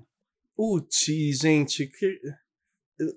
O 0.63 0.79
Ti, 0.79 1.33
gente. 1.33 1.87
que- 1.87 2.21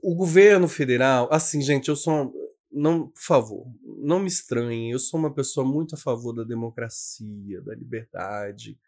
O 0.02 0.14
governo 0.14 0.66
federal, 0.66 1.28
assim, 1.30 1.60
gente, 1.60 1.88
eu 1.90 1.96
sou. 1.96 2.32
Não, 2.72 3.08
por 3.08 3.20
favor, 3.20 3.66
não 3.98 4.18
me 4.18 4.28
estranhem. 4.28 4.90
Eu 4.90 4.98
sou 4.98 5.20
uma 5.20 5.32
pessoa 5.32 5.66
muito 5.66 5.94
a 5.94 5.98
favor 5.98 6.32
da 6.32 6.42
democracia, 6.42 7.60
da 7.60 7.74
liberdade. 7.74 8.78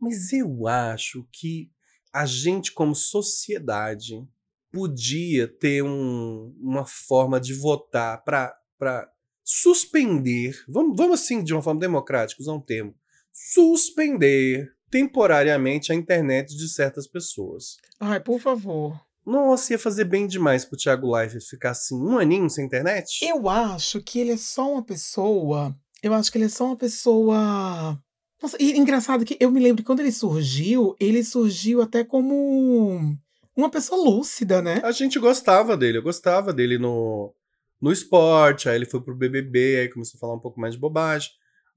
Mas 0.00 0.32
eu 0.32 0.68
acho 0.68 1.26
que 1.32 1.72
a 2.12 2.24
gente, 2.24 2.72
como 2.72 2.94
sociedade, 2.94 4.24
podia 4.70 5.48
ter 5.48 5.82
um- 5.82 6.54
uma 6.60 6.86
forma 6.86 7.40
de 7.40 7.52
votar 7.52 8.22
para 8.22 9.12
suspender. 9.42 10.54
Vamos, 10.68 10.96
vamos 10.96 11.20
assim, 11.20 11.42
de 11.42 11.52
uma 11.52 11.62
forma 11.62 11.80
democrática, 11.80 12.40
usar 12.40 12.52
um 12.52 12.60
termo. 12.60 12.94
Suspender 13.32 14.72
temporariamente 14.90 15.92
a 15.92 15.94
internet 15.94 16.56
de 16.56 16.68
certas 16.68 17.06
pessoas. 17.06 17.76
Ai, 18.00 18.20
por 18.20 18.40
favor. 18.40 18.98
Nossa, 19.24 19.74
ia 19.74 19.78
fazer 19.78 20.04
bem 20.04 20.26
demais 20.26 20.64
pro 20.64 20.78
Thiago 20.78 21.14
Leifert 21.14 21.44
ficar 21.44 21.70
assim 21.70 21.94
um 21.94 22.18
aninho 22.18 22.48
sem 22.48 22.64
internet. 22.64 23.18
Eu 23.22 23.48
acho 23.48 24.00
que 24.00 24.18
ele 24.18 24.32
é 24.32 24.36
só 24.36 24.72
uma 24.72 24.82
pessoa. 24.82 25.76
Eu 26.02 26.14
acho 26.14 26.32
que 26.32 26.38
ele 26.38 26.46
é 26.46 26.48
só 26.48 26.64
uma 26.64 26.76
pessoa. 26.76 28.00
Nossa, 28.40 28.56
e 28.58 28.78
engraçado 28.78 29.24
que 29.24 29.36
eu 29.38 29.50
me 29.50 29.60
lembro 29.60 29.82
que 29.82 29.86
quando 29.86 30.00
ele 30.00 30.12
surgiu, 30.12 30.96
ele 30.98 31.22
surgiu 31.22 31.82
até 31.82 32.04
como 32.04 33.16
uma 33.54 33.68
pessoa 33.68 34.02
lúcida, 34.02 34.62
né? 34.62 34.80
A 34.84 34.92
gente 34.92 35.18
gostava 35.18 35.76
dele, 35.76 35.98
eu 35.98 36.02
gostava 36.02 36.52
dele 36.52 36.78
no, 36.78 37.34
no 37.80 37.92
esporte, 37.92 38.68
aí 38.68 38.76
ele 38.76 38.86
foi 38.86 39.02
pro 39.02 39.16
BBB, 39.16 39.80
aí 39.80 39.88
começou 39.88 40.16
a 40.16 40.20
falar 40.20 40.34
um 40.34 40.40
pouco 40.40 40.60
mais 40.60 40.74
de 40.74 40.80
bobagem. 40.80 41.30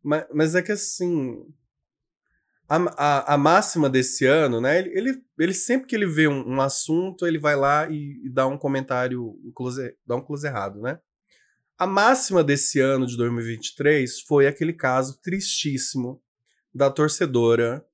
Mas, 0.04 0.26
mas 0.34 0.56
é 0.56 0.62
que 0.62 0.72
assim. 0.72 1.44
A, 2.72 2.78
a, 2.78 3.34
a 3.34 3.38
máxima 3.38 3.90
desse 3.90 4.26
ano, 4.26 4.62
né? 4.62 4.80
Ele, 4.80 4.98
ele, 4.98 5.24
ele 5.38 5.54
sempre 5.54 5.88
que 5.88 5.96
ele 5.96 6.06
vê 6.06 6.28
um, 6.28 6.56
um 6.56 6.62
assunto, 6.62 7.28
ele 7.28 7.38
vai 7.38 7.56
lá 7.56 7.90
e, 7.90 8.22
e 8.26 8.30
dá 8.30 8.48
um 8.48 8.58
comentário, 8.58 9.38
um 9.44 9.52
close, 9.54 9.94
dá 10.06 10.16
um 10.16 10.22
close 10.22 10.48
errado, 10.48 10.80
né? 10.80 11.00
A 11.78 11.86
máxima 11.86 12.44
desse 12.44 12.80
ano 12.80 13.06
de 13.06 13.18
2023 13.18 14.22
foi 14.22 14.48
aquele 14.48 14.72
caso 14.72 15.20
tristíssimo 15.22 16.22
da 16.74 16.90
torcedora 16.90 17.86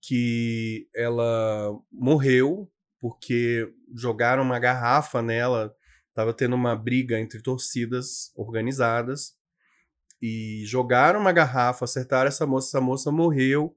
que 0.00 0.88
ela 0.94 1.76
morreu 1.92 2.70
porque 2.98 3.70
jogaram 3.94 4.42
uma 4.42 4.58
garrafa 4.58 5.20
nela, 5.20 5.74
tava 6.14 6.32
tendo 6.32 6.56
uma 6.56 6.74
briga 6.74 7.18
entre 7.20 7.42
torcidas 7.42 8.32
organizadas 8.34 9.34
e 10.22 10.62
jogaram 10.64 11.20
uma 11.20 11.32
garrafa, 11.32 11.84
acertaram 11.84 12.28
essa 12.28 12.46
moça, 12.46 12.68
essa 12.68 12.80
moça 12.80 13.12
morreu. 13.12 13.76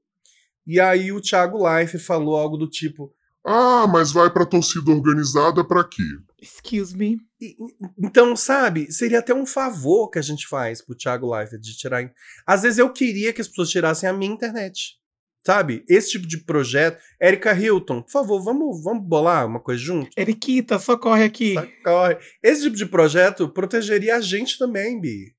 E 0.71 0.79
aí 0.79 1.11
o 1.11 1.19
Thiago 1.19 1.57
Life 1.67 1.97
falou 1.97 2.37
algo 2.37 2.55
do 2.55 2.69
tipo: 2.69 3.11
Ah, 3.43 3.87
mas 3.87 4.11
vai 4.11 4.29
pra 4.31 4.45
torcida 4.45 4.91
organizada 4.91 5.63
pra 5.67 5.83
quê? 5.83 6.03
Excuse 6.39 6.95
me. 6.95 7.17
E- 7.41 7.55
Então, 7.97 8.35
sabe, 8.35 8.91
seria 8.91 9.17
até 9.19 9.33
um 9.33 9.45
favor 9.47 10.09
que 10.09 10.19
a 10.19 10.21
gente 10.21 10.47
faz 10.47 10.79
pro 10.85 10.95
Thiago 10.95 11.33
Leifert 11.33 11.59
de 11.61 11.75
tirar. 11.75 12.07
Às 12.45 12.61
vezes 12.61 12.77
eu 12.77 12.93
queria 12.93 13.33
que 13.33 13.41
as 13.41 13.47
pessoas 13.47 13.69
tirassem 13.71 14.07
a 14.07 14.13
minha 14.13 14.31
internet. 14.31 14.99
Sabe? 15.43 15.83
Esse 15.89 16.11
tipo 16.11 16.27
de 16.27 16.37
projeto. 16.43 17.01
Erika 17.19 17.53
Hilton, 17.53 18.01
por 18.03 18.11
favor, 18.11 18.43
vamos, 18.43 18.83
vamos 18.83 19.03
bolar 19.07 19.47
uma 19.47 19.59
coisa 19.59 19.81
junto? 19.81 20.09
Eriquita, 20.17 20.77
socorre 20.77 21.23
aqui. 21.23 21.55
Socorre. 21.55 22.17
Esse 22.43 22.63
tipo 22.63 22.75
de 22.75 22.85
projeto 22.85 23.49
protegeria 23.49 24.17
a 24.17 24.21
gente 24.21 24.57
também, 24.59 24.99
Bi. 25.01 25.33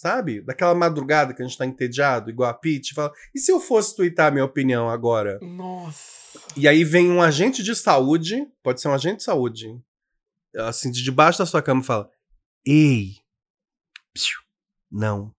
Sabe? 0.00 0.40
Daquela 0.40 0.74
madrugada 0.74 1.34
que 1.34 1.42
a 1.42 1.46
gente 1.46 1.58
tá 1.58 1.66
entediado, 1.66 2.30
igual 2.30 2.48
a 2.48 2.54
Pete, 2.54 2.94
fala: 2.94 3.12
e 3.34 3.38
se 3.38 3.52
eu 3.52 3.60
fosse 3.60 3.94
twittar 3.94 4.32
minha 4.32 4.46
opinião 4.46 4.88
agora? 4.88 5.38
Nossa. 5.42 6.40
E 6.56 6.66
aí 6.66 6.84
vem 6.84 7.10
um 7.10 7.20
agente 7.20 7.62
de 7.62 7.76
saúde, 7.76 8.46
pode 8.62 8.80
ser 8.80 8.88
um 8.88 8.94
agente 8.94 9.18
de 9.18 9.24
saúde, 9.24 9.78
assim, 10.56 10.90
de 10.90 11.02
debaixo 11.02 11.40
da 11.40 11.44
sua 11.44 11.60
cama 11.60 11.82
e 11.82 11.84
fala: 11.84 12.10
Ei, 12.66 13.16
psiu, 14.14 14.38
não. 14.90 15.34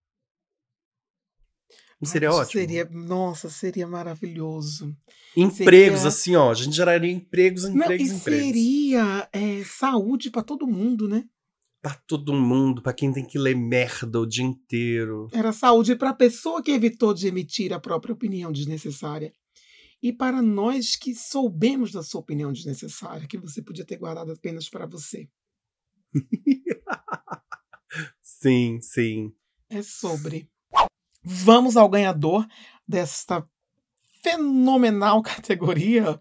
Não 2.00 2.08
seria 2.08 2.32
ótimo? 2.32 2.52
Seria, 2.62 2.86
nossa, 2.86 3.50
seria 3.50 3.88
maravilhoso. 3.88 4.96
Empregos, 5.36 6.02
seria- 6.02 6.08
assim, 6.08 6.36
ó. 6.36 6.52
A 6.52 6.54
gente 6.54 6.76
geraria 6.76 7.12
empregos, 7.12 7.64
Não, 7.64 7.78
empregos, 7.78 8.08
e 8.08 8.14
empregos. 8.14 8.46
seria 8.46 9.30
é, 9.34 9.64
saúde 9.64 10.30
pra 10.30 10.44
todo 10.44 10.68
mundo, 10.68 11.08
né? 11.08 11.24
Pra 11.82 11.96
todo 11.96 12.34
mundo, 12.34 12.82
pra 12.82 12.94
quem 12.94 13.12
tem 13.12 13.26
que 13.26 13.40
ler 13.40 13.56
merda 13.56 14.20
o 14.20 14.26
dia 14.26 14.46
inteiro. 14.46 15.28
Era 15.32 15.52
saúde 15.52 15.96
para 15.96 16.12
a 16.12 16.16
pessoa 16.16 16.62
que 16.62 16.72
evitou 16.72 17.14
de 17.14 17.28
emitir 17.28 17.74
a 17.74 17.80
própria 17.80 18.14
opinião 18.14 18.52
desnecessária. 18.52 19.34
E 20.02 20.14
para 20.14 20.42
nós 20.42 20.96
que 20.96 21.16
soubemos 21.16 21.92
da 21.92 22.04
sua 22.04 22.22
opinião 22.22 22.52
desnecessária, 22.52 23.28
que 23.28 23.38
você 23.38 23.62
podia 23.62 23.86
ter 23.86 23.98
guardado 23.98 24.32
apenas 24.32 24.70
para 24.70 24.86
você. 24.86 25.28
Sim, 28.22 28.80
sim. 28.82 29.34
É 29.70 29.82
sobre. 29.82 30.50
Vamos 31.24 31.78
ao 31.78 31.88
ganhador 31.88 32.48
desta 32.88 33.48
fenomenal 34.24 35.22
categoria. 35.24 36.20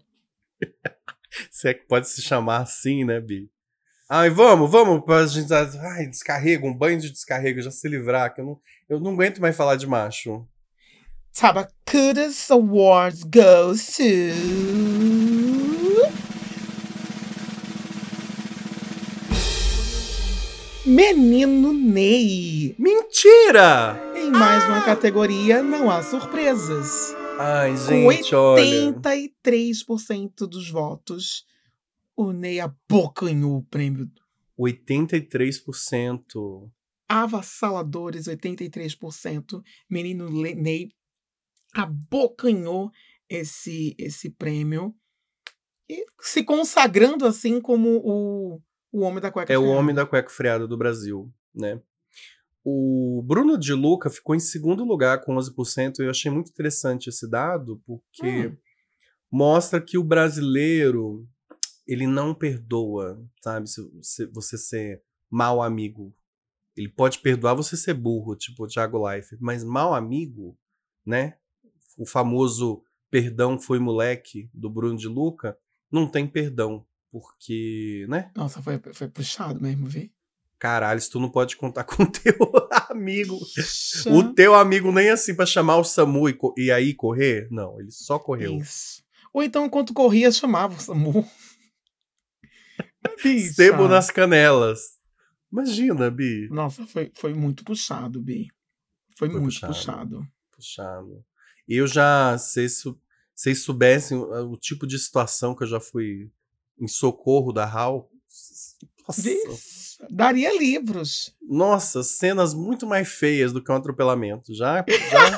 Se 1.49 1.69
é 1.69 1.73
que 1.73 1.87
pode 1.87 2.09
se 2.09 2.21
chamar 2.21 2.61
assim, 2.61 3.05
né, 3.05 3.19
Bi? 3.19 3.49
Ai, 4.13 4.29
vamos, 4.29 4.69
vamos, 4.69 5.05
pra 5.05 5.25
gente. 5.25 5.53
Ai, 5.53 6.05
descarrega, 6.05 6.67
um 6.67 6.73
banho 6.73 6.99
de 6.99 7.09
descarrego, 7.09 7.61
já 7.61 7.71
se 7.71 7.87
livrar, 7.87 8.33
que 8.33 8.41
eu 8.41 8.45
não, 8.45 8.59
eu 8.89 8.99
não 8.99 9.13
aguento 9.13 9.39
mais 9.39 9.55
falar 9.55 9.77
de 9.77 9.87
macho. 9.87 10.45
Tabacudas 11.33 12.51
Awards 12.51 13.23
goes 13.23 13.95
to. 13.95 14.03
Menino 20.85 21.71
Ney. 21.71 22.75
Mentira! 22.77 23.97
Em 24.13 24.29
mais 24.29 24.65
uma 24.65 24.81
categoria, 24.81 25.63
não 25.63 25.89
há 25.89 26.03
surpresas. 26.03 27.15
Ai, 27.39 27.69
Com 27.71 28.11
gente, 28.11 28.35
olha. 28.35 28.61
83% 28.61 30.47
dos 30.49 30.69
votos, 30.69 31.45
o 32.15 32.31
Ney 32.31 32.59
abocanhou 32.59 33.57
o 33.57 33.63
prêmio. 33.63 34.09
83%. 34.59 36.69
Avassaladores, 37.07 38.27
83%. 38.27 39.61
Menino 39.89 40.29
Ney 40.29 40.89
abocanhou 41.73 42.91
esse, 43.29 43.95
esse 43.97 44.29
prêmio. 44.29 44.95
E 45.89 46.05
se 46.21 46.43
consagrando 46.43 47.25
assim 47.25 47.59
como 47.59 48.01
o, 48.03 48.61
o 48.91 49.01
homem 49.01 49.21
da 49.21 49.31
cueca 49.31 49.51
É 49.51 49.57
o 49.57 49.65
homem 49.65 49.93
da 49.93 50.05
cueca 50.05 50.29
freada 50.29 50.67
do 50.67 50.77
Brasil, 50.77 51.31
né? 51.53 51.81
O 52.63 53.23
Bruno 53.25 53.57
de 53.57 53.73
Luca 53.73 54.09
ficou 54.09 54.35
em 54.35 54.39
segundo 54.39 54.85
lugar 54.85 55.21
com 55.21 55.35
11%. 55.35 55.99
Eu 55.99 56.11
achei 56.11 56.31
muito 56.31 56.51
interessante 56.51 57.09
esse 57.09 57.29
dado, 57.29 57.81
porque 57.85 58.47
Hum. 58.47 58.57
mostra 59.31 59.81
que 59.81 59.97
o 59.97 60.03
brasileiro 60.03 61.27
ele 61.91 62.07
não 62.07 62.33
perdoa, 62.33 63.21
sabe? 63.43 63.69
Se, 63.69 63.81
se 64.01 64.25
você 64.27 64.57
ser 64.57 65.03
mau 65.29 65.61
amigo. 65.61 66.15
Ele 66.75 66.87
pode 66.87 67.19
perdoar 67.19 67.53
você 67.53 67.75
ser 67.75 67.93
burro, 67.93 68.35
tipo 68.35 68.63
o 68.63 68.67
Thiago 68.67 69.05
Leifert, 69.05 69.39
mas 69.41 69.61
mau 69.61 69.93
amigo, 69.93 70.57
né? 71.05 71.35
O 71.97 72.05
famoso 72.05 72.81
perdão 73.09 73.59
foi 73.59 73.77
moleque 73.77 74.49
do 74.53 74.69
Bruno 74.69 74.97
de 74.97 75.07
Luca, 75.09 75.57
não 75.91 76.07
tem 76.07 76.25
perdão, 76.25 76.85
porque, 77.11 78.05
né? 78.07 78.31
Nossa, 78.33 78.61
foi, 78.61 78.79
foi 78.93 79.09
puxado 79.09 79.61
mesmo, 79.61 79.85
vi. 79.87 80.13
Caralho, 80.57 81.01
se 81.01 81.09
tu 81.09 81.19
não 81.19 81.29
pode 81.29 81.57
contar 81.57 81.83
com 81.85 82.03
o 82.03 82.09
teu 82.09 82.37
amigo. 82.89 83.37
O 84.09 84.33
teu 84.33 84.55
amigo 84.55 84.93
nem 84.93 85.09
assim 85.09 85.35
pra 85.35 85.45
chamar 85.45 85.75
o 85.75 85.83
SAMU 85.83 86.29
e, 86.29 86.37
e 86.57 86.71
aí 86.71 86.93
correr? 86.93 87.49
Não, 87.51 87.81
ele 87.81 87.91
só 87.91 88.17
correu. 88.17 88.57
Isso. 88.57 89.03
Ou 89.33 89.43
então, 89.43 89.65
enquanto 89.65 89.93
corria, 89.93 90.31
chamava 90.31 90.75
o 90.75 90.79
SAMU. 90.79 91.27
Bicha. 93.23 93.53
Sebo 93.53 93.87
nas 93.87 94.09
canelas. 94.09 94.99
Imagina, 95.51 96.09
Bi. 96.09 96.47
Nossa, 96.49 96.85
foi, 96.87 97.11
foi 97.15 97.33
muito 97.33 97.63
puxado, 97.63 98.21
Bi. 98.21 98.47
Foi, 99.17 99.29
Foi 99.29 99.39
muito 99.39 99.53
puxado. 99.53 99.73
puxado. 99.73 100.27
Puxado. 100.55 101.25
Eu 101.67 101.85
já, 101.87 102.37
se 102.37 102.53
vocês 102.53 102.77
sou- 102.79 102.93
se 103.35 103.43
vocês 103.43 103.63
soubessem 103.63 104.17
o, 104.17 104.51
o 104.51 104.57
tipo 104.57 104.85
de 104.85 104.97
situação 104.99 105.55
que 105.55 105.63
eu 105.63 105.67
já 105.67 105.79
fui 105.79 106.29
em 106.79 106.87
socorro 106.87 107.51
da 107.51 107.65
HAL. 107.65 108.09
Nossa, 109.07 110.07
Daria 110.09 110.57
livros. 110.57 111.35
nossa, 111.41 112.01
cenas 112.03 112.53
muito 112.53 112.87
mais 112.87 113.07
feias 113.09 113.51
do 113.53 113.63
que 113.63 113.71
um 113.71 113.75
atropelamento. 113.75 114.53
Já, 114.53 114.83
já, 114.87 115.37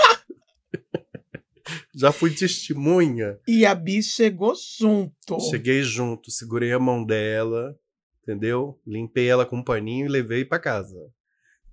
já 2.03 2.11
fui 2.11 2.31
testemunha. 2.35 3.39
E 3.47 3.65
a 3.65 3.73
Bi 3.73 4.03
chegou 4.03 4.53
junto. 4.79 5.39
Cheguei 5.49 5.81
junto, 5.83 6.29
segurei 6.29 6.71
a 6.73 6.79
mão 6.79 7.03
dela, 7.05 7.77
entendeu? 8.21 8.79
Limpei 8.85 9.27
ela 9.27 9.45
com 9.45 9.57
um 9.57 9.63
paninho 9.63 10.05
e 10.05 10.09
levei 10.09 10.43
pra 10.45 10.59
casa. 10.59 10.95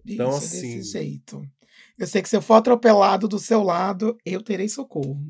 então, 0.06 0.30
Bicha, 0.30 0.38
assim- 0.38 0.78
Desse 0.78 0.92
jeito. 0.92 1.42
Eu 1.98 2.06
sei 2.06 2.22
que 2.22 2.28
se 2.28 2.36
eu 2.36 2.40
for 2.42 2.54
atropelado 2.54 3.28
do 3.28 3.38
seu 3.38 3.62
lado, 3.62 4.16
eu 4.24 4.42
terei 4.42 4.68
socorro. 4.68 5.20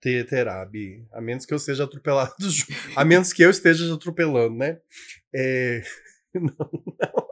Ter- 0.00 0.26
Terá, 0.26 0.64
Bi. 0.64 1.06
A 1.12 1.20
menos 1.20 1.44
que 1.44 1.52
eu 1.52 1.58
seja 1.58 1.84
atropelado. 1.84 2.32
A 2.96 3.04
menos 3.04 3.32
que 3.32 3.42
eu 3.42 3.50
esteja 3.50 3.92
atropelando, 3.92 4.56
né? 4.56 4.78
É... 5.34 5.82
Não, 6.34 6.42
não. 6.50 7.28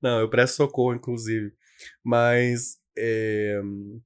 Não, 0.00 0.20
eu 0.20 0.30
presto 0.30 0.54
socorro, 0.56 0.94
inclusive. 0.94 1.52
Mas 2.02 2.78
é... 2.96 3.60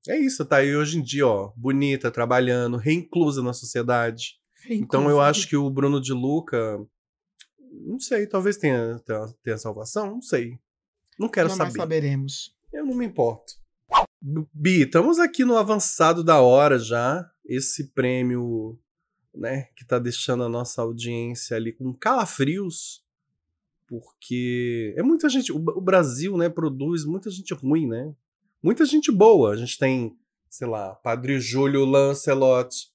é 0.09 0.19
isso, 0.19 0.45
tá 0.45 0.57
aí 0.57 0.75
hoje 0.75 0.99
em 0.99 1.03
dia, 1.03 1.27
ó. 1.27 1.53
Bonita, 1.57 2.11
trabalhando, 2.11 2.77
reinclusa 2.77 3.43
na 3.43 3.53
sociedade. 3.53 4.41
Então 4.69 5.09
eu 5.09 5.21
acho 5.21 5.49
que 5.49 5.57
o 5.57 5.71
Bruno 5.71 6.01
de 6.01 6.13
Luca. 6.13 6.79
Não 7.73 7.99
sei, 7.99 8.27
talvez 8.27 8.57
tenha, 8.57 9.01
tenha, 9.07 9.27
tenha 9.43 9.59
salvação, 9.59 10.11
não 10.11 10.23
sei. 10.23 10.59
Não 11.19 11.29
quero 11.29 11.49
Jamais 11.49 11.73
saber. 11.73 11.83
saberemos. 11.83 12.57
Eu 12.73 12.85
não 12.85 12.95
me 12.95 13.07
importo. 13.07 13.55
Bi, 14.53 14.83
estamos 14.83 15.19
aqui 15.19 15.45
no 15.45 15.57
avançado 15.57 16.23
da 16.23 16.41
hora 16.41 16.79
já. 16.79 17.31
Esse 17.45 17.89
prêmio, 17.93 18.79
né, 19.35 19.69
que 19.77 19.85
tá 19.85 19.99
deixando 19.99 20.45
a 20.45 20.49
nossa 20.49 20.83
audiência 20.83 21.57
ali 21.57 21.73
com 21.73 21.93
calafrios, 21.93 23.05
porque 23.87 24.95
é 24.97 25.03
muita 25.03 25.29
gente. 25.29 25.53
O, 25.53 25.57
o 25.57 25.81
Brasil, 25.81 26.37
né, 26.37 26.49
produz 26.49 27.05
muita 27.05 27.31
gente 27.31 27.53
ruim, 27.55 27.87
né? 27.89 28.15
Muita 28.63 28.85
gente 28.85 29.11
boa. 29.11 29.53
A 29.53 29.57
gente 29.57 29.79
tem, 29.79 30.17
sei 30.49 30.67
lá, 30.67 30.95
Padre 30.97 31.41
Júlio 31.41 31.85
Lancelot, 31.85 32.89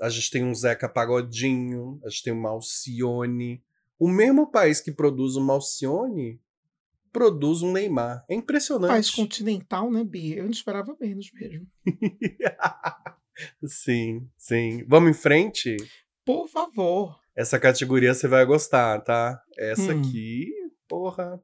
a 0.00 0.08
gente 0.08 0.30
tem 0.30 0.44
um 0.44 0.54
Zeca 0.54 0.88
Pagodinho, 0.88 2.00
a 2.04 2.08
gente 2.08 2.22
tem 2.22 2.32
o 2.32 2.40
Malcione. 2.40 3.62
O 3.98 4.08
mesmo 4.08 4.50
país 4.50 4.80
que 4.80 4.90
produz 4.92 5.36
o 5.36 5.40
Malcione 5.40 6.40
produz 7.12 7.60
um 7.62 7.72
Neymar. 7.72 8.24
É 8.28 8.34
impressionante. 8.34 8.90
País 8.90 9.10
continental, 9.10 9.90
né, 9.90 10.04
Bi? 10.04 10.36
Eu 10.36 10.44
não 10.44 10.50
esperava 10.50 10.96
menos 11.00 11.30
mesmo. 11.32 11.66
Sim, 13.64 14.28
sim. 14.36 14.84
Vamos 14.86 15.10
em 15.10 15.14
frente? 15.14 15.76
Por 16.26 16.46
favor. 16.48 17.18
Essa 17.34 17.58
categoria 17.58 18.12
você 18.12 18.28
vai 18.28 18.44
gostar, 18.44 19.00
tá? 19.00 19.42
Essa 19.56 19.94
Hum. 19.94 20.00
aqui, 20.00 20.52
porra. 20.86 21.42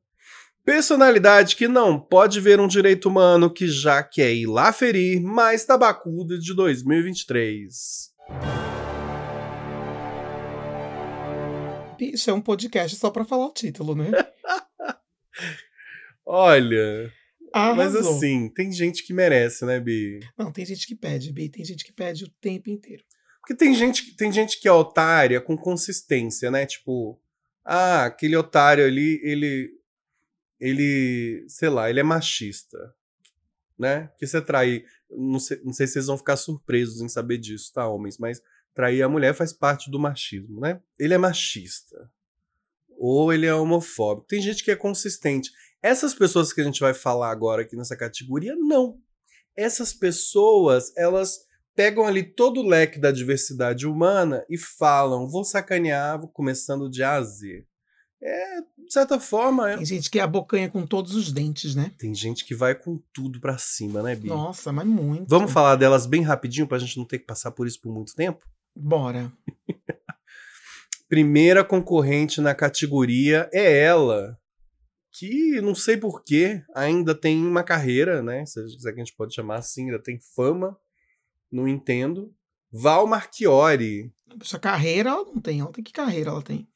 Personalidade 0.67 1.55
que 1.55 1.69
não 1.69 1.97
pode 1.97 2.41
ver 2.41 2.59
um 2.59 2.67
direito 2.67 3.09
humano 3.09 3.49
que 3.49 3.69
já 3.69 4.03
quer 4.03 4.35
ir 4.35 4.47
lá 4.47 4.73
ferir, 4.73 5.23
mais 5.23 5.65
tabacuda 5.65 6.37
de 6.37 6.53
2023. 6.53 8.13
Bicho, 11.97 12.31
é 12.31 12.33
um 12.33 12.41
podcast 12.41 12.97
só 12.97 13.11
pra 13.11 13.25
falar 13.25 13.47
o 13.47 13.53
título, 13.53 13.95
né? 13.95 14.11
Olha, 16.27 17.13
mas 17.55 17.95
Arrasou. 17.95 18.17
assim, 18.17 18.51
tem 18.53 18.73
gente 18.73 19.05
que 19.05 19.15
merece, 19.15 19.65
né, 19.65 19.79
Bi? 19.79 20.19
Não, 20.37 20.51
tem 20.51 20.67
gente 20.67 20.85
que 20.85 20.97
pede, 20.97 21.33
Bi. 21.33 21.49
Tem 21.49 21.65
gente 21.65 21.85
que 21.85 21.93
pede 21.93 22.25
o 22.25 22.31
tempo 22.41 22.69
inteiro. 22.69 23.05
Porque 23.41 23.55
tem 23.55 23.73
gente, 23.73 24.17
tem 24.17 24.33
gente 24.33 24.61
que 24.61 24.67
é 24.67 24.73
otária 24.73 25.41
com 25.41 25.57
consistência, 25.57 26.51
né? 26.51 26.67
Tipo, 26.67 27.21
ah, 27.65 28.07
aquele 28.07 28.37
otário 28.37 28.85
ali, 28.85 29.21
ele. 29.23 29.76
Ele. 30.61 31.45
Sei 31.49 31.69
lá, 31.69 31.91
ele 31.91 32.01
é 32.01 32.03
machista. 32.03 32.95
Né? 33.79 34.11
Que 34.19 34.27
você 34.27 34.41
trair. 34.41 34.85
Não 35.11 35.39
sei, 35.39 35.61
não 35.63 35.73
sei 35.73 35.87
se 35.87 35.95
vocês 35.95 36.07
vão 36.07 36.19
ficar 36.19 36.37
surpresos 36.37 37.01
em 37.01 37.09
saber 37.09 37.39
disso, 37.39 37.73
tá, 37.73 37.87
homens? 37.89 38.19
Mas 38.19 38.41
trair 38.75 39.03
a 39.03 39.09
mulher 39.09 39.35
faz 39.35 39.53
parte 39.53 39.91
do 39.91 39.99
machismo, 39.99 40.61
né? 40.61 40.81
Ele 40.99 41.15
é 41.15 41.19
machista. 41.19 42.11
Ou 42.99 43.33
ele 43.33 43.47
é 43.47 43.55
homofóbico. 43.55 44.27
Tem 44.27 44.41
gente 44.41 44.65
que 44.65 44.71
é 44.71 44.77
consistente. 44.77 45.51
Essas 45.83 46.15
pessoas 46.15 46.53
que 46.53 46.61
a 46.61 46.65
gente 46.65 46.81
vai 46.81 46.95
falar 46.95 47.31
agora 47.31 47.63
aqui 47.63 47.77
nessa 47.77 47.97
categoria, 47.97 48.57
não. 48.57 48.99
Essas 49.55 49.93
pessoas, 49.93 50.93
elas 50.97 51.47
pegam 51.75 52.07
ali 52.07 52.23
todo 52.23 52.61
o 52.61 52.67
leque 52.67 52.99
da 52.99 53.13
diversidade 53.13 53.87
humana 53.87 54.45
e 54.49 54.59
falam: 54.59 55.29
vou 55.29 55.45
sacanear, 55.45 56.19
vou 56.19 56.29
começando 56.29 56.91
de 56.91 57.03
A 57.03 57.15
a 57.15 57.23
Z. 57.23 57.67
É, 58.23 58.61
de 58.61 58.91
certa 58.93 59.21
forma, 59.21 59.71
é- 59.71 59.77
Tem 59.77 59.85
gente 59.85 60.11
que 60.11 60.19
abocanha 60.19 60.71
com 60.71 60.87
todos 60.87 61.15
os 61.15 61.31
dentes, 61.31 61.75
né? 61.75 61.93
tem 61.99 62.15
gente 62.15 62.45
que 62.45 62.55
vai 62.55 62.75
com 62.75 62.99
tudo 63.13 63.39
pra 63.41 63.59
cima, 63.59 64.03
né, 64.03 64.15
Bi? 64.15 64.29
Nossa, 64.29 64.73
mas 64.73 64.87
muito. 64.87 65.29
Vamos 65.29 65.53
falar 65.53 65.77
delas 65.77 66.07
bem 66.07 66.23
rapidinho 66.23 66.67
pra 66.67 66.79
gente 66.79 66.97
não 66.97 67.05
ter 67.05 67.19
que 67.19 67.27
passar 67.27 67.51
por 67.51 67.67
isso 67.67 67.81
por 67.81 67.93
muito 67.93 68.15
tempo? 68.15 68.45
Bora. 68.75 69.31
Primeira 71.09 71.63
concorrente 71.65 72.41
na 72.41 72.55
categoria 72.55 73.49
é 73.53 73.81
ela, 73.85 74.37
que 75.13 75.61
não 75.61 75.75
sei 75.75 75.97
porquê 75.97 76.63
ainda 76.75 77.15
tem 77.15 77.47
uma 77.47 77.63
carreira, 77.63 78.23
né? 78.23 78.45
Se 78.45 78.59
é 78.61 78.93
que 78.93 79.01
a 79.01 79.05
gente 79.05 79.15
pode 79.15 79.35
chamar 79.35 79.57
assim, 79.59 79.85
ainda 79.85 80.03
tem 80.03 80.19
fama, 80.35 80.77
não 81.51 81.69
entendo. 81.69 82.35
Val 82.73 83.07
Marchiori. 83.07 84.13
Essa 84.41 84.59
carreira 84.59 85.11
ela 85.11 85.25
não 85.25 85.41
tem. 85.41 85.61
Ela 85.61 85.71
tem 85.71 85.85
que 85.85 85.93
carreira 85.93 86.31
ela 86.31 86.43
tem? 86.43 86.67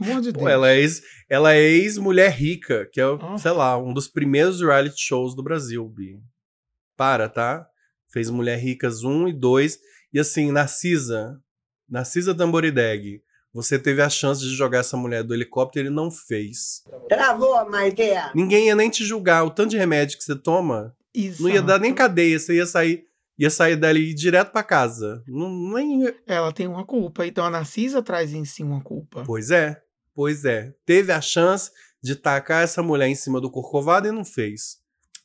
Pelo 0.00 0.10
amor 0.12 0.22
de 0.22 0.32
Pô, 0.32 0.40
Deus. 0.40 0.50
ela 0.50 0.70
é 0.70 0.78
ex, 0.80 1.02
ela 1.28 1.54
é 1.54 1.60
ex-mulher 1.62 2.30
rica, 2.32 2.88
que 2.92 3.00
é, 3.00 3.04
Ah. 3.04 3.38
sei 3.38 3.50
lá, 3.52 3.76
um 3.78 3.92
dos 3.92 4.08
primeiros 4.08 4.60
reality 4.60 5.00
shows 5.00 5.34
do 5.36 5.42
Brasil, 5.42 5.86
Bi. 5.88 6.18
Para, 6.96 7.28
tá? 7.28 7.66
Fez 8.12 8.28
Mulher 8.30 8.58
Ricas 8.58 9.04
1 9.04 9.28
e 9.28 9.32
2. 9.32 9.78
E 10.12 10.18
assim, 10.18 10.50
Narcisa, 10.50 11.38
Narcisa 11.88 12.34
Tamborideg, 12.34 13.22
você 13.52 13.78
teve 13.78 14.02
a 14.02 14.08
chance 14.08 14.40
de 14.42 14.54
jogar 14.54 14.78
essa 14.78 14.96
mulher 14.96 15.22
do 15.22 15.32
helicóptero 15.34 15.86
e 15.88 15.90
não 15.90 16.10
fez. 16.10 16.82
Travou, 17.08 17.68
Maiteia. 17.70 18.30
Ninguém 18.34 18.66
ia 18.66 18.74
nem 18.76 18.90
te 18.90 19.04
julgar. 19.04 19.44
O 19.44 19.50
tanto 19.50 19.70
de 19.70 19.76
remédio 19.78 20.18
que 20.18 20.24
você 20.24 20.36
toma, 20.36 20.94
não 21.38 21.48
ia 21.48 21.62
dar 21.62 21.78
nem 21.78 21.90
Exato. 21.90 21.94
cadeia. 22.08 22.38
Você 22.38 22.54
ia 22.56 22.66
sair, 22.66 23.04
ia 23.38 23.50
sair 23.50 23.76
dali 23.76 24.12
direto 24.14 24.50
pra 24.52 24.62
casa. 24.62 25.22
Não, 25.26 25.72
nem... 25.74 26.12
Ela 26.26 26.52
tem 26.52 26.66
uma 26.66 26.84
culpa. 26.84 27.26
Então 27.26 27.44
a 27.44 27.50
Narcisa 27.50 28.02
traz 28.02 28.32
em 28.34 28.44
si 28.44 28.62
uma 28.62 28.80
culpa. 28.82 29.22
Pois 29.24 29.50
é, 29.50 29.80
pois 30.20 30.44
é. 30.44 30.74
Teve 30.84 31.12
a 31.12 31.20
chance 31.22 31.70
de 32.02 32.14
tacar 32.14 32.62
essa 32.62 32.82
mulher 32.82 33.08
em 33.08 33.14
cima 33.14 33.40
do 33.40 33.50
Corcovado 33.50 34.06
e 34.06 34.10
não 34.12 34.22
fez. 34.22 34.76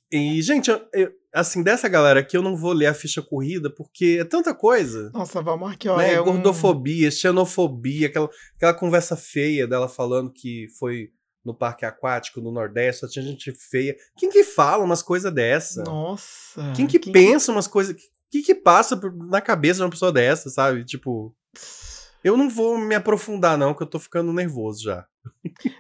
E, 0.10 0.42
gente, 0.42 0.70
eu- 0.72 0.82
eu- 0.94 1.12
assim, 1.34 1.62
dessa 1.62 1.90
galera 1.90 2.22
aqui 2.22 2.38
eu 2.38 2.42
não 2.42 2.56
vou 2.56 2.72
ler 2.72 2.86
a 2.86 2.94
ficha 2.94 3.22
corrida 3.22 3.70
porque 3.70 4.20
é 4.22 4.24
tanta 4.24 4.54
coisa. 4.56 5.12
Nossa, 5.14 5.42
Val 5.42 5.58
Marchiori 5.58 6.02
Né? 6.02 6.14
é 6.14 6.22
um... 6.22 6.24
Gordofobia, 6.24 7.12
xenofobia, 7.12 8.08
aquela, 8.08 8.30
aquela 8.56 8.74
conversa 8.74 9.18
feia 9.18 9.68
dela 9.68 9.90
falando 9.90 10.32
que 10.32 10.68
foi 10.80 11.10
no 11.44 11.54
parque 11.54 11.86
aquático 11.86 12.40
no 12.40 12.54
Nordeste, 12.54 13.02
só 13.02 13.08
tinha 13.10 13.26
gente 13.26 13.52
feia. 13.52 13.98
Quem 14.18 14.30
que 14.30 14.46
fala 14.46 14.82
umas 14.86 15.02
coisas 15.02 15.34
dessa? 15.34 15.84
Nossa. 15.84 16.72
Quem 16.74 16.88
que 16.88 17.00
pensa 17.12 17.52
umas 17.52 17.68
coisas. 17.68 17.94
O 17.96 17.98
que, 18.32 18.42
que 18.42 18.56
passa 18.56 18.98
na 19.30 19.42
cabeça 19.42 19.80
de 19.80 19.84
uma 19.84 19.90
pessoa 19.90 20.12
dessa, 20.14 20.50
sabe? 20.50 20.86
Tipo. 20.86 21.36
Eu 22.26 22.36
não 22.36 22.50
vou 22.50 22.76
me 22.80 22.96
aprofundar, 22.96 23.56
não, 23.56 23.72
que 23.76 23.84
eu 23.84 23.88
tô 23.88 24.00
ficando 24.00 24.34
nervoso 24.34 24.82
já. 24.82 25.06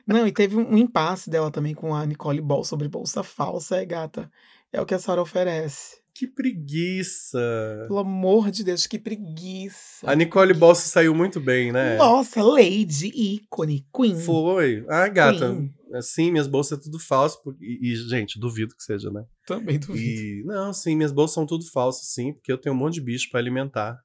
Não, 0.05 0.27
e 0.27 0.31
teve 0.31 0.55
um, 0.55 0.77
impasse 0.77 1.27
dela 1.27 1.49
também 1.49 1.73
com 1.73 1.95
a 1.95 2.05
Nicole 2.05 2.39
Ball 2.39 2.63
sobre 2.63 2.87
bolsa 2.87 3.23
falsa, 3.23 3.77
é 3.77 3.85
gata. 3.85 4.31
É 4.71 4.79
o 4.79 4.85
que 4.85 4.93
a 4.93 4.99
Sarah 4.99 5.23
oferece. 5.23 5.97
Que 6.13 6.27
preguiça. 6.27 7.39
Pelo 7.87 7.97
amor 7.97 8.51
de 8.51 8.63
Deus, 8.63 8.85
que 8.85 8.99
preguiça. 8.99 10.07
A 10.07 10.13
Nicole 10.13 10.53
Ball 10.53 10.75
se 10.75 10.87
saiu 10.87 11.15
muito 11.15 11.39
bem, 11.39 11.71
né? 11.71 11.97
Nossa, 11.97 12.43
Lady, 12.43 13.11
ícone, 13.15 13.83
Queen. 13.91 14.15
Foi. 14.15 14.85
Ah, 14.87 15.07
gata. 15.07 15.49
Queen. 15.49 15.73
Assim, 15.95 16.31
minhas 16.31 16.47
bolsas 16.47 16.77
é 16.77 16.81
tudo 16.81 16.99
falso. 16.99 17.39
E, 17.59 17.91
e, 17.91 17.95
gente, 17.95 18.39
duvido 18.39 18.75
que 18.75 18.83
seja, 18.83 19.09
né? 19.09 19.23
Também 19.47 19.79
duvido. 19.79 19.99
E, 19.99 20.43
não, 20.45 20.71
sim, 20.71 20.95
minhas 20.95 21.11
bolsas 21.11 21.33
são 21.33 21.45
tudo 21.45 21.65
falsas, 21.71 22.07
sim, 22.13 22.33
porque 22.33 22.51
eu 22.51 22.57
tenho 22.57 22.75
um 22.75 22.77
monte 22.77 22.95
de 22.95 23.01
bicho 23.01 23.29
pra 23.31 23.39
alimentar. 23.39 23.97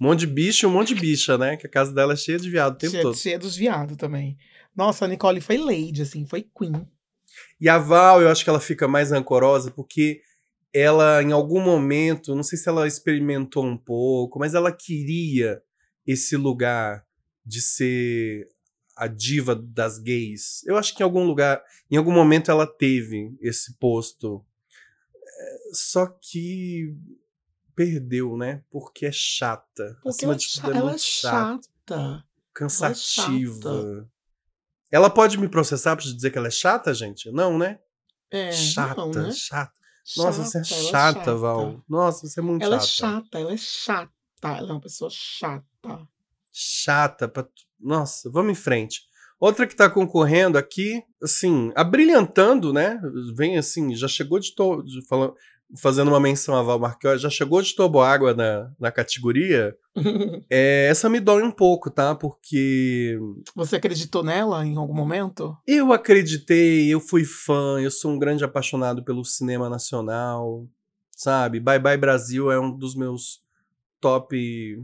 Um 0.00 0.06
monte 0.06 0.20
de 0.20 0.26
bicho 0.26 0.66
e 0.66 0.68
um 0.68 0.72
monte 0.72 0.94
de 0.94 1.00
bicha, 1.00 1.38
né? 1.38 1.56
Que 1.56 1.66
a 1.66 1.70
casa 1.70 1.92
dela 1.92 2.12
é 2.12 2.16
cheia 2.16 2.38
de 2.38 2.50
viado 2.50 2.74
o 2.74 2.78
tempo 2.78 2.92
cheia, 2.92 3.02
todo. 3.02 3.16
cheia 3.16 3.38
dos 3.38 3.56
viados 3.56 3.96
também. 3.96 4.36
Nossa, 4.76 5.04
a 5.04 5.08
Nicole 5.08 5.40
foi 5.40 5.56
Lady, 5.56 6.02
assim, 6.02 6.26
foi 6.26 6.42
Queen. 6.42 6.86
E 7.60 7.68
a 7.68 7.78
Val, 7.78 8.20
eu 8.20 8.28
acho 8.28 8.44
que 8.44 8.50
ela 8.50 8.60
fica 8.60 8.86
mais 8.86 9.10
rancorosa 9.10 9.70
porque 9.70 10.22
ela, 10.72 11.22
em 11.22 11.32
algum 11.32 11.60
momento, 11.60 12.34
não 12.34 12.42
sei 12.42 12.58
se 12.58 12.68
ela 12.68 12.86
experimentou 12.86 13.64
um 13.64 13.76
pouco, 13.76 14.38
mas 14.38 14.54
ela 14.54 14.72
queria 14.72 15.62
esse 16.06 16.36
lugar 16.36 17.06
de 17.44 17.60
ser 17.60 18.48
a 18.96 19.06
diva 19.06 19.54
das 19.54 19.98
gays. 19.98 20.62
Eu 20.64 20.76
acho 20.76 20.94
que 20.94 21.02
em 21.02 21.04
algum 21.04 21.24
lugar, 21.24 21.62
em 21.90 21.96
algum 21.96 22.12
momento 22.12 22.50
ela 22.50 22.66
teve 22.66 23.34
esse 23.40 23.74
posto. 23.78 24.44
É, 25.14 25.56
Só 25.72 26.06
que 26.06 26.94
perdeu, 27.74 28.36
né? 28.36 28.62
Porque 28.70 29.06
é 29.06 29.12
chata. 29.12 29.96
Porque 30.02 30.08
Acima 30.08 30.32
ela, 30.32 30.36
é 30.36 30.38
de 30.38 30.54
tudo, 30.54 30.72
é 30.72 30.76
ela 30.76 30.90
muito 30.90 30.96
é 30.96 30.98
chata 30.98 31.72
chata. 31.92 32.24
cansativa. 32.54 34.08
Ela 34.90 35.10
pode 35.10 35.38
me 35.38 35.48
processar 35.48 35.96
por 35.96 36.02
dizer 36.02 36.30
que 36.30 36.38
ela 36.38 36.48
é 36.48 36.50
chata, 36.50 36.92
gente? 36.92 37.30
Não, 37.30 37.58
né? 37.58 37.78
É, 38.30 38.52
chata, 38.52 38.96
não, 38.96 39.10
né? 39.10 39.32
chata. 39.32 39.72
Nossa, 40.16 40.44
você 40.44 40.58
é 40.58 40.78
ela 40.78 40.90
chata, 40.90 41.34
Val. 41.34 41.82
Nossa, 41.88 42.26
você 42.26 42.40
é 42.40 42.42
muito 42.42 42.62
Ela 42.62 42.76
é 42.76 42.80
chata. 42.80 43.22
chata, 43.22 43.38
ela 43.38 43.52
é 43.52 43.56
chata. 43.56 44.12
Ela 44.42 44.68
é 44.68 44.72
uma 44.72 44.80
pessoa 44.80 45.10
chata. 45.10 46.08
Chata. 46.52 47.28
Pra... 47.28 47.46
Nossa, 47.80 48.28
vamos 48.30 48.52
em 48.52 48.60
frente. 48.60 49.02
Outra 49.38 49.66
que 49.66 49.74
tá 49.74 49.88
concorrendo 49.88 50.56
aqui, 50.56 51.02
assim, 51.22 51.72
abrilhantando, 51.74 52.72
né? 52.72 53.00
Vem 53.34 53.58
assim, 53.58 53.94
já 53.94 54.06
chegou 54.06 54.38
de, 54.38 54.54
to... 54.54 54.82
de 54.82 55.04
falando, 55.06 55.34
fazendo 55.76 56.08
uma 56.08 56.20
menção 56.20 56.54
a 56.54 56.62
Val 56.62 56.78
Marchiori, 56.78 57.18
já 57.18 57.30
chegou 57.30 57.62
de 57.62 57.74
toboágua 57.74 58.34
na, 58.34 58.70
na 58.78 58.90
categoria. 58.90 59.76
É, 60.50 60.86
essa 60.90 61.08
me 61.08 61.20
dói 61.20 61.42
um 61.42 61.50
pouco, 61.50 61.90
tá? 61.90 62.14
Porque 62.14 63.18
Você 63.54 63.76
acreditou 63.76 64.22
nela 64.22 64.64
em 64.66 64.76
algum 64.76 64.94
momento? 64.94 65.56
Eu 65.66 65.92
acreditei, 65.92 66.88
eu 66.88 66.98
fui 66.98 67.24
fã, 67.24 67.78
eu 67.78 67.90
sou 67.90 68.10
um 68.10 68.18
grande 68.18 68.42
apaixonado 68.42 69.04
pelo 69.04 69.24
cinema 69.24 69.68
nacional, 69.68 70.66
sabe? 71.14 71.60
Bye 71.60 71.78
Bye 71.78 71.98
Brasil 71.98 72.50
é 72.50 72.58
um 72.58 72.74
dos 72.74 72.94
meus 72.94 73.42
top 74.00 74.82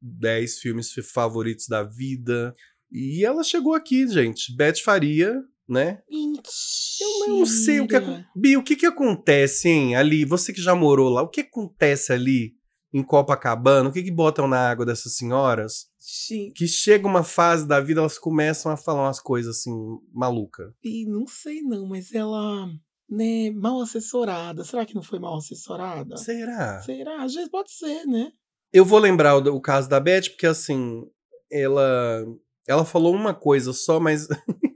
10 0.00 0.58
filmes 0.58 0.92
favoritos 1.12 1.68
da 1.68 1.82
vida. 1.82 2.54
E 2.90 3.24
ela 3.24 3.44
chegou 3.44 3.74
aqui, 3.74 4.06
gente. 4.08 4.54
Beth 4.54 4.80
Faria, 4.84 5.42
né? 5.68 6.02
Mentira. 6.10 7.08
Eu 7.28 7.28
não 7.38 7.46
sei 7.46 7.80
o 7.80 7.88
que 7.88 7.96
Bi, 8.34 8.56
o 8.56 8.62
que 8.62 8.76
que 8.76 8.86
acontece, 8.86 9.68
hein, 9.68 9.96
ali? 9.96 10.24
Você 10.24 10.52
que 10.52 10.60
já 10.62 10.74
morou 10.74 11.08
lá, 11.08 11.22
o 11.22 11.28
que 11.28 11.40
acontece 11.42 12.12
ali 12.12 12.54
em 12.92 13.02
Copacabana? 13.02 13.88
O 13.88 13.92
que 13.92 14.02
que 14.02 14.10
botam 14.10 14.46
na 14.46 14.70
água 14.70 14.84
dessas 14.84 15.16
senhoras? 15.16 15.86
Gente, 16.28 16.52
Que 16.54 16.66
chega 16.68 17.06
uma 17.06 17.22
fase 17.22 17.66
da 17.66 17.80
vida, 17.80 18.00
elas 18.00 18.18
começam 18.18 18.70
a 18.72 18.76
falar 18.76 19.04
umas 19.04 19.20
coisas 19.20 19.56
assim, 19.56 19.72
maluca. 20.12 20.74
e 20.82 21.06
não 21.06 21.26
sei 21.26 21.62
não, 21.62 21.86
mas 21.86 22.12
ela, 22.12 22.66
né, 23.08 23.50
mal 23.52 23.80
assessorada. 23.80 24.64
Será 24.64 24.84
que 24.84 24.94
não 24.94 25.02
foi 25.02 25.18
mal 25.18 25.36
assessorada? 25.38 26.16
Será? 26.16 26.80
Será? 26.82 27.22
Às 27.22 27.34
vezes 27.34 27.48
pode 27.50 27.70
ser, 27.72 28.04
né? 28.06 28.32
Eu 28.72 28.84
vou 28.84 28.98
lembrar 28.98 29.36
o, 29.36 29.56
o 29.56 29.60
caso 29.60 29.88
da 29.88 30.00
Beth, 30.00 30.30
porque 30.30 30.46
assim, 30.46 31.02
ela 31.50 32.24
ela 32.66 32.84
falou 32.84 33.14
uma 33.14 33.34
coisa 33.34 33.72
só, 33.72 33.98
mas 34.00 34.26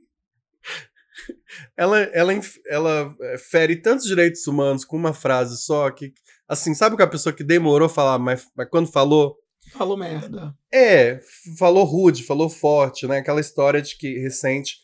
ela, 1.77 1.99
ela, 2.01 2.33
ela 2.69 3.17
é, 3.23 3.39
fere 3.39 3.77
tantos 3.77 4.07
direitos 4.07 4.47
humanos 4.47 4.85
com 4.85 4.97
uma 4.97 5.13
frase 5.15 5.57
só 5.59 5.91
que, 5.91 6.13
assim, 6.49 6.75
sabe 6.75 6.97
que 6.97 7.03
a 7.03 7.07
pessoa 7.09 7.33
que 7.33 7.45
demorou 7.45 7.87
a 7.87 7.91
falar, 7.91 8.19
mas, 8.19 8.47
mas 8.57 8.69
quando 8.69 8.91
falou, 8.91 9.37
Falou 9.73 9.97
merda. 9.97 10.55
é, 10.73 11.21
falou 11.59 11.85
rude, 11.85 12.23
falou 12.23 12.49
forte, 12.49 13.07
né? 13.07 13.19
Aquela 13.19 13.41
história 13.41 13.83
de 13.83 13.97
que 13.97 14.19
recente 14.19 14.77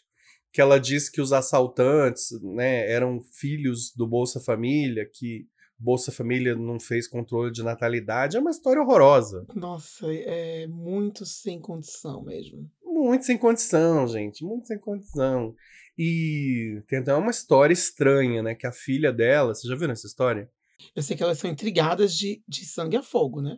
que 0.53 0.61
ela 0.61 0.79
disse 0.79 1.11
que 1.11 1.21
os 1.21 1.33
assaltantes, 1.33 2.29
né, 2.43 2.91
eram 2.91 3.21
filhos 3.33 3.91
do 3.97 4.07
Bolsa 4.07 4.39
Família, 4.39 5.09
que 5.11 5.47
Bolsa 5.79 6.13
Família 6.13 6.55
não 6.55 6.79
fez 6.79 7.09
controle 7.09 7.51
de 7.51 7.63
natalidade. 7.63 8.37
É 8.37 8.41
uma 8.41 8.51
história 8.51 8.83
horrorosa. 8.83 9.47
Nossa, 9.55 10.07
é 10.13 10.67
muito 10.67 11.25
sem 11.25 11.59
condição 11.59 12.23
mesmo. 12.23 12.71
Muito 12.85 13.25
sem 13.25 13.39
condição, 13.39 14.07
gente. 14.07 14.45
Muito 14.45 14.67
sem 14.69 14.79
condição. 14.79 15.55
E 15.97 16.83
tem 16.87 17.01
até 17.01 17.15
uma 17.15 17.31
história 17.31 17.73
estranha, 17.73 18.43
né? 18.43 18.55
Que 18.55 18.67
a 18.67 18.73
filha 18.73 19.13
dela. 19.13 19.55
Vocês 19.55 19.71
já 19.71 19.77
viram 19.77 19.93
essa 19.93 20.07
história? 20.07 20.51
Eu 20.97 21.03
sei 21.03 21.17
que 21.17 21.23
elas 21.23 21.39
são 21.39 21.51
intrigadas 21.51 22.15
de, 22.15 22.43
de 22.49 22.65
sangue 22.65 22.97
a 22.97 23.03
fogo, 23.03 23.41
né? 23.41 23.57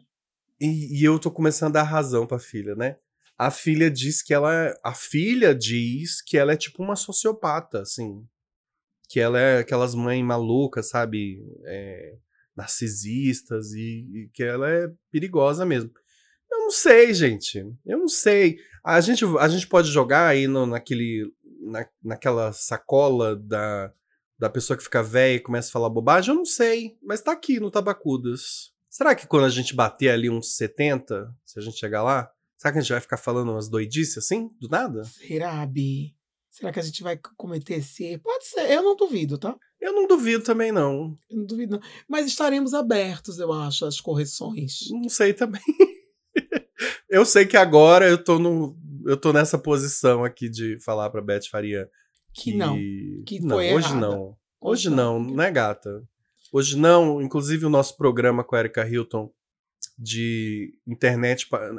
E, 0.60 1.00
e 1.00 1.04
eu 1.04 1.18
tô 1.18 1.30
começando 1.30 1.76
a 1.76 1.80
dar 1.80 1.84
razão 1.84 2.26
pra 2.26 2.38
filha, 2.38 2.74
né? 2.74 2.96
A 3.36 3.50
filha 3.50 3.90
diz 3.90 4.22
que 4.22 4.32
ela. 4.32 4.74
A 4.84 4.94
filha 4.94 5.54
diz 5.54 6.22
que 6.22 6.36
ela 6.36 6.52
é 6.52 6.56
tipo 6.56 6.82
uma 6.82 6.96
sociopata, 6.96 7.80
assim. 7.80 8.24
Que 9.08 9.20
ela 9.20 9.38
é 9.38 9.58
aquelas 9.58 9.94
mães 9.94 10.24
malucas, 10.24 10.88
sabe? 10.88 11.44
É, 11.64 12.16
narcisistas 12.56 13.72
e, 13.72 14.06
e 14.14 14.30
que 14.32 14.42
ela 14.42 14.70
é 14.70 14.88
perigosa 15.10 15.66
mesmo. 15.66 15.90
Eu 16.50 16.58
não 16.58 16.70
sei, 16.70 17.12
gente. 17.12 17.58
Eu 17.84 17.98
não 17.98 18.08
sei. 18.08 18.58
A 18.84 19.00
gente, 19.00 19.24
a 19.38 19.48
gente 19.48 19.66
pode 19.66 19.90
jogar 19.90 20.28
aí 20.28 20.46
no, 20.46 20.66
naquele, 20.66 21.32
na, 21.64 21.86
naquela 22.02 22.52
sacola 22.52 23.34
da, 23.36 23.92
da 24.38 24.50
pessoa 24.50 24.76
que 24.76 24.84
fica 24.84 25.02
velha 25.02 25.36
e 25.36 25.40
começa 25.40 25.68
a 25.68 25.72
falar 25.72 25.88
bobagem? 25.88 26.32
Eu 26.32 26.38
não 26.38 26.44
sei. 26.44 26.96
Mas 27.02 27.22
tá 27.22 27.32
aqui 27.32 27.58
no 27.58 27.70
Tabacudas. 27.70 28.72
Será 28.88 29.14
que 29.14 29.26
quando 29.26 29.44
a 29.44 29.50
gente 29.50 29.74
bater 29.74 30.10
ali 30.10 30.30
uns 30.30 30.56
70, 30.56 31.34
se 31.44 31.58
a 31.58 31.62
gente 31.62 31.78
chegar 31.78 32.02
lá, 32.02 32.30
será 32.56 32.72
que 32.72 32.78
a 32.78 32.80
gente 32.80 32.92
vai 32.92 33.00
ficar 33.00 33.16
falando 33.16 33.50
umas 33.50 33.68
doidices 33.68 34.18
assim, 34.18 34.50
do 34.60 34.68
nada? 34.68 35.02
Será, 35.04 35.66
Bi? 35.66 36.14
Será 36.48 36.70
que 36.70 36.78
a 36.78 36.82
gente 36.82 37.02
vai 37.02 37.18
cometer 37.36 37.74
esse 37.74 38.04
erro? 38.04 38.22
Pode 38.22 38.46
ser, 38.46 38.70
eu 38.70 38.84
não 38.84 38.94
duvido, 38.94 39.36
tá? 39.36 39.56
Eu 39.80 39.92
não 39.92 40.06
duvido 40.06 40.44
também, 40.44 40.70
não. 40.70 41.18
Eu 41.28 41.38
não 41.38 41.44
duvido, 41.44 41.72
não. 41.72 41.80
Mas 42.08 42.26
estaremos 42.26 42.72
abertos, 42.72 43.40
eu 43.40 43.52
acho, 43.52 43.84
às 43.84 44.00
correções. 44.00 44.88
Não 44.92 45.08
sei 45.08 45.34
também. 45.34 45.60
eu 47.10 47.26
sei 47.26 47.44
que 47.44 47.56
agora 47.56 48.08
eu 48.08 48.22
tô 48.22 48.38
no. 48.38 48.78
Eu 49.04 49.16
tô 49.16 49.32
nessa 49.32 49.58
posição 49.58 50.24
aqui 50.24 50.48
de 50.48 50.78
falar 50.80 51.10
pra 51.10 51.22
Beth 51.22 51.48
Faria 51.50 51.88
Que 52.32 52.54
não. 52.54 52.76
Que 53.26 53.40
não, 53.40 53.56
foi 53.56 53.72
hoje 53.72 53.88
errada. 53.88 54.00
não. 54.00 54.36
Hoje 54.60 54.90
não, 54.90 55.20
não 55.20 55.42
é 55.42 55.50
gata. 55.50 56.02
Hoje 56.52 56.76
não, 56.76 57.20
inclusive 57.20 57.66
o 57.66 57.70
nosso 57.70 57.96
programa 57.96 58.44
com 58.44 58.56
a 58.56 58.60
Erika 58.60 58.86
Hilton 58.86 59.30
de 59.98 60.78
internet 60.86 61.48
para, 61.48 61.70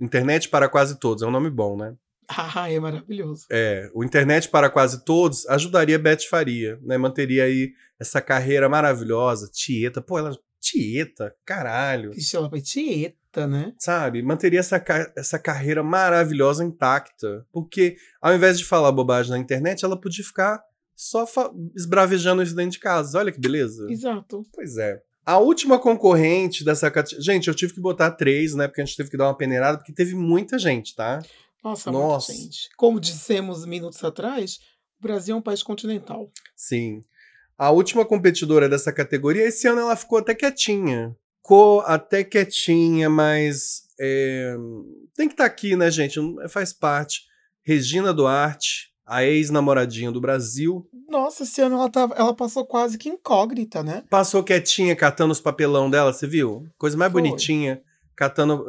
internet 0.00 0.48
para 0.48 0.68
quase 0.68 0.98
todos, 0.98 1.22
é 1.22 1.26
um 1.26 1.30
nome 1.30 1.50
bom, 1.50 1.76
né? 1.76 1.94
Ah, 2.28 2.70
é 2.70 2.78
maravilhoso. 2.78 3.46
É, 3.50 3.90
o 3.94 4.04
Internet 4.04 4.50
para 4.50 4.68
Quase 4.68 5.02
Todos 5.02 5.48
ajudaria 5.48 5.98
Beth 5.98 6.28
Faria, 6.28 6.78
né? 6.82 6.98
Manteria 6.98 7.44
aí 7.44 7.72
essa 7.98 8.20
carreira 8.20 8.68
maravilhosa. 8.68 9.48
Tieta, 9.50 10.02
pô, 10.02 10.18
ela. 10.18 10.38
Tieta, 10.70 11.34
caralho. 11.46 12.12
Ixi, 12.12 12.36
ela 12.36 12.50
foi 12.50 12.60
tieta, 12.60 13.46
né? 13.46 13.72
Sabe? 13.78 14.22
Manteria 14.22 14.60
essa, 14.60 14.84
essa 15.16 15.38
carreira 15.38 15.82
maravilhosa 15.82 16.62
intacta. 16.62 17.46
Porque 17.50 17.96
ao 18.20 18.34
invés 18.34 18.58
de 18.58 18.64
falar 18.64 18.92
bobagem 18.92 19.30
na 19.30 19.38
internet, 19.38 19.84
ela 19.84 19.98
podia 19.98 20.24
ficar 20.24 20.62
só 20.94 21.24
esbravejando 21.74 22.42
isso 22.42 22.54
dentro 22.54 22.72
de 22.72 22.80
casa. 22.80 23.18
Olha 23.18 23.32
que 23.32 23.40
beleza. 23.40 23.86
Exato. 23.90 24.42
Pois 24.52 24.76
é. 24.76 25.00
A 25.24 25.38
última 25.38 25.78
concorrente 25.78 26.64
dessa 26.64 26.90
categoria. 26.90 27.24
Gente, 27.24 27.48
eu 27.48 27.54
tive 27.54 27.72
que 27.72 27.80
botar 27.80 28.10
três, 28.10 28.54
né? 28.54 28.68
Porque 28.68 28.82
a 28.82 28.84
gente 28.84 28.96
teve 28.96 29.10
que 29.10 29.16
dar 29.16 29.28
uma 29.28 29.36
peneirada, 29.36 29.78
porque 29.78 29.92
teve 29.92 30.14
muita 30.14 30.58
gente, 30.58 30.94
tá? 30.94 31.22
Nossa, 31.64 31.90
Nossa. 31.90 32.32
muita 32.32 32.44
gente. 32.44 32.68
Como 32.76 33.00
dissemos 33.00 33.64
minutos 33.64 34.02
atrás, 34.04 34.58
o 34.98 35.02
Brasil 35.02 35.34
é 35.34 35.38
um 35.38 35.42
país 35.42 35.62
continental. 35.62 36.30
Sim. 36.54 37.02
A 37.58 37.70
última 37.70 38.04
competidora 38.06 38.68
dessa 38.68 38.92
categoria, 38.92 39.44
esse 39.46 39.66
ano 39.66 39.80
ela 39.80 39.96
ficou 39.96 40.18
até 40.18 40.32
quietinha. 40.34 41.16
Ficou 41.42 41.80
até 41.80 42.22
quietinha, 42.22 43.10
mas 43.10 43.82
é, 44.00 44.54
tem 45.16 45.26
que 45.26 45.34
estar 45.34 45.44
aqui, 45.46 45.74
né, 45.74 45.90
gente? 45.90 46.20
Não- 46.20 46.48
Faz 46.48 46.72
parte. 46.72 47.22
Regina 47.66 48.14
Duarte, 48.14 48.90
a 49.04 49.24
ex-namoradinha 49.24 50.12
do 50.12 50.20
Brasil, 50.20 50.88
Nossa, 51.08 51.42
esse 51.42 51.60
ano 51.60 51.76
ela, 51.76 51.90
tava, 51.90 52.14
ela 52.14 52.34
passou 52.34 52.64
quase 52.66 52.96
que 52.96 53.08
incógnita, 53.08 53.82
né? 53.82 54.04
passou 54.10 54.42
quietinha 54.44 54.94
catando 54.94 55.32
os 55.32 55.40
papelão 55.40 55.90
dela, 55.90 56.12
você 56.12 56.26
viu? 56.26 56.64
Coisa 56.78 56.96
mais 56.96 57.10
Foi. 57.10 57.20
bonitinha, 57.22 57.82
catando. 58.14 58.64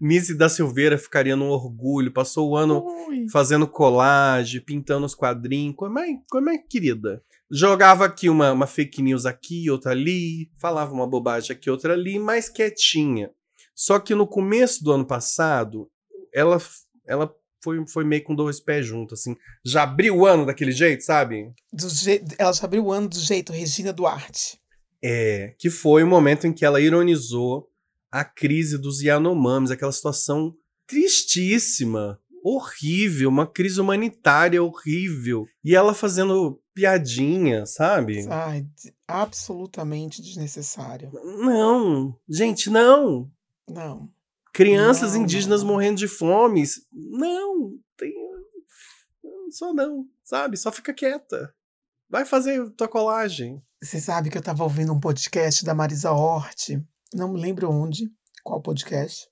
Nise 0.00 0.34
da 0.34 0.48
Silveira 0.48 0.98
ficaria 0.98 1.36
num 1.36 1.48
orgulho, 1.48 2.12
passou 2.12 2.50
o 2.50 2.56
ano 2.56 2.84
Ui. 3.08 3.26
fazendo 3.30 3.66
colagem, 3.66 4.60
pintando 4.60 5.06
os 5.06 5.14
quadrinhos, 5.14 5.76
coisa 5.76 5.92
mais, 5.92 6.16
coisa 6.30 6.44
mais 6.44 6.60
querida. 6.68 7.22
Jogava 7.50 8.04
aqui 8.04 8.28
uma, 8.28 8.52
uma 8.52 8.66
fake 8.66 9.02
news 9.02 9.24
aqui, 9.24 9.70
outra 9.70 9.92
ali, 9.92 10.50
falava 10.58 10.92
uma 10.92 11.06
bobagem 11.06 11.54
aqui, 11.54 11.70
outra 11.70 11.92
ali, 11.92 12.18
mais 12.18 12.48
quietinha. 12.48 13.30
Só 13.74 13.98
que 13.98 14.14
no 14.14 14.26
começo 14.26 14.82
do 14.82 14.92
ano 14.92 15.06
passado, 15.06 15.88
ela, 16.32 16.58
ela 17.06 17.32
foi, 17.62 17.86
foi 17.86 18.04
meio 18.04 18.22
com 18.24 18.34
dois 18.34 18.60
pés 18.60 18.86
juntos, 18.86 19.20
assim. 19.20 19.36
Já 19.64 19.82
abriu 19.82 20.16
o 20.16 20.26
ano 20.26 20.46
daquele 20.46 20.72
jeito, 20.72 21.02
sabe? 21.02 21.52
Do 21.72 21.88
je... 21.88 22.24
Ela 22.38 22.52
já 22.52 22.64
abriu 22.64 22.84
o 22.84 22.92
ano 22.92 23.08
do 23.08 23.18
jeito 23.18 23.52
Regina 23.52 23.92
Duarte. 23.92 24.58
É, 25.04 25.54
que 25.58 25.68
foi 25.68 26.02
o 26.02 26.06
momento 26.06 26.46
em 26.46 26.52
que 26.52 26.64
ela 26.64 26.80
ironizou 26.80 27.68
a 28.10 28.24
crise 28.24 28.78
dos 28.78 29.02
Yanomamis, 29.02 29.70
aquela 29.70 29.92
situação 29.92 30.54
tristíssima, 30.86 32.20
horrível, 32.42 33.28
uma 33.28 33.46
crise 33.46 33.80
humanitária 33.80 34.62
horrível. 34.62 35.46
E 35.64 35.74
ela 35.74 35.94
fazendo 35.94 36.60
piadinha, 36.74 37.66
sabe? 37.66 38.26
Ai, 38.28 38.66
absolutamente 39.08 40.22
desnecessário. 40.22 41.10
Não, 41.12 42.16
gente, 42.28 42.70
não. 42.70 43.30
Não. 43.68 44.08
Crianças 44.52 45.14
Não, 45.14 45.22
indígenas 45.22 45.62
não. 45.62 45.68
morrendo 45.70 45.98
de 45.98 46.08
fome. 46.08 46.62
Não, 46.92 47.72
tem. 47.96 48.12
Só 49.50 49.72
não, 49.74 50.06
sabe? 50.24 50.56
Só 50.56 50.70
fica 50.70 50.94
quieta. 50.94 51.54
Vai 52.08 52.24
fazer 52.24 52.70
tua 52.70 52.88
colagem. 52.88 53.60
Você 53.82 54.00
sabe 54.00 54.30
que 54.30 54.38
eu 54.38 54.42
tava 54.42 54.62
ouvindo 54.62 54.92
um 54.92 55.00
podcast 55.00 55.64
da 55.64 55.74
Marisa 55.74 56.12
Hort, 56.12 56.80
não 57.16 57.32
me 57.32 57.40
lembro 57.40 57.70
onde, 57.70 58.10
qual 58.44 58.60
podcast. 58.60 59.28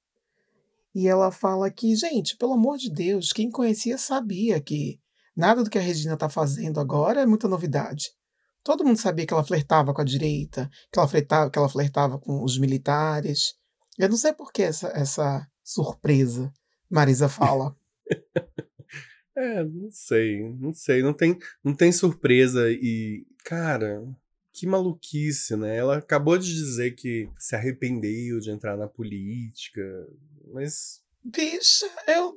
E 0.94 1.06
ela 1.06 1.30
fala 1.30 1.70
que, 1.70 1.94
gente, 1.94 2.36
pelo 2.36 2.54
amor 2.54 2.78
de 2.78 2.90
Deus, 2.90 3.32
quem 3.32 3.50
conhecia 3.50 3.98
sabia 3.98 4.60
que 4.60 5.00
nada 5.36 5.62
do 5.62 5.68
que 5.68 5.78
a 5.78 5.80
Regina 5.80 6.16
tá 6.16 6.28
fazendo 6.28 6.80
agora 6.80 7.20
é 7.20 7.26
muita 7.26 7.48
novidade. 7.48 8.12
Todo 8.62 8.84
mundo 8.84 8.98
sabia 8.98 9.26
que 9.26 9.34
ela 9.34 9.44
flertava 9.44 9.92
com 9.92 10.00
a 10.00 10.04
direita, 10.04 10.70
que 10.90 10.98
ela 10.98 11.08
flertava, 11.08 11.50
que 11.50 11.58
ela 11.58 11.68
flertava 11.68 12.18
com 12.18 12.42
os 12.42 12.58
militares. 12.58 13.54
Eu 13.98 14.08
não 14.08 14.16
sei 14.16 14.32
por 14.32 14.52
que 14.52 14.62
essa, 14.62 14.88
essa 14.88 15.46
surpresa, 15.62 16.52
Marisa 16.90 17.28
fala. 17.28 17.76
É, 19.36 19.64
não 19.64 19.90
sei, 19.90 20.48
não 20.60 20.72
sei, 20.72 21.02
não 21.02 21.12
tem, 21.12 21.36
não 21.64 21.74
tem 21.74 21.90
surpresa 21.90 22.70
e, 22.70 23.26
cara, 23.44 24.00
que 24.54 24.66
maluquice, 24.66 25.56
né? 25.56 25.76
Ela 25.76 25.98
acabou 25.98 26.38
de 26.38 26.46
dizer 26.54 26.92
que 26.92 27.28
se 27.38 27.56
arrependeu 27.56 28.38
de 28.38 28.50
entrar 28.50 28.76
na 28.76 28.86
política, 28.88 29.82
mas 30.52 31.02
Bicha, 31.24 31.86
eu. 32.06 32.34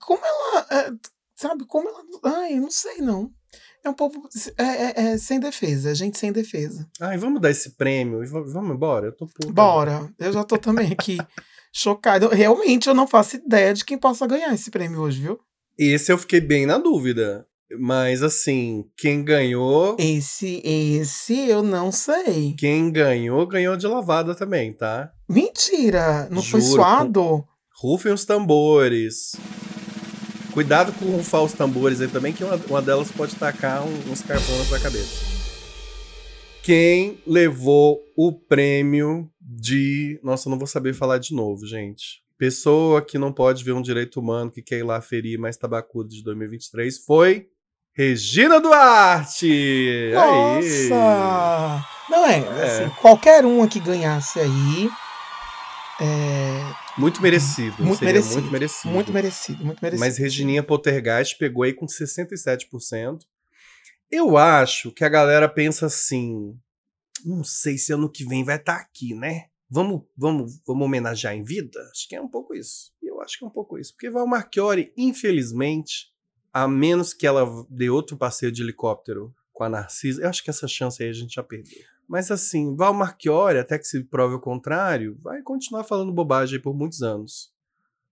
Como 0.00 0.22
ela. 0.24 0.66
é, 0.70 0.92
sabe, 1.34 1.64
como 1.66 1.88
ela. 1.88 2.02
Ai, 2.38 2.52
eu 2.56 2.60
não 2.62 2.70
sei, 2.70 2.98
não. 2.98 3.32
É 3.84 3.90
um 3.90 3.94
povo. 3.94 4.28
É, 4.56 4.62
é- 4.62 5.12
é 5.14 5.18
sem 5.18 5.40
defesa, 5.40 5.90
é 5.90 5.94
gente 5.94 6.16
sem 6.16 6.30
defesa. 6.32 6.88
ai, 7.00 7.18
vamos 7.18 7.40
dar 7.40 7.50
esse 7.50 7.70
prêmio 7.70 8.22
e 8.22 8.26
va- 8.26 8.40
vamos 8.42 8.74
embora, 8.76 9.06
eu 9.08 9.12
tô 9.16 9.26
puta. 9.26 9.52
Bora. 9.52 10.08
Eu 10.18 10.32
já 10.32 10.44
tô 10.44 10.56
também 10.56 10.92
aqui 10.92 11.18
chocada. 11.72 12.26
Eu- 12.26 12.30
Realmente 12.30 12.88
eu 12.88 12.94
não 12.94 13.08
faço 13.08 13.36
ideia 13.36 13.74
de 13.74 13.84
quem 13.84 13.98
possa 13.98 14.26
ganhar 14.26 14.54
esse 14.54 14.70
prêmio 14.70 15.00
hoje, 15.00 15.20
viu? 15.22 15.40
Esse 15.76 16.12
eu 16.12 16.18
fiquei 16.18 16.40
bem 16.40 16.66
na 16.66 16.78
dúvida, 16.78 17.46
mas 17.78 18.22
assim, 18.22 18.84
quem 18.96 19.22
ganhou, 19.24 19.96
Esse, 19.98 20.60
esse 20.64 21.48
eu 21.48 21.62
não 21.62 21.90
sei. 21.92 22.54
quem 22.58 22.90
ganhou, 22.90 23.46
ganhou 23.46 23.76
de 23.76 23.86
lavada 23.86 24.34
também, 24.34 24.72
tá? 24.72 25.10
Mentira! 25.28 26.28
Não 26.30 26.42
foi 26.42 26.60
Juro, 26.60 26.72
suado? 26.74 27.44
Rufem 27.80 28.12
os 28.12 28.24
tambores. 28.24 29.32
Cuidado 30.52 30.92
com 30.92 31.06
rufar 31.06 31.42
os 31.42 31.52
tambores 31.54 32.00
aí 32.00 32.08
também, 32.08 32.32
que 32.32 32.44
uma, 32.44 32.56
uma 32.68 32.82
delas 32.82 33.10
pode 33.10 33.34
tacar 33.36 33.82
um- 33.86 34.12
uns 34.12 34.20
carpão 34.22 34.58
na 34.58 34.64
sua 34.64 34.78
cabeça. 34.78 35.32
Quem 36.62 37.18
levou 37.26 38.00
o 38.16 38.32
prêmio 38.32 39.28
de. 39.40 40.20
Nossa, 40.22 40.48
eu 40.48 40.50
não 40.50 40.58
vou 40.58 40.66
saber 40.68 40.94
falar 40.94 41.18
de 41.18 41.34
novo, 41.34 41.66
gente. 41.66 42.22
Pessoa 42.38 43.02
que 43.02 43.18
não 43.18 43.32
pode 43.32 43.64
ver 43.64 43.72
um 43.72 43.82
direito 43.82 44.20
humano 44.20 44.50
que 44.50 44.62
quer 44.62 44.78
ir 44.78 44.82
lá 44.84 45.00
ferir 45.00 45.38
mais 45.38 45.56
tabacudo 45.56 46.08
de 46.10 46.22
2023 46.22 46.98
foi 46.98 47.48
Regina 47.94 48.58
Duarte! 48.60 49.46
Aí. 50.16 50.88
Nossa! 50.88 51.86
Não 52.10 52.26
é, 52.26 52.38
É. 52.38 52.64
assim, 52.64 52.94
qualquer 53.00 53.44
uma 53.44 53.68
que 53.68 53.78
ganhasse 53.80 54.38
aí. 54.40 54.90
É, 56.00 56.74
Muito 56.98 57.22
merecido. 57.22 57.82
Muito 57.82 58.02
merecido, 58.04 58.34
Muito 58.40 58.50
merecido. 58.52 58.92
muito 58.92 59.12
merecido, 59.12 59.64
muito 59.64 59.80
merecido. 59.82 60.00
Mas 60.00 60.18
Regininha 60.18 60.62
Poltergeist 60.62 61.36
pegou 61.38 61.62
aí 61.64 61.72
com 61.72 61.86
67%. 61.86 63.20
Eu 64.10 64.36
acho 64.36 64.90
que 64.90 65.04
a 65.04 65.08
galera 65.08 65.48
pensa 65.48 65.86
assim: 65.86 66.54
não 67.24 67.44
sei 67.44 67.78
se 67.78 67.92
ano 67.92 68.10
que 68.10 68.24
vem 68.26 68.42
vai 68.44 68.56
estar 68.56 68.76
aqui, 68.76 69.14
né? 69.14 69.44
Vamos, 69.70 70.02
vamos, 70.16 70.60
vamos 70.66 70.84
homenagear 70.86 71.34
em 71.34 71.42
vida? 71.42 71.78
Acho 71.92 72.08
que 72.08 72.14
é 72.16 72.20
um 72.20 72.28
pouco 72.28 72.54
isso. 72.54 72.90
Eu 73.02 73.20
acho 73.22 73.38
que 73.38 73.44
é 73.44 73.48
um 73.48 73.50
pouco 73.52 73.78
isso. 73.78 73.92
Porque 73.94 74.10
Val 74.10 74.26
Marchiori, 74.26 74.92
infelizmente, 74.98 76.11
a 76.52 76.68
menos 76.68 77.14
que 77.14 77.26
ela 77.26 77.46
dê 77.68 77.88
outro 77.88 78.16
passeio 78.16 78.52
de 78.52 78.62
helicóptero 78.62 79.34
com 79.52 79.64
a 79.64 79.68
Narcisa, 79.68 80.22
eu 80.22 80.28
acho 80.28 80.42
que 80.42 80.50
essa 80.50 80.68
chance 80.68 81.02
aí 81.02 81.08
a 81.08 81.12
gente 81.12 81.34
já 81.34 81.42
perdeu. 81.42 81.82
Mas 82.08 82.30
assim, 82.30 82.76
Val 82.76 82.92
Marchiori, 82.92 83.58
até 83.58 83.78
que 83.78 83.86
se 83.86 84.04
prove 84.04 84.34
o 84.34 84.40
contrário, 84.40 85.16
vai 85.20 85.40
continuar 85.42 85.84
falando 85.84 86.12
bobagem 86.12 86.56
aí 86.56 86.62
por 86.62 86.74
muitos 86.74 87.02
anos. 87.02 87.50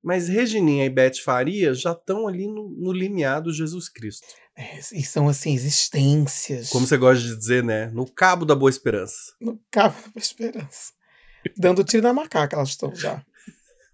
Mas 0.03 0.28
Regininha 0.28 0.86
e 0.86 0.91
Beth 0.91 1.18
Faria 1.22 1.74
já 1.74 1.93
estão 1.93 2.26
ali 2.26 2.47
no, 2.47 2.70
no 2.70 2.93
limiar 2.93 3.43
do 3.43 3.53
Jesus 3.53 3.88
Cristo. 3.88 4.26
É, 4.57 4.78
e 4.78 5.03
são 5.03 5.28
assim, 5.28 5.55
existências. 5.55 6.70
Como 6.70 6.86
você 6.86 6.97
gosta 6.97 7.22
de 7.22 7.36
dizer, 7.36 7.62
né? 7.62 7.88
No 7.88 8.11
cabo 8.11 8.47
da 8.47 8.55
boa 8.55 8.70
esperança. 8.70 9.34
No 9.41 9.61
cabo 9.70 9.97
da 10.14 10.20
esperança. 10.20 10.93
Dando 11.57 11.84
tiro 11.84 12.03
na 12.03 12.12
macaca, 12.12 12.57
elas 12.57 12.70
estão 12.70 12.95
já. 12.95 13.22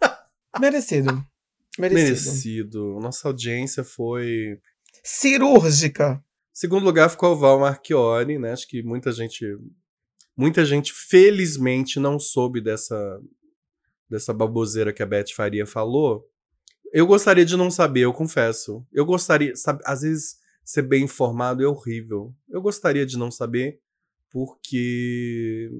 Merecido. 0.60 1.24
Merecido. 1.78 2.30
Merecido. 2.30 3.00
Nossa 3.00 3.28
audiência 3.28 3.84
foi. 3.84 4.58
Cirúrgica. 5.02 6.22
Segundo 6.52 6.84
lugar 6.84 7.10
ficou 7.10 7.32
o 7.32 7.36
Val 7.36 7.60
Marchiori, 7.60 8.38
né? 8.38 8.52
Acho 8.52 8.66
que 8.66 8.82
muita 8.82 9.12
gente. 9.12 9.44
Muita 10.36 10.66
gente, 10.66 10.92
felizmente, 10.92 11.98
não 11.98 12.18
soube 12.18 12.60
dessa, 12.60 13.20
dessa 14.08 14.34
baboseira 14.34 14.92
que 14.92 15.02
a 15.02 15.06
Beth 15.06 15.32
Faria 15.34 15.66
falou. 15.66 16.28
Eu 16.92 17.06
gostaria 17.06 17.44
de 17.44 17.56
não 17.56 17.70
saber, 17.70 18.00
eu 18.02 18.12
confesso. 18.12 18.86
Eu 18.92 19.06
gostaria, 19.06 19.56
sabe, 19.56 19.82
às 19.84 20.02
vezes 20.02 20.36
ser 20.64 20.82
bem 20.82 21.04
informado 21.04 21.62
é 21.62 21.66
horrível. 21.66 22.34
Eu 22.50 22.60
gostaria 22.60 23.06
de 23.06 23.16
não 23.16 23.30
saber, 23.30 23.80
porque 24.30 25.70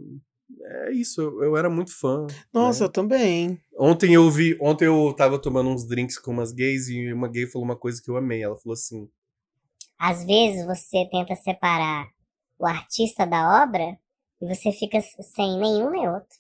é 0.69 0.93
isso, 0.93 1.21
eu, 1.21 1.45
eu 1.45 1.57
era 1.57 1.71
muito 1.71 1.97
fã. 1.97 2.27
Nossa, 2.53 2.81
né? 2.81 2.87
eu 2.87 2.93
também. 2.93 3.61
Ontem 3.79 4.15
eu 4.15 4.29
vi, 4.31 4.59
ontem 4.61 4.87
eu 4.87 5.15
tava 5.17 5.39
tomando 5.39 5.71
uns 5.71 5.87
drinks 5.87 6.19
com 6.19 6.33
umas 6.33 6.53
gays 6.53 6.89
e 6.89 7.13
uma 7.13 7.29
gay 7.29 7.47
falou 7.47 7.65
uma 7.65 7.77
coisa 7.77 8.03
que 8.03 8.11
eu 8.11 8.17
amei. 8.17 8.43
Ela 8.43 8.57
falou 8.57 8.75
assim: 8.75 9.09
Às 9.97 10.25
vezes 10.25 10.67
você 10.67 11.09
tenta 11.11 11.37
separar 11.37 12.09
o 12.59 12.67
artista 12.67 13.25
da 13.25 13.63
obra 13.63 13.97
e 14.41 14.47
você 14.47 14.73
fica 14.73 15.01
sem 15.01 15.59
nenhum 15.59 15.91
nem 15.91 16.09
outro. 16.09 16.39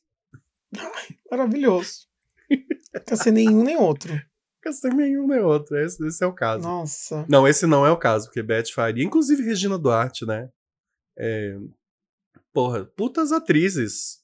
Maravilhoso. 1.30 2.08
Quer 3.06 3.16
ser 3.16 3.30
nenhum 3.30 3.62
nem 3.62 3.76
outro. 3.76 4.12
Fica 4.56 4.72
sem 4.72 4.92
nenhum 4.92 5.26
nem 5.28 5.38
outro. 5.38 5.78
Esse, 5.78 6.04
esse 6.04 6.24
é 6.24 6.26
o 6.26 6.32
caso. 6.32 6.64
Nossa. 6.64 7.24
Não, 7.28 7.46
esse 7.46 7.66
não 7.66 7.86
é 7.86 7.90
o 7.92 7.96
caso, 7.96 8.26
porque 8.26 8.42
Beth 8.42 8.72
Faria, 8.74 9.04
inclusive 9.04 9.42
Regina 9.42 9.78
Duarte, 9.78 10.26
né? 10.26 10.48
É, 11.16 11.56
porra, 12.56 12.86
putas 12.86 13.32
atrizes. 13.32 14.16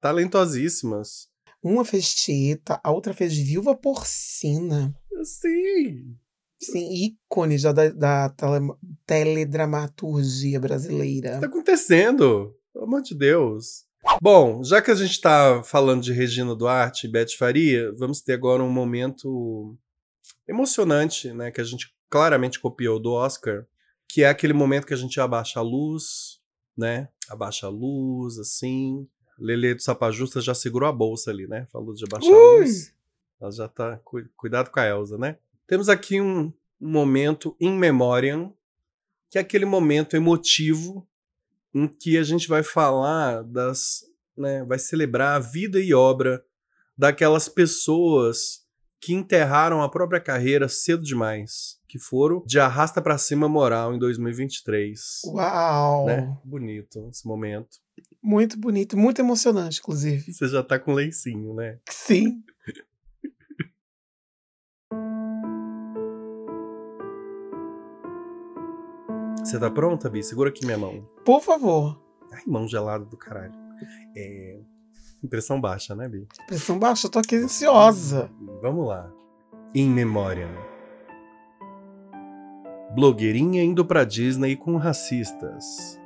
Talentosíssimas. 0.00 1.28
Uma 1.62 1.84
fez 1.84 2.12
Tieta, 2.12 2.80
a 2.82 2.90
outra 2.90 3.14
fez 3.14 3.36
Viúva 3.36 3.76
Porcina. 3.76 4.92
Sim. 5.22 6.16
Sim, 6.60 6.88
ícone 6.92 7.56
já 7.56 7.70
da, 7.70 7.88
da 7.90 8.28
tele- 8.30 8.74
teledramaturgia 9.06 10.58
brasileira. 10.58 11.30
O 11.30 11.34
que 11.34 11.40
tá 11.42 11.46
acontecendo? 11.46 12.56
Pelo 12.72 12.86
amor 12.86 13.02
de 13.02 13.14
Deus. 13.14 13.84
Bom, 14.20 14.64
já 14.64 14.82
que 14.82 14.90
a 14.90 14.94
gente 14.96 15.20
tá 15.20 15.62
falando 15.64 16.02
de 16.02 16.12
Regina 16.12 16.56
Duarte 16.56 17.06
e 17.06 17.10
Beth 17.10 17.36
Faria, 17.38 17.92
vamos 17.96 18.20
ter 18.20 18.32
agora 18.32 18.64
um 18.64 18.70
momento 18.70 19.76
emocionante, 20.48 21.32
né? 21.32 21.52
Que 21.52 21.60
a 21.60 21.64
gente 21.64 21.86
claramente 22.10 22.58
copiou 22.60 23.00
do 23.00 23.12
Oscar, 23.12 23.64
que 24.08 24.24
é 24.24 24.28
aquele 24.28 24.52
momento 24.52 24.86
que 24.86 24.94
a 24.94 24.96
gente 24.96 25.20
abaixa 25.20 25.60
a 25.60 25.62
luz, 25.62 26.35
né? 26.76 27.08
Abaixa 27.28 27.66
a 27.66 27.70
luz, 27.70 28.38
assim. 28.38 29.06
Lele 29.38 29.74
do 29.74 29.82
Sapajusta 29.82 30.40
já 30.40 30.54
segurou 30.54 30.88
a 30.88 30.92
bolsa 30.92 31.30
ali, 31.30 31.46
né? 31.46 31.66
Falou 31.72 31.94
de 31.94 32.04
abaixar 32.04 32.32
a 32.32 32.36
Ui! 32.36 32.58
luz. 32.60 32.92
Ela 33.40 33.50
já 33.52 33.68
tá. 33.68 33.96
cu- 34.04 34.28
Cuidado 34.36 34.70
com 34.70 34.80
a 34.80 34.86
Elsa, 34.86 35.18
né? 35.18 35.36
Temos 35.66 35.88
aqui 35.88 36.20
um, 36.20 36.52
um 36.80 36.88
momento 36.90 37.54
in 37.60 37.72
memoriam, 37.76 38.54
que 39.30 39.36
é 39.38 39.40
aquele 39.40 39.64
momento 39.64 40.16
emotivo 40.16 41.06
em 41.74 41.86
que 41.86 42.16
a 42.16 42.22
gente 42.22 42.48
vai 42.48 42.62
falar 42.62 43.42
das. 43.42 44.04
Né, 44.36 44.62
vai 44.64 44.78
celebrar 44.78 45.36
a 45.36 45.38
vida 45.38 45.80
e 45.80 45.94
obra 45.94 46.44
daquelas 46.96 47.48
pessoas 47.48 48.65
que 49.06 49.14
enterraram 49.14 49.82
a 49.82 49.88
própria 49.88 50.20
carreira 50.20 50.68
cedo 50.68 51.04
demais, 51.04 51.78
que 51.86 51.96
foram 51.96 52.42
de 52.44 52.58
arrasta 52.58 53.00
pra 53.00 53.16
cima 53.16 53.48
moral 53.48 53.94
em 53.94 54.00
2023. 54.00 55.22
Uau! 55.26 56.06
Né? 56.06 56.36
Bonito 56.44 57.08
esse 57.08 57.24
momento. 57.24 57.78
Muito 58.20 58.58
bonito, 58.58 58.98
muito 58.98 59.20
emocionante, 59.20 59.78
inclusive. 59.78 60.32
Você 60.32 60.48
já 60.48 60.60
tá 60.60 60.76
com 60.76 60.92
lencinho, 60.92 61.54
né? 61.54 61.78
Sim. 61.88 62.42
Você 69.38 69.60
tá 69.60 69.70
pronta, 69.70 70.10
Bi? 70.10 70.24
Segura 70.24 70.50
aqui 70.50 70.66
minha 70.66 70.78
mão. 70.78 71.08
Por 71.24 71.40
favor. 71.40 72.04
Ai, 72.32 72.42
mão 72.44 72.66
gelada 72.66 73.04
do 73.04 73.16
caralho. 73.16 73.54
É... 74.16 74.58
Impressão 75.26 75.60
baixa, 75.60 75.92
né, 75.96 76.08
Bi? 76.08 76.24
Pressão 76.46 76.78
baixa, 76.78 77.08
eu 77.08 77.10
tô 77.10 77.18
aqui 77.18 77.34
ansiosa. 77.34 78.30
Vamos 78.62 78.86
lá. 78.86 79.10
In 79.74 79.90
Memoriam. 79.90 80.54
Blogueirinha 82.94 83.64
indo 83.64 83.84
pra 83.84 84.04
Disney 84.04 84.54
com 84.54 84.76
racistas. 84.76 86.00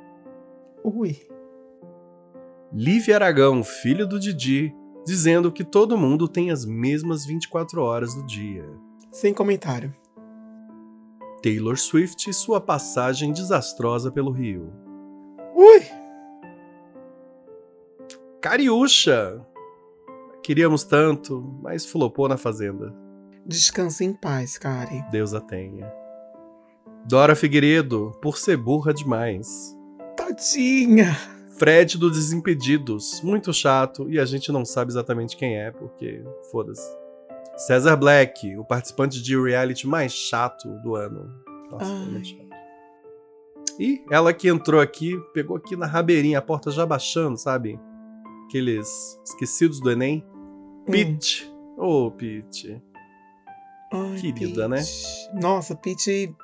Ui. 0.83 1.15
Lívia 2.73 3.13
Aragão, 3.15 3.63
filho 3.63 4.07
do 4.07 4.19
Didi, 4.19 4.73
dizendo 5.05 5.51
que 5.51 5.63
todo 5.63 5.95
mundo 5.95 6.27
tem 6.27 6.49
as 6.49 6.65
mesmas 6.65 7.23
24 7.23 7.79
horas 7.79 8.15
do 8.15 8.25
dia. 8.25 8.67
Sem 9.11 9.35
comentário. 9.35 9.93
Taylor 11.43 11.77
Swift 11.77 12.27
e 12.27 12.33
sua 12.33 12.59
passagem 12.59 13.31
desastrosa 13.31 14.11
pelo 14.11 14.31
Rio. 14.31 14.73
Ui! 15.55 16.00
Cariúcha! 18.41 19.39
Queríamos 20.41 20.83
tanto, 20.83 21.41
mas 21.61 21.85
flopou 21.85 22.27
na 22.27 22.37
fazenda. 22.37 22.91
Descanse 23.45 24.03
em 24.03 24.13
paz, 24.13 24.57
Kari. 24.57 25.05
Deus 25.11 25.35
a 25.35 25.39
tenha. 25.39 25.93
Dora 27.05 27.35
Figueiredo, 27.35 28.17
por 28.19 28.39
ser 28.39 28.57
burra 28.57 28.91
demais. 28.93 29.77
Tadinha! 30.17 31.15
Fred 31.59 31.99
do 31.99 32.09
Desimpedidos, 32.09 33.21
muito 33.21 33.53
chato 33.53 34.09
e 34.09 34.19
a 34.19 34.25
gente 34.25 34.51
não 34.51 34.65
sabe 34.65 34.91
exatamente 34.91 35.37
quem 35.37 35.59
é, 35.59 35.69
porque 35.69 36.23
foda-se. 36.51 36.89
César 37.55 37.95
Black, 37.95 38.57
o 38.57 38.65
participante 38.65 39.21
de 39.21 39.39
reality 39.39 39.85
mais 39.85 40.11
chato 40.11 40.67
do 40.81 40.95
ano. 40.95 41.31
Nossa, 41.69 41.85
muito 41.85 42.27
chato. 42.27 42.49
E 43.79 44.03
ela 44.09 44.33
que 44.33 44.47
entrou 44.47 44.81
aqui, 44.81 45.15
pegou 45.31 45.57
aqui 45.57 45.75
na 45.75 45.85
rabeirinha, 45.85 46.39
a 46.39 46.41
porta 46.41 46.71
já 46.71 46.87
baixando, 46.87 47.37
sabe? 47.37 47.79
Aqueles 48.51 49.17
esquecidos 49.25 49.79
do 49.79 49.89
Enem. 49.89 50.25
Hum. 50.35 50.83
Pete. 50.91 51.49
Ô, 51.77 52.11
Pete. 52.11 52.81
Ai, 53.93 54.19
Querida, 54.19 54.67
né? 54.67 54.79
Pete. 54.79 55.41
Nossa, 55.41 55.73
Pete 55.73 56.35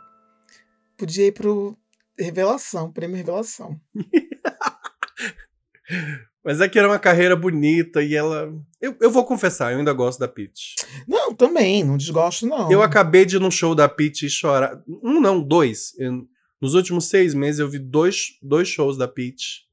podia 0.98 1.28
ir 1.28 1.34
pro 1.34 1.78
Revelação, 2.18 2.94
prêmio 2.94 3.18
Revelação. 3.18 3.78
Mas 6.42 6.62
é 6.62 6.70
que 6.70 6.80
era 6.80 6.88
uma 6.88 6.98
carreira 6.98 7.36
bonita 7.36 8.02
e 8.02 8.16
ela. 8.16 8.54
Eu, 8.80 8.96
eu 9.02 9.12
vou 9.12 9.26
confessar, 9.26 9.74
eu 9.74 9.80
ainda 9.80 9.92
gosto 9.92 10.18
da 10.20 10.30
Pete. 10.30 10.76
Não, 11.06 11.36
também, 11.36 11.84
não 11.84 11.98
desgosto, 11.98 12.48
não. 12.48 12.72
Eu 12.72 12.82
acabei 12.82 13.26
de 13.26 13.36
ir 13.36 13.40
num 13.40 13.52
show 13.52 13.76
da 13.76 13.90
Pete 13.90 14.28
e 14.28 14.30
chorar. 14.30 14.82
Um 15.04 15.20
não, 15.20 15.42
dois. 15.44 15.94
Eu- 16.00 16.26
nos 16.62 16.74
últimos 16.74 17.10
seis 17.10 17.34
meses 17.34 17.60
eu 17.60 17.70
vi 17.70 17.80
dois, 17.80 18.38
dois 18.42 18.70
shows 18.70 18.98
da 18.98 19.10
Pete. 19.10 19.67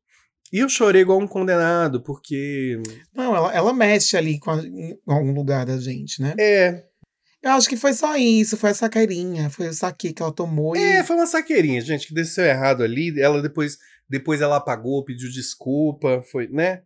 E 0.55 0.61
eu 0.61 0.69
chorei 0.69 1.03
igual 1.03 1.19
um 1.19 1.27
condenado, 1.27 2.01
porque. 2.01 2.81
Não, 3.13 3.35
ela, 3.35 3.53
ela 3.53 3.73
mexe 3.73 4.17
ali 4.17 4.39
com 4.39 4.53
a- 4.53 4.63
em 4.65 4.97
algum 5.05 5.33
lugar 5.35 5.67
da 5.67 5.77
gente, 5.79 6.23
né? 6.23 6.33
É. 6.39 6.85
Eu 7.43 7.51
acho 7.51 7.69
que 7.69 7.77
foi 7.77 7.93
só 7.93 8.17
isso, 8.17 8.57
foi 8.57 8.71
essa 8.71 8.89
carinha, 8.89 9.51
foi 9.51 9.67
o 9.67 9.73
saque 9.75 10.13
que 10.13 10.23
ela 10.23 10.31
tomou 10.33 10.77
e. 10.77 10.81
É, 10.81 11.03
foi 11.03 11.17
uma 11.17 11.27
saqueirinha, 11.27 11.81
gente, 11.81 12.07
que 12.07 12.15
desceu 12.15 12.45
errado 12.45 12.85
ali. 12.85 13.21
Ela 13.21 13.43
depois. 13.43 13.79
Depois 14.09 14.41
ela 14.41 14.59
apagou, 14.59 15.05
pediu 15.05 15.29
desculpa, 15.29 16.23
foi, 16.31 16.47
né? 16.47 16.83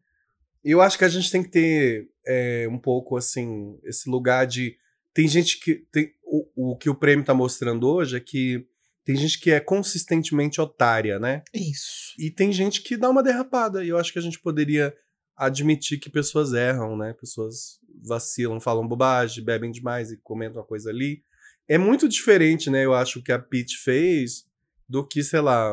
Eu 0.65 0.81
acho 0.81 0.97
que 0.97 1.05
a 1.05 1.09
gente 1.09 1.31
tem 1.31 1.43
que 1.43 1.51
ter 1.51 2.09
é, 2.27 2.67
um 2.71 2.79
pouco 2.79 3.19
assim, 3.19 3.79
esse 3.85 4.09
lugar 4.09 4.47
de. 4.47 4.77
Tem 5.13 5.29
gente 5.29 5.61
que. 5.61 5.85
Tem, 5.93 6.11
o, 6.25 6.71
o 6.73 6.77
que 6.79 6.89
o 6.89 6.95
prêmio 6.95 7.23
tá 7.23 7.35
mostrando 7.35 7.87
hoje 7.87 8.17
é 8.17 8.21
que 8.21 8.67
tem 9.09 9.17
gente 9.17 9.41
que 9.41 9.51
é 9.51 9.59
consistentemente 9.59 10.61
otária, 10.61 11.19
né? 11.19 11.43
Isso. 11.55 12.13
E 12.19 12.31
tem 12.31 12.53
gente 12.53 12.83
que 12.83 12.95
dá 12.95 13.09
uma 13.09 13.23
derrapada. 13.23 13.83
E 13.83 13.89
eu 13.89 13.97
acho 13.97 14.13
que 14.13 14.19
a 14.19 14.23
gente 14.23 14.39
poderia 14.39 14.93
admitir 15.35 15.99
que 15.99 16.11
pessoas 16.11 16.53
erram, 16.53 16.95
né? 16.95 17.15
Pessoas 17.19 17.79
vacilam, 18.07 18.61
falam 18.61 18.87
bobagem, 18.87 19.43
bebem 19.43 19.71
demais 19.71 20.13
e 20.13 20.19
comentam 20.19 20.61
uma 20.61 20.67
coisa 20.67 20.91
ali. 20.91 21.23
É 21.67 21.79
muito 21.79 22.07
diferente, 22.07 22.69
né? 22.69 22.85
Eu 22.85 22.93
acho 22.93 23.23
que 23.23 23.33
a 23.33 23.39
Pete 23.39 23.79
fez 23.79 24.45
do 24.87 25.03
que, 25.07 25.25
sei 25.25 25.41
lá. 25.41 25.73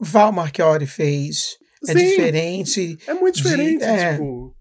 Val 0.00 0.30
Marchiori 0.30 0.86
fez. 0.86 1.56
É 1.88 1.92
Sim, 1.92 1.98
diferente. 2.06 2.98
É 3.04 3.14
muito 3.14 3.34
de- 3.34 3.42
diferente, 3.42 3.82
é. 3.82 4.12
tipo. 4.12 4.54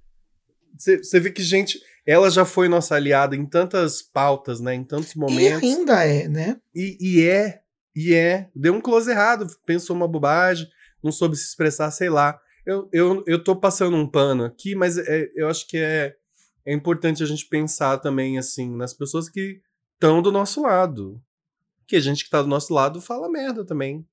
Você 0.76 1.20
vê 1.20 1.30
que, 1.32 1.44
gente, 1.44 1.80
ela 2.08 2.32
já 2.32 2.44
foi 2.44 2.68
nossa 2.68 2.96
aliada 2.96 3.36
em 3.36 3.46
tantas 3.46 4.02
pautas, 4.02 4.60
né? 4.60 4.74
Em 4.74 4.84
tantos 4.84 5.12
E 5.12 5.20
momentos. 5.20 5.62
ainda 5.62 6.04
é, 6.04 6.28
né? 6.28 6.58
E, 6.74 6.98
e 7.00 7.22
é, 7.28 7.60
e 8.00 8.14
é. 8.14 8.50
Deu 8.56 8.74
um 8.74 8.80
close 8.80 9.12
errado, 9.12 9.46
pensou 9.66 9.94
uma 9.96 10.08
bobagem, 10.08 10.70
não 11.04 11.12
soube 11.12 11.36
se 11.36 11.44
expressar, 11.50 11.92
sei 11.92 12.10
lá. 12.10 12.40
Eu, 12.66 12.88
eu, 12.94 13.24
eu 13.28 13.44
tô 13.44 13.56
passando 13.56 13.98
um 13.98 14.10
pano 14.10 14.46
aqui, 14.46 14.74
mas 14.76 14.98
é- 14.98 15.30
eu 15.36 15.50
acho 15.50 15.68
que 15.68 15.78
é, 15.78 16.16
é 16.66 16.74
importante 16.74 17.22
a 17.22 17.26
gente 17.26 17.46
pensar 17.48 17.98
também, 17.98 18.38
assim, 18.38 18.74
nas 18.74 18.94
pessoas 18.94 19.28
que 19.30 19.62
estão 19.96 20.22
do 20.22 20.32
nosso 20.32 20.62
lado. 20.62 21.22
Que 21.86 21.98
a 21.98 22.00
gente 22.00 22.24
que 22.24 22.30
tá 22.30 22.42
do 22.42 22.48
nosso 22.48 22.74
lado 22.74 23.02
fala 23.02 23.30
merda 23.30 23.66
também, 23.66 24.08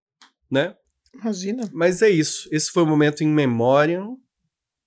né? 0.51 0.75
Imagina. 1.15 1.69
Mas 1.73 2.03
é 2.03 2.11
isso. 2.11 2.49
Esse 2.51 2.71
foi 2.73 2.83
o 2.83 2.87
momento 2.87 3.23
em 3.23 3.29
memória. 3.29 4.03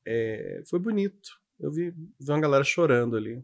É, 0.06 0.62
foi 0.70 0.80
bonito. 0.80 1.30
Eu 1.60 1.72
vi, 1.72 1.92
vi 1.92 2.32
uma 2.32 2.40
galera 2.42 2.64
chorando 2.64 3.16
ali. 3.16 3.42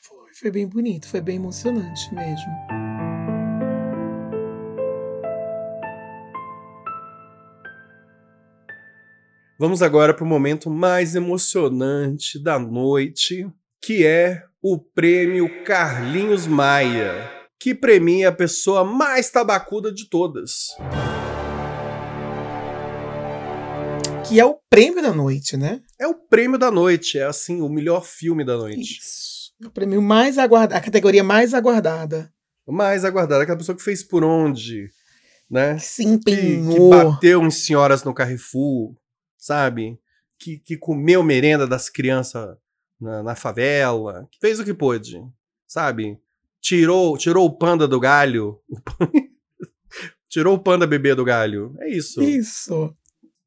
Foi, 0.00 0.34
foi 0.34 0.50
bem 0.50 0.66
bonito, 0.66 1.06
foi 1.06 1.20
bem 1.20 1.36
emocionante 1.36 2.12
mesmo. 2.14 2.81
Vamos 9.62 9.80
agora 9.80 10.12
para 10.12 10.24
o 10.24 10.26
momento 10.26 10.68
mais 10.68 11.14
emocionante 11.14 12.36
da 12.36 12.58
noite, 12.58 13.48
que 13.80 14.04
é 14.04 14.42
o 14.60 14.76
prêmio 14.76 15.62
Carlinhos 15.62 16.48
Maia, 16.48 17.30
que 17.60 17.72
premia 17.72 18.30
a 18.30 18.32
pessoa 18.32 18.82
mais 18.82 19.30
tabacuda 19.30 19.92
de 19.92 20.10
todas. 20.10 20.70
Que 24.28 24.40
é 24.40 24.44
o 24.44 24.58
prêmio 24.68 25.00
da 25.00 25.12
noite, 25.12 25.56
né? 25.56 25.80
É 25.96 26.08
o 26.08 26.14
prêmio 26.14 26.58
da 26.58 26.72
noite, 26.72 27.16
é 27.16 27.22
assim, 27.22 27.60
o 27.60 27.68
melhor 27.68 28.04
filme 28.04 28.44
da 28.44 28.56
noite. 28.56 28.98
Isso. 28.98 29.52
É 29.62 29.66
o 29.68 29.70
prêmio 29.70 30.02
mais 30.02 30.38
aguardado, 30.38 30.80
a 30.80 30.80
categoria 30.80 31.22
mais 31.22 31.54
aguardada. 31.54 32.32
Mais 32.66 33.04
aguardado, 33.04 33.42
aquela 33.42 33.58
pessoa 33.58 33.76
que 33.76 33.84
fez 33.84 34.02
por 34.02 34.24
onde, 34.24 34.90
né? 35.48 35.76
Que 35.76 35.82
se 35.82 36.04
que, 36.04 36.18
que 36.18 36.32
empenhou. 36.32 36.90
bateu 36.90 37.44
em 37.44 37.50
senhoras 37.52 38.02
no 38.02 38.12
Carrefour, 38.12 39.00
sabe? 39.42 39.98
Que, 40.38 40.58
que 40.58 40.76
comeu 40.76 41.22
merenda 41.22 41.66
das 41.66 41.88
crianças 41.88 42.56
na, 43.00 43.22
na 43.22 43.34
favela, 43.34 44.28
que 44.30 44.38
fez 44.40 44.60
o 44.60 44.64
que 44.64 44.72
pôde, 44.72 45.20
sabe? 45.66 46.16
Tirou, 46.60 47.18
tirou 47.18 47.44
o 47.46 47.58
panda 47.58 47.88
do 47.88 47.98
galho. 47.98 48.60
o 48.68 48.80
pan- 48.80 49.10
tirou 50.30 50.54
o 50.54 50.58
panda 50.60 50.86
bebê 50.86 51.12
do 51.14 51.24
galho. 51.24 51.74
É 51.80 51.88
isso. 51.90 52.22
Isso. 52.22 52.94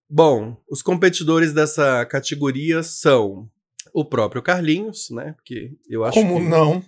Bom, 0.09 0.57
os 0.69 0.81
competidores 0.81 1.53
dessa 1.53 2.05
categoria 2.05 2.83
são 2.83 3.49
o 3.93 4.03
próprio 4.03 4.41
Carlinhos, 4.41 5.09
né? 5.11 5.31
Porque 5.33 5.77
eu 5.89 6.03
acho 6.03 6.19
Como 6.19 6.39
que... 6.39 6.45
não? 6.47 6.83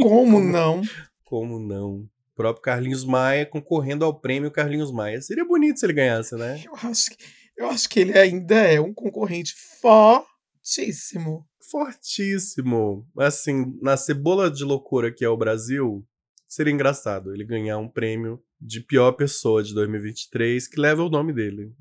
Como 0.00 0.40
não? 0.40 0.82
Como 1.24 1.58
não? 1.58 1.94
O 1.96 2.34
próprio 2.36 2.62
Carlinhos 2.62 3.04
Maia 3.04 3.44
concorrendo 3.44 4.04
ao 4.04 4.18
prêmio 4.18 4.50
Carlinhos 4.50 4.92
Maia. 4.92 5.20
Seria 5.20 5.44
bonito 5.44 5.80
se 5.80 5.86
ele 5.86 5.92
ganhasse, 5.92 6.36
né? 6.36 6.62
Eu 6.64 6.72
acho, 6.88 7.10
que, 7.10 7.16
eu 7.56 7.66
acho 7.66 7.88
que 7.88 8.00
ele 8.00 8.18
ainda 8.18 8.56
é 8.56 8.80
um 8.80 8.92
concorrente 8.92 9.54
fortíssimo. 9.80 11.46
Fortíssimo. 11.70 13.06
Assim, 13.18 13.78
na 13.80 13.96
cebola 13.96 14.50
de 14.50 14.64
loucura 14.64 15.12
que 15.12 15.24
é 15.24 15.28
o 15.28 15.36
Brasil, 15.36 16.06
seria 16.48 16.72
engraçado 16.72 17.32
ele 17.32 17.44
ganhar 17.44 17.78
um 17.78 17.88
prêmio 17.88 18.42
de 18.60 18.80
pior 18.80 19.12
pessoa 19.12 19.62
de 19.62 19.74
2023 19.74 20.68
que 20.68 20.80
leva 20.80 21.02
o 21.02 21.10
nome 21.10 21.32
dele. 21.32 21.72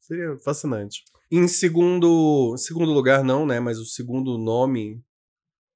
Seria 0.00 0.36
fascinante. 0.38 1.02
Em 1.30 1.48
segundo, 1.48 2.56
segundo 2.56 2.92
lugar, 2.92 3.24
não, 3.24 3.44
né? 3.44 3.58
Mas 3.58 3.78
o 3.78 3.84
segundo 3.84 4.38
nome 4.38 5.02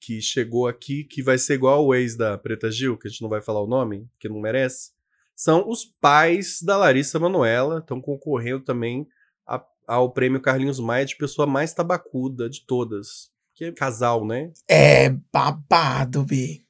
que 0.01 0.21
chegou 0.21 0.67
aqui, 0.67 1.05
que 1.05 1.23
vai 1.23 1.37
ser 1.37 1.55
igual 1.55 1.81
ao 1.81 1.95
ex 1.95 2.17
da 2.17 2.39
Preta 2.39 2.71
Gil, 2.71 2.97
que 2.97 3.07
a 3.07 3.11
gente 3.11 3.21
não 3.21 3.29
vai 3.29 3.43
falar 3.43 3.61
o 3.61 3.67
nome, 3.67 4.09
que 4.19 4.29
não 4.29 4.41
merece, 4.41 4.93
são 5.37 5.69
os 5.69 5.85
pais 5.85 6.61
da 6.63 6.77
Larissa 6.77 7.19
Manoela, 7.19 7.79
estão 7.79 8.01
concorrendo 8.01 8.65
também 8.65 9.07
ao 9.91 10.13
prêmio 10.13 10.41
Carlinhos 10.41 10.79
Maia 10.79 11.05
de 11.05 11.17
pessoa 11.17 11.47
mais 11.47 11.73
tabacuda 11.75 12.49
de 12.49 12.65
todas. 12.65 13.31
Que 13.55 13.65
é 13.67 13.73
casal, 13.73 14.25
né? 14.27 14.53
É 14.69 15.11
babado, 15.33 16.25
B. 16.25 16.63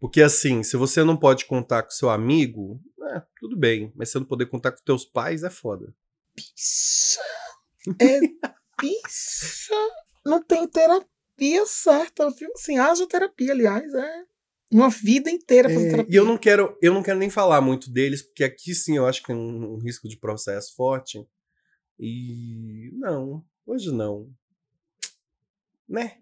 Porque 0.00 0.22
assim, 0.22 0.62
se 0.62 0.76
você 0.76 1.04
não 1.04 1.16
pode 1.16 1.44
contar 1.44 1.82
com 1.82 1.90
seu 1.90 2.10
amigo, 2.10 2.80
é, 3.14 3.22
tudo 3.38 3.56
bem. 3.56 3.92
Mas 3.94 4.08
se 4.08 4.12
você 4.12 4.18
não 4.20 4.26
poder 4.26 4.46
contar 4.46 4.72
com 4.72 4.82
teus 4.84 5.04
pais, 5.04 5.44
é 5.44 5.50
foda. 5.50 5.94
Bicha. 6.34 7.20
É 8.00 8.20
bicha. 8.80 9.74
Não 10.24 10.42
tem 10.42 10.66
terapia 10.66 11.66
certa, 11.66 12.30
viu? 12.30 12.50
Assim, 12.54 12.78
haja 12.78 13.06
terapia, 13.06 13.52
aliás, 13.52 13.92
é. 13.94 14.22
Uma 14.72 14.88
vida 14.88 15.30
inteira 15.30 15.68
fazer 15.68 15.86
É, 15.86 15.90
terapia. 15.90 16.12
e 16.14 16.16
eu 16.16 16.24
não 16.24 16.38
quero, 16.38 16.76
eu 16.80 16.94
não 16.94 17.02
quero 17.02 17.18
nem 17.18 17.28
falar 17.28 17.60
muito 17.60 17.90
deles, 17.92 18.22
porque 18.22 18.42
aqui 18.42 18.74
sim 18.74 18.96
eu 18.96 19.06
acho 19.06 19.20
que 19.20 19.26
tem 19.26 19.36
um, 19.36 19.74
um 19.74 19.78
risco 19.78 20.08
de 20.08 20.16
processo 20.16 20.74
forte. 20.74 21.22
E 22.04 22.90
não, 22.94 23.44
hoje 23.64 23.92
não. 23.92 24.28
Né? 25.88 26.18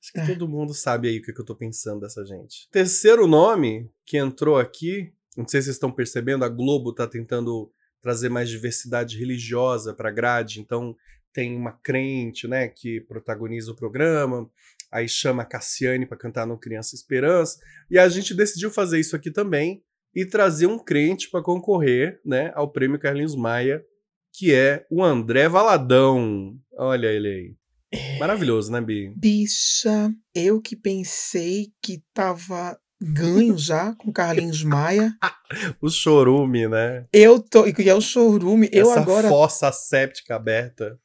Acho 0.00 0.12
que 0.12 0.20
É. 0.20 0.26
todo 0.26 0.46
mundo 0.48 0.72
sabe 0.72 1.08
aí 1.08 1.18
o 1.18 1.22
que, 1.22 1.32
que 1.32 1.40
eu 1.40 1.44
tô 1.44 1.56
pensando 1.56 2.00
dessa 2.00 2.24
gente. 2.24 2.68
Terceiro 2.70 3.26
nome 3.26 3.90
que 4.06 4.16
entrou 4.16 4.56
aqui, 4.58 5.12
não 5.36 5.46
sei 5.48 5.60
se 5.60 5.64
vocês 5.66 5.74
estão 5.76 5.90
percebendo, 5.90 6.44
a 6.44 6.48
Globo 6.48 6.94
tá 6.94 7.04
tentando 7.08 7.68
trazer 8.00 8.28
mais 8.28 8.48
diversidade 8.48 9.18
religiosa 9.18 9.92
pra 9.92 10.12
grade, 10.12 10.60
então 10.60 10.96
tem 11.32 11.56
uma 11.56 11.72
crente, 11.72 12.46
né, 12.46 12.68
que 12.68 13.00
protagoniza 13.00 13.72
o 13.72 13.76
programa, 13.76 14.48
aí 14.90 15.08
chama 15.08 15.42
a 15.42 15.46
Cassiane 15.46 16.06
pra 16.06 16.16
cantar 16.16 16.46
no 16.46 16.56
Criança 16.58 16.94
Esperança, 16.94 17.58
e 17.90 17.98
a 17.98 18.08
gente 18.08 18.34
decidiu 18.34 18.70
fazer 18.70 19.00
isso 19.00 19.16
aqui 19.16 19.32
também 19.32 19.82
e 20.14 20.24
trazer 20.24 20.66
um 20.66 20.78
crente 20.78 21.28
pra 21.28 21.42
concorrer, 21.42 22.20
né, 22.24 22.52
ao 22.54 22.70
prêmio 22.70 23.00
Carlinhos 23.00 23.34
Maia, 23.34 23.84
que 24.32 24.54
é 24.54 24.86
o 24.90 25.02
André 25.02 25.48
Valadão. 25.48 26.56
Olha 26.76 27.08
ele 27.08 27.28
aí. 27.28 28.18
Maravilhoso, 28.18 28.72
né, 28.72 28.80
Bi? 28.80 29.12
Bicha, 29.16 30.12
eu 30.34 30.60
que 30.60 30.74
pensei 30.74 31.68
que 31.82 32.02
tava 32.14 32.78
ganho 33.02 33.58
já 33.58 33.94
com 33.96 34.12
Carlinhos 34.12 34.62
Maia. 34.62 35.14
O 35.82 35.90
chorume, 35.90 36.66
né? 36.66 37.06
Eu 37.12 37.38
tô. 37.38 37.66
E 37.66 37.74
é 37.86 37.94
o 37.94 38.00
showroom. 38.00 38.62
Eu 38.72 38.90
Essa 38.90 39.00
agora. 39.00 39.28
fossa 39.28 39.70
séptica 39.70 40.34
aberta. 40.34 40.98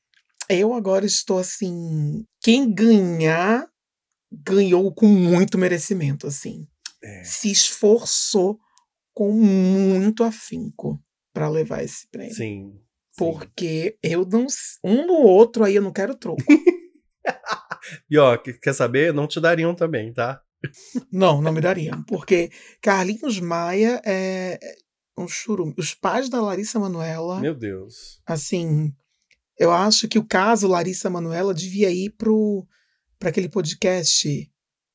Eu 0.47 0.73
agora 0.73 1.05
estou 1.05 1.37
assim. 1.37 2.23
Quem 2.41 2.73
ganhar, 2.73 3.67
ganhou 4.31 4.89
com 4.93 5.05
muito 5.05 5.57
merecimento, 5.57 6.27
assim. 6.27 6.65
É. 7.03 7.25
Se 7.25 7.51
esforçou 7.51 8.57
com 9.13 9.33
muito 9.33 10.23
afinco 10.23 10.97
para 11.33 11.49
levar 11.49 11.83
esse 11.83 12.07
prêmio. 12.09 12.33
Sim. 12.33 12.79
Porque 13.17 13.97
eu 14.03 14.25
não. 14.25 14.45
Um 14.83 15.05
no 15.07 15.13
outro 15.15 15.63
aí 15.63 15.75
eu 15.75 15.81
não 15.81 15.91
quero 15.91 16.15
troco. 16.15 16.43
E 18.09 18.17
ó, 18.17 18.37
que- 18.37 18.53
quer 18.53 18.73
saber? 18.73 19.13
Não 19.13 19.27
te 19.27 19.39
dariam 19.39 19.73
também, 19.73 20.11
tá? 20.13 20.41
não, 21.11 21.41
não 21.41 21.51
me 21.51 21.61
dariam. 21.61 22.01
Porque 22.03 22.49
Carlinhos 22.81 23.39
Maia 23.39 24.01
é 24.05 24.57
é 24.61 25.21
um 25.21 25.27
churume. 25.27 25.73
Os 25.77 25.93
pais 25.93 26.29
da 26.29 26.41
Larissa 26.41 26.79
Manoela. 26.79 27.39
Meu 27.39 27.55
Deus. 27.55 28.21
assim, 28.25 28.93
eu 29.57 29.71
acho 29.71 30.07
que 30.07 30.19
o 30.19 30.23
caso 30.27 30.67
Larissa 30.67 31.09
Manoela 31.09 31.53
devia 31.53 31.89
ir 31.89 32.11
pro 32.11 32.65
para 33.19 33.29
aquele 33.29 33.49
podcast 33.49 34.51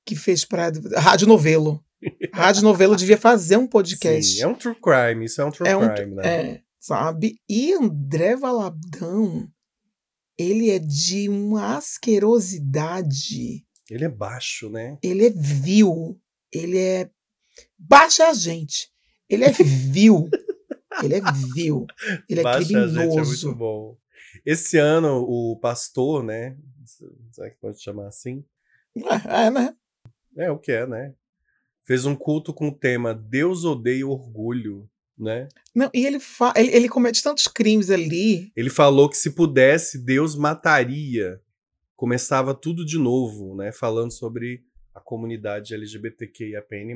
que 0.06 0.14
fez 0.16 0.44
para 0.44 0.70
Rádio 0.96 1.26
Novelo. 1.26 1.84
Rádio 2.32 2.62
Novelo 2.62 2.94
devia 2.96 3.16
fazer 3.18 3.56
um 3.56 3.66
podcast. 3.66 4.36
Sim, 4.36 4.42
é 4.42 4.46
um 4.46 4.54
true 4.54 4.74
crime. 4.76 5.24
Isso 5.24 5.40
é 5.40 5.44
um 5.44 5.50
true 5.50 5.68
É 5.68 5.76
um- 5.76 5.94
crime, 5.94 6.14
né? 6.14 6.22
É, 6.26 6.62
sabe? 6.82 7.36
E 7.48 7.72
André 7.72 8.34
Valadão, 8.36 9.48
ele 10.36 10.68
é 10.70 10.80
de 10.80 11.28
uma 11.28 11.76
asquerosidade. 11.76 13.64
Ele 13.88 14.04
é 14.04 14.09
baixo, 14.09 14.68
né? 14.68 14.98
Ele 15.02 15.26
é 15.26 15.30
vil. 15.30 16.20
Ele 16.52 16.78
é. 16.78 17.09
Baixa 17.78 18.28
a 18.28 18.34
gente. 18.34 18.90
Ele 19.28 19.44
é 19.44 19.52
vil. 19.52 20.28
ele 21.02 21.14
é 21.14 21.20
vil. 21.54 21.86
Ele 22.28 22.40
é 22.40 22.42
Baixa 22.42 22.59
a 22.59 22.88
gente, 22.88 22.98
é 22.98 23.06
muito 23.06 23.10
criminoso. 23.10 23.54
bom. 23.54 23.96
Esse 24.44 24.76
ano, 24.76 25.22
o 25.22 25.56
pastor, 25.60 26.24
né? 26.24 26.56
será 27.30 27.48
que 27.48 27.56
pode 27.60 27.80
chamar 27.80 28.09
assim? 28.09 28.44
É, 29.28 29.50
né? 29.50 29.74
É 30.36 30.50
o 30.50 30.59
que 30.59 30.72
é, 30.72 30.86
né? 30.86 31.14
Fez 31.84 32.04
um 32.04 32.14
culto 32.16 32.52
com 32.52 32.68
o 32.68 32.74
tema 32.74 33.14
Deus 33.14 33.64
odeia 33.64 34.06
orgulho, 34.06 34.90
né? 35.18 35.48
Não, 35.74 35.90
e 35.94 36.06
ele, 36.06 36.18
fa 36.18 36.52
ele, 36.56 36.74
ele 36.74 36.89
comete 36.89 37.22
tantos 37.22 37.47
crimes 37.47 37.90
ali. 37.90 38.52
Ele 38.56 38.70
falou 38.70 39.09
que 39.09 39.16
se 39.16 39.30
pudesse, 39.30 39.98
Deus 40.05 40.36
mataria. 40.36 41.40
Começava 41.97 42.55
tudo 42.55 42.84
de 42.84 42.98
novo, 42.98 43.55
né? 43.55 43.70
Falando 43.72 44.10
sobre 44.12 44.62
a 44.94 45.01
comunidade 45.01 45.74
LGBTQIAPN+. 45.74 46.94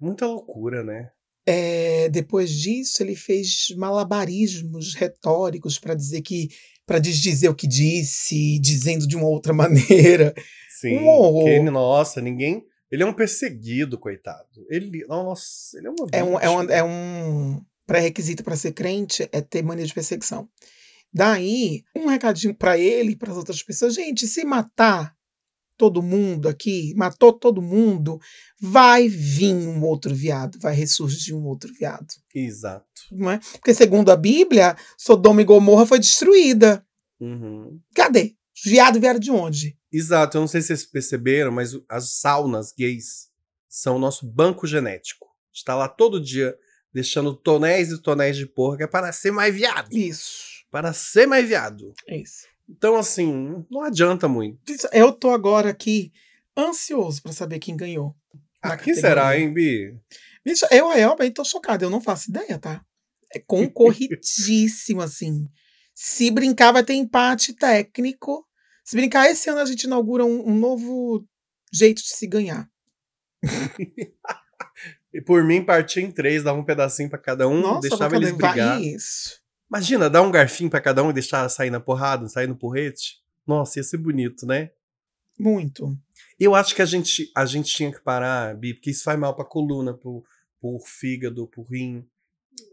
Muita 0.00 0.26
loucura, 0.26 0.82
né? 0.82 1.10
É, 1.44 2.08
depois 2.08 2.50
disso, 2.50 3.02
ele 3.02 3.16
fez 3.16 3.68
malabarismos 3.76 4.94
retóricos 4.94 5.78
para 5.78 5.94
dizer 5.94 6.22
que. 6.22 6.48
para 6.86 6.98
desdizer 6.98 7.50
o 7.50 7.54
que 7.54 7.66
disse, 7.66 8.58
dizendo 8.60 9.06
de 9.06 9.16
uma 9.16 9.26
outra 9.26 9.52
maneira. 9.54 10.34
Sim. 10.80 10.98
Um 10.98 11.08
horror. 11.08 11.44
que, 11.44 11.60
nossa, 11.70 12.20
ninguém. 12.20 12.64
Ele 12.92 13.02
é 13.02 13.06
um 13.06 13.14
perseguido, 13.14 13.98
coitado. 13.98 14.66
Ele. 14.68 15.06
Nossa, 15.06 15.78
ele 15.78 15.86
é 15.86 15.90
uma. 15.90 16.08
É 16.12 16.22
um, 16.22 16.38
é 16.38 16.50
um, 16.50 16.62
é 16.70 16.84
um 16.84 17.64
pré-requisito 17.86 18.44
para 18.44 18.54
ser 18.54 18.72
crente 18.72 19.26
é 19.32 19.40
ter 19.40 19.62
mania 19.62 19.86
de 19.86 19.94
perseguição. 19.94 20.46
Daí, 21.12 21.84
um 21.96 22.06
recadinho 22.06 22.54
para 22.54 22.78
ele 22.78 23.12
e 23.12 23.16
para 23.16 23.32
as 23.32 23.38
outras 23.38 23.62
pessoas. 23.62 23.94
Gente, 23.94 24.26
se 24.26 24.44
matar 24.44 25.16
todo 25.76 26.02
mundo 26.02 26.48
aqui, 26.48 26.94
matou 26.94 27.32
todo 27.32 27.62
mundo, 27.62 28.20
vai 28.60 29.08
vir 29.08 29.54
um 29.54 29.82
outro 29.82 30.14
viado, 30.14 30.58
vai 30.60 30.74
ressurgir 30.74 31.34
um 31.34 31.44
outro 31.46 31.72
viado. 31.72 32.06
Exato. 32.34 32.86
Não 33.10 33.30
é? 33.30 33.40
Porque, 33.52 33.74
segundo 33.74 34.10
a 34.10 34.16
Bíblia, 34.16 34.76
Sodoma 34.98 35.40
e 35.40 35.44
Gomorra 35.44 35.86
foi 35.86 35.98
destruída. 35.98 36.86
Uhum. 37.18 37.80
Cadê? 37.94 38.36
Os 38.54 38.70
viados 38.70 39.00
vieram 39.00 39.18
de 39.18 39.30
onde? 39.30 39.78
Exato, 39.92 40.36
eu 40.36 40.40
não 40.40 40.48
sei 40.48 40.60
se 40.60 40.68
vocês 40.68 40.86
perceberam, 40.86 41.52
mas 41.52 41.72
as 41.88 42.10
saunas 42.14 42.72
gays 42.72 43.28
são 43.68 43.96
o 43.96 43.98
nosso 43.98 44.26
banco 44.26 44.66
genético. 44.66 45.26
A 45.26 45.54
gente 45.54 45.64
tá 45.64 45.74
lá 45.74 45.88
todo 45.88 46.20
dia 46.20 46.56
deixando 46.92 47.34
tonéis 47.34 47.90
e 47.90 48.00
tonéis 48.00 48.36
de 48.36 48.46
porra 48.46 48.78
que 48.78 48.82
é 48.84 48.86
para 48.86 49.12
ser 49.12 49.30
mais 49.30 49.54
viado. 49.54 49.88
Isso. 49.92 50.64
Para 50.70 50.92
ser 50.92 51.26
mais 51.26 51.46
viado. 51.46 51.92
Isso. 52.08 52.46
Então, 52.68 52.96
assim, 52.96 53.64
não 53.70 53.82
adianta 53.82 54.28
muito. 54.28 54.58
Eu 54.92 55.12
tô 55.12 55.30
agora 55.30 55.70
aqui 55.70 56.12
ansioso 56.56 57.22
para 57.22 57.32
saber 57.32 57.58
quem 57.58 57.76
ganhou. 57.76 58.14
Ah, 58.62 58.76
quem 58.76 58.94
será, 58.94 59.36
hein, 59.38 59.52
Bi? 59.52 59.98
Bicho, 60.44 60.66
eu 60.70 60.90
realmente 60.90 61.34
tô 61.34 61.44
chocada, 61.44 61.84
eu 61.84 61.90
não 61.90 62.00
faço 62.00 62.30
ideia, 62.30 62.58
tá? 62.58 62.84
É 63.32 63.38
concorridíssimo, 63.38 65.00
assim. 65.02 65.48
Se 65.94 66.30
brincar, 66.30 66.72
vai 66.72 66.84
ter 66.84 66.94
empate 66.94 67.52
técnico. 67.54 68.46
Se 68.84 68.96
brincar, 68.96 69.30
esse 69.30 69.48
ano 69.48 69.60
a 69.60 69.64
gente 69.64 69.84
inaugura 69.84 70.24
um, 70.24 70.48
um 70.48 70.58
novo 70.58 71.26
jeito 71.72 72.02
de 72.02 72.08
se 72.08 72.26
ganhar. 72.26 72.68
E 75.12 75.20
por 75.20 75.44
mim, 75.44 75.62
partir 75.62 76.00
em 76.00 76.10
três, 76.10 76.42
dar 76.42 76.54
um 76.54 76.64
pedacinho 76.64 77.10
pra 77.10 77.18
cada 77.18 77.46
um, 77.46 77.60
Nossa, 77.60 77.88
deixava 77.88 78.16
eles 78.16 78.32
brigar. 78.32 78.80
Isso. 78.80 79.42
Imagina, 79.68 80.08
dar 80.08 80.22
um 80.22 80.30
garfinho 80.30 80.70
pra 80.70 80.80
cada 80.80 81.02
um 81.02 81.10
e 81.10 81.12
deixar 81.12 81.46
sair 81.48 81.70
na 81.70 81.80
porrada, 81.80 82.28
sair 82.28 82.46
no 82.46 82.56
porrete. 82.56 83.20
Nossa, 83.46 83.78
ia 83.78 83.82
ser 83.82 83.98
bonito, 83.98 84.46
né? 84.46 84.70
Muito. 85.38 85.96
Eu 86.38 86.54
acho 86.54 86.74
que 86.74 86.80
a 86.80 86.86
gente, 86.86 87.30
a 87.36 87.44
gente 87.44 87.72
tinha 87.74 87.92
que 87.92 88.00
parar, 88.00 88.56
Bi, 88.56 88.74
porque 88.74 88.90
isso 88.90 89.04
faz 89.04 89.18
mal 89.18 89.34
pra 89.34 89.44
coluna, 89.44 89.92
pro, 89.92 90.24
pro 90.60 90.78
fígado, 90.78 91.46
pro 91.46 91.62
rim, 91.62 92.06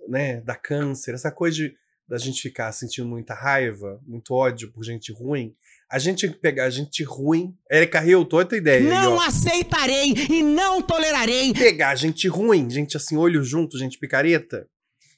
né? 0.07 0.39
Da 0.41 0.55
câncer, 0.55 1.15
essa 1.15 1.31
coisa 1.31 1.57
de, 1.57 1.75
da 2.07 2.17
gente 2.17 2.41
ficar 2.41 2.71
sentindo 2.71 3.07
muita 3.07 3.33
raiva, 3.33 4.01
muito 4.05 4.33
ódio 4.33 4.71
por 4.71 4.83
gente 4.83 5.11
ruim. 5.11 5.55
A 5.91 5.97
gente 5.97 6.19
tinha 6.19 6.31
que 6.31 6.37
pegar 6.39 6.69
gente 6.69 7.03
ruim. 7.03 7.55
Rio, 8.03 8.23
tô 8.23 8.37
outra 8.37 8.57
ideia. 8.57 8.77
aí, 8.79 8.87
Não 8.87 9.15
ó. 9.15 9.21
aceitarei 9.21 10.13
e 10.29 10.43
não 10.43 10.81
tolerarei 10.81 11.51
Pegar 11.53 11.95
gente 11.95 12.27
ruim, 12.27 12.69
gente 12.69 12.95
assim, 12.95 13.17
olho 13.17 13.43
junto, 13.43 13.77
gente 13.77 13.97
picareta, 13.97 14.67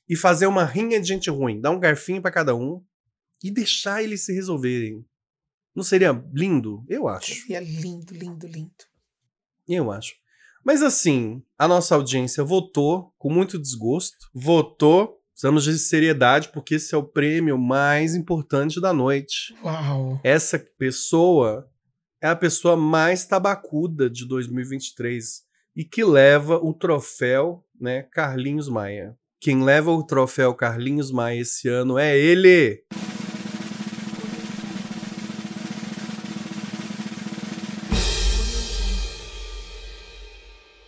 e 0.07 0.15
fazer 0.15 0.47
uma 0.47 0.63
rinha 0.63 0.99
de 0.99 1.07
gente 1.07 1.29
ruim. 1.29 1.59
Dar 1.59 1.71
um 1.71 1.79
garfinho 1.79 2.21
pra 2.21 2.31
cada 2.31 2.55
um 2.55 2.81
e 3.43 3.51
deixar 3.51 4.01
eles 4.03 4.23
se 4.25 4.33
resolverem. 4.33 5.05
Não 5.75 5.83
seria 5.83 6.11
lindo? 6.33 6.85
Eu 6.87 7.07
acho. 7.07 7.51
É 7.53 7.59
lindo, 7.59 8.13
lindo, 8.13 8.47
lindo. 8.47 8.71
Eu 9.67 9.91
acho. 9.91 10.13
Mas 10.65 10.81
assim, 10.83 11.41
a 11.57 11.67
nossa 11.67 11.95
audiência 11.95 12.43
votou 12.43 13.13
com 13.17 13.31
muito 13.31 13.57
desgosto. 13.59 14.29
Votou. 14.33 15.20
Precisamos 15.41 15.63
de 15.63 15.79
seriedade, 15.79 16.49
porque 16.49 16.75
esse 16.75 16.93
é 16.93 16.97
o 16.99 17.01
prêmio 17.03 17.57
mais 17.57 18.13
importante 18.13 18.79
da 18.79 18.93
noite. 18.93 19.55
Uau. 19.63 20.21
Essa 20.23 20.59
pessoa 20.77 21.67
é 22.21 22.27
a 22.27 22.35
pessoa 22.35 22.77
mais 22.77 23.25
tabacuda 23.25 24.07
de 24.07 24.27
2023 24.27 25.41
e 25.75 25.83
que 25.83 26.03
leva 26.03 26.57
o 26.57 26.71
troféu, 26.75 27.65
né, 27.79 28.03
Carlinhos 28.03 28.69
Maia. 28.69 29.17
Quem 29.39 29.63
leva 29.63 29.89
o 29.89 30.05
troféu 30.05 30.53
Carlinhos 30.53 31.09
Maia 31.09 31.41
esse 31.41 31.67
ano 31.67 31.97
é 31.97 32.15
ele. 32.15 32.83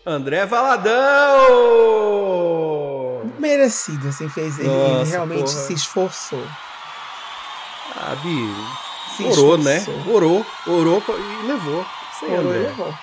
André 0.06 0.46
Valadão! 0.46 1.94
Merecido, 3.44 4.07
assim, 4.07 4.30
fez. 4.30 4.57
Ele, 4.57 4.70
ele 4.70 4.78
Nossa, 4.78 5.11
realmente 5.11 5.52
porra. 5.52 5.65
se 5.68 5.74
esforçou. 5.74 6.44
Ah, 7.95 8.15
Bi, 8.24 9.15
Se 9.18 9.24
orou, 9.24 9.57
né? 9.57 9.78
esforçou. 9.78 10.14
Orou, 10.15 10.45
orou 10.68 11.02
pra- 11.02 11.15
e 11.15 11.48
levou. 11.48 11.86
Aí, 12.22 12.32
Orou 12.38 12.56
e 12.56 12.60
levou. 12.60 12.94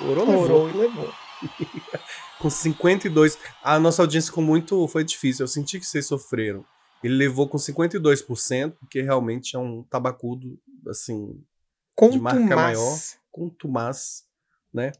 Orou, 0.00 0.26
levou. 0.26 0.42
Orou 0.44 0.68
e 0.70 0.72
levou. 0.72 1.14
Com 2.38 2.50
52. 2.50 3.38
A 3.62 3.78
nossa 3.78 4.02
audiência 4.02 4.28
ficou 4.30 4.44
muito. 4.44 4.86
Foi 4.88 5.02
difícil. 5.04 5.44
Eu 5.44 5.48
senti 5.48 5.78
que 5.80 5.86
vocês 5.86 6.06
sofreram. 6.06 6.64
Ele 7.02 7.14
levou 7.14 7.48
com 7.48 7.56
52%, 7.58 8.72
porque 8.80 9.00
realmente 9.02 9.54
é 9.56 9.58
um 9.58 9.84
tabacudo, 9.84 10.58
assim, 10.88 11.28
de 12.10 12.18
marca 12.18 12.40
Contumaz. 12.40 12.48
maior, 12.48 12.98
contumaz, 13.30 14.24
né? 14.74 14.90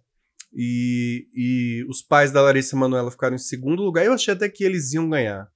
E, 0.55 1.29
e 1.35 1.85
os 1.89 2.03
pais 2.03 2.31
da 2.33 2.41
Larissa 2.41 2.77
Manoela 2.77 3.11
ficaram 3.11 3.35
em 3.35 3.39
segundo 3.39 3.83
lugar. 3.83 4.05
Eu 4.05 4.13
achei 4.13 4.33
até 4.35 4.49
que 4.49 4.65
eles 4.65 4.93
iam 4.93 5.09
ganhar. 5.09 5.47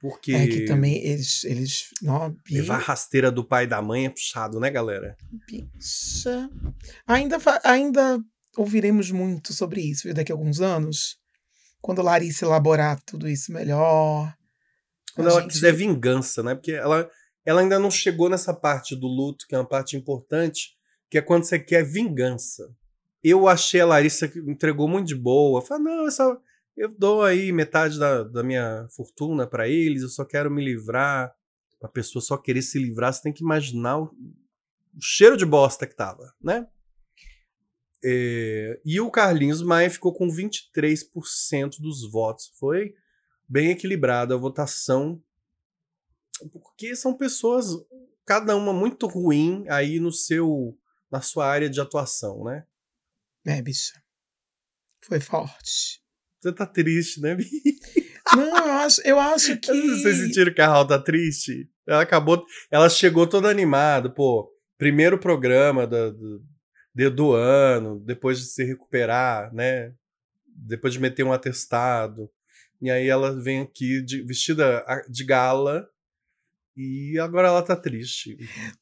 Porque 0.00 0.32
É 0.32 0.46
que 0.46 0.64
também 0.66 1.02
eles. 1.04 1.42
eles 1.44 1.88
não, 2.02 2.36
levar 2.50 2.74
a 2.76 2.78
rasteira 2.78 3.30
do 3.30 3.42
pai 3.44 3.64
e 3.64 3.66
da 3.68 3.80
mãe 3.80 4.06
é 4.06 4.10
puxado, 4.10 4.60
né, 4.60 4.70
galera? 4.70 5.16
bicha. 5.48 6.50
Ainda, 7.06 7.38
ainda 7.64 8.20
ouviremos 8.56 9.10
muito 9.10 9.52
sobre 9.52 9.80
isso 9.80 10.02
viu, 10.04 10.14
daqui 10.14 10.30
a 10.30 10.34
alguns 10.34 10.60
anos. 10.60 11.16
Quando 11.80 12.02
Larissa 12.02 12.44
elaborar 12.44 13.00
tudo 13.06 13.28
isso 13.28 13.52
melhor. 13.52 14.34
Quando 15.14 15.30
ela 15.30 15.40
gente- 15.40 15.52
quiser 15.52 15.72
vingança, 15.72 16.42
né? 16.42 16.54
Porque 16.54 16.72
ela, 16.72 17.08
ela 17.44 17.60
ainda 17.62 17.78
não 17.78 17.90
chegou 17.90 18.28
nessa 18.28 18.52
parte 18.52 18.94
do 18.94 19.06
luto, 19.06 19.46
que 19.48 19.54
é 19.54 19.58
uma 19.58 19.68
parte 19.68 19.96
importante, 19.96 20.76
que 21.10 21.16
é 21.16 21.22
quando 21.22 21.44
você 21.44 21.58
quer 21.58 21.84
vingança. 21.84 22.68
Eu 23.28 23.48
achei 23.48 23.80
a 23.80 23.86
Larissa 23.86 24.28
que 24.28 24.38
entregou 24.38 24.86
muito 24.86 25.08
de 25.08 25.16
boa. 25.16 25.60
Falei, 25.60 25.82
não, 25.82 26.06
essa, 26.06 26.40
eu 26.76 26.88
dou 26.88 27.24
aí 27.24 27.50
metade 27.50 27.98
da, 27.98 28.22
da 28.22 28.40
minha 28.44 28.86
fortuna 28.90 29.48
pra 29.48 29.68
eles, 29.68 30.02
eu 30.02 30.08
só 30.08 30.24
quero 30.24 30.48
me 30.48 30.64
livrar. 30.64 31.34
A 31.82 31.88
pessoa 31.88 32.22
só 32.22 32.36
querer 32.36 32.62
se 32.62 32.78
livrar, 32.78 33.12
você 33.12 33.22
tem 33.22 33.32
que 33.32 33.42
imaginar 33.42 33.98
o, 33.98 34.04
o 34.04 35.02
cheiro 35.02 35.36
de 35.36 35.44
bosta 35.44 35.88
que 35.88 35.96
tava, 35.96 36.32
né? 36.40 36.68
É, 38.04 38.80
e 38.84 39.00
o 39.00 39.10
Carlinhos 39.10 39.60
Maia 39.60 39.90
ficou 39.90 40.14
com 40.14 40.28
23% 40.28 41.80
dos 41.80 42.08
votos. 42.08 42.52
Foi 42.60 42.94
bem 43.48 43.72
equilibrada 43.72 44.34
a 44.34 44.38
votação, 44.38 45.20
porque 46.52 46.94
são 46.94 47.12
pessoas, 47.12 47.66
cada 48.24 48.54
uma 48.54 48.72
muito 48.72 49.08
ruim 49.08 49.64
aí 49.68 49.98
no 49.98 50.12
seu, 50.12 50.78
na 51.10 51.20
sua 51.20 51.48
área 51.48 51.68
de 51.68 51.80
atuação, 51.80 52.44
né? 52.44 52.64
É, 53.46 53.62
bicha. 53.62 53.92
Foi 55.02 55.20
forte. 55.20 56.00
Você 56.40 56.52
tá 56.52 56.66
triste, 56.66 57.20
né, 57.20 57.34
Bi? 57.36 57.44
Não, 58.34 58.56
eu 58.58 58.72
acho, 58.72 59.00
eu 59.04 59.18
acho 59.20 59.56
que. 59.58 59.72
Vocês 59.72 60.16
sentiram 60.18 60.52
que 60.52 60.60
a 60.60 60.66
Raul 60.68 60.86
tá 60.86 60.98
triste? 60.98 61.68
Ela 61.86 62.02
acabou, 62.02 62.44
ela 62.70 62.88
chegou 62.88 63.26
toda 63.26 63.48
animada, 63.48 64.10
pô, 64.10 64.50
primeiro 64.76 65.18
programa 65.18 65.86
do, 65.86 66.42
de- 66.94 67.10
do 67.10 67.32
ano, 67.32 68.00
depois 68.00 68.38
de 68.40 68.46
se 68.46 68.64
recuperar, 68.64 69.54
né? 69.54 69.92
Depois 70.48 70.92
de 70.92 71.00
meter 71.00 71.22
um 71.24 71.32
atestado. 71.32 72.28
E 72.82 72.90
aí 72.90 73.06
ela 73.08 73.40
vem 73.40 73.60
aqui 73.60 74.02
de- 74.02 74.22
vestida 74.24 74.84
de 75.08 75.24
gala 75.24 75.88
e 76.76 77.18
agora 77.20 77.48
ela 77.48 77.62
tá 77.62 77.76
triste. 77.76 78.36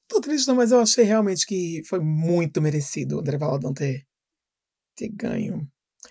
Tô 0.08 0.20
triste, 0.20 0.48
não, 0.48 0.54
mas 0.54 0.72
eu 0.72 0.80
achei 0.80 1.04
realmente 1.04 1.46
que 1.46 1.82
foi 1.86 2.00
muito 2.00 2.60
merecido 2.62 3.16
o 3.16 3.20
André 3.20 3.36
Valadão 3.36 3.72
ter, 3.74 4.04
ter 4.94 5.08
ganho. 5.08 5.66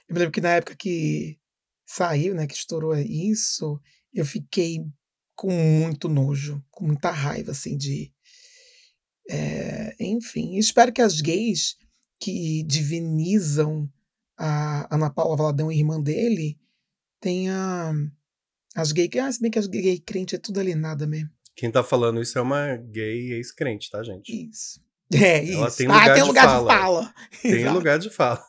Eu 0.07 0.14
me 0.14 0.19
lembro 0.19 0.31
que 0.31 0.41
na 0.41 0.51
época 0.55 0.76
que 0.76 1.38
saiu, 1.85 2.34
né, 2.35 2.47
que 2.47 2.55
estourou 2.55 2.95
isso, 2.95 3.80
eu 4.14 4.26
fiquei 4.26 4.80
com 5.35 5.51
muito 5.51 6.07
nojo, 6.07 6.64
com 6.72 6.85
muita 6.85 7.11
raiva, 7.11 7.51
assim, 7.51 7.77
de. 7.77 8.11
é, 9.30 9.95
É, 9.99 10.05
enfim, 10.05 10.57
espero 10.57 10.91
que 10.91 11.01
as 11.01 11.22
gays 11.22 11.76
que 12.19 12.64
divinizam 12.64 13.89
a 14.38 14.93
Ana 14.93 15.10
Paula 15.10 15.35
Valadão, 15.35 15.72
irmã 15.72 16.01
dele, 16.01 16.57
tenha 17.19 17.93
as 18.76 18.91
gays. 18.91 19.10
Ah, 19.22 19.31
se 19.31 19.41
bem 19.41 19.51
que 19.51 19.60
as 19.60 19.68
gay 19.68 19.99
crente 19.99 20.35
é 20.35 20.39
tudo 20.39 20.60
alienada 20.60 21.05
mesmo. 21.05 21.30
Quem 21.55 21.72
tá 21.72 21.84
falando 21.84 22.22
isso 22.22 22.38
é 22.38 22.41
uma 22.41 22.76
gay 22.76 23.34
ex-crente, 23.34 23.89
tá, 23.91 24.01
gente? 24.03 24.30
Isso. 24.49 24.81
É, 25.14 25.47
Ela 25.53 25.68
isso. 25.68 25.77
tem 25.77 25.88
ah, 25.88 26.05
tem 26.05 26.15
de 26.15 26.27
lugar 26.27 26.45
fala. 26.45 26.73
de 26.73 26.80
fala. 26.80 27.14
Tem 27.41 27.51
Exato. 27.51 27.73
lugar 27.76 27.99
de 27.99 28.10
fala. 28.10 28.43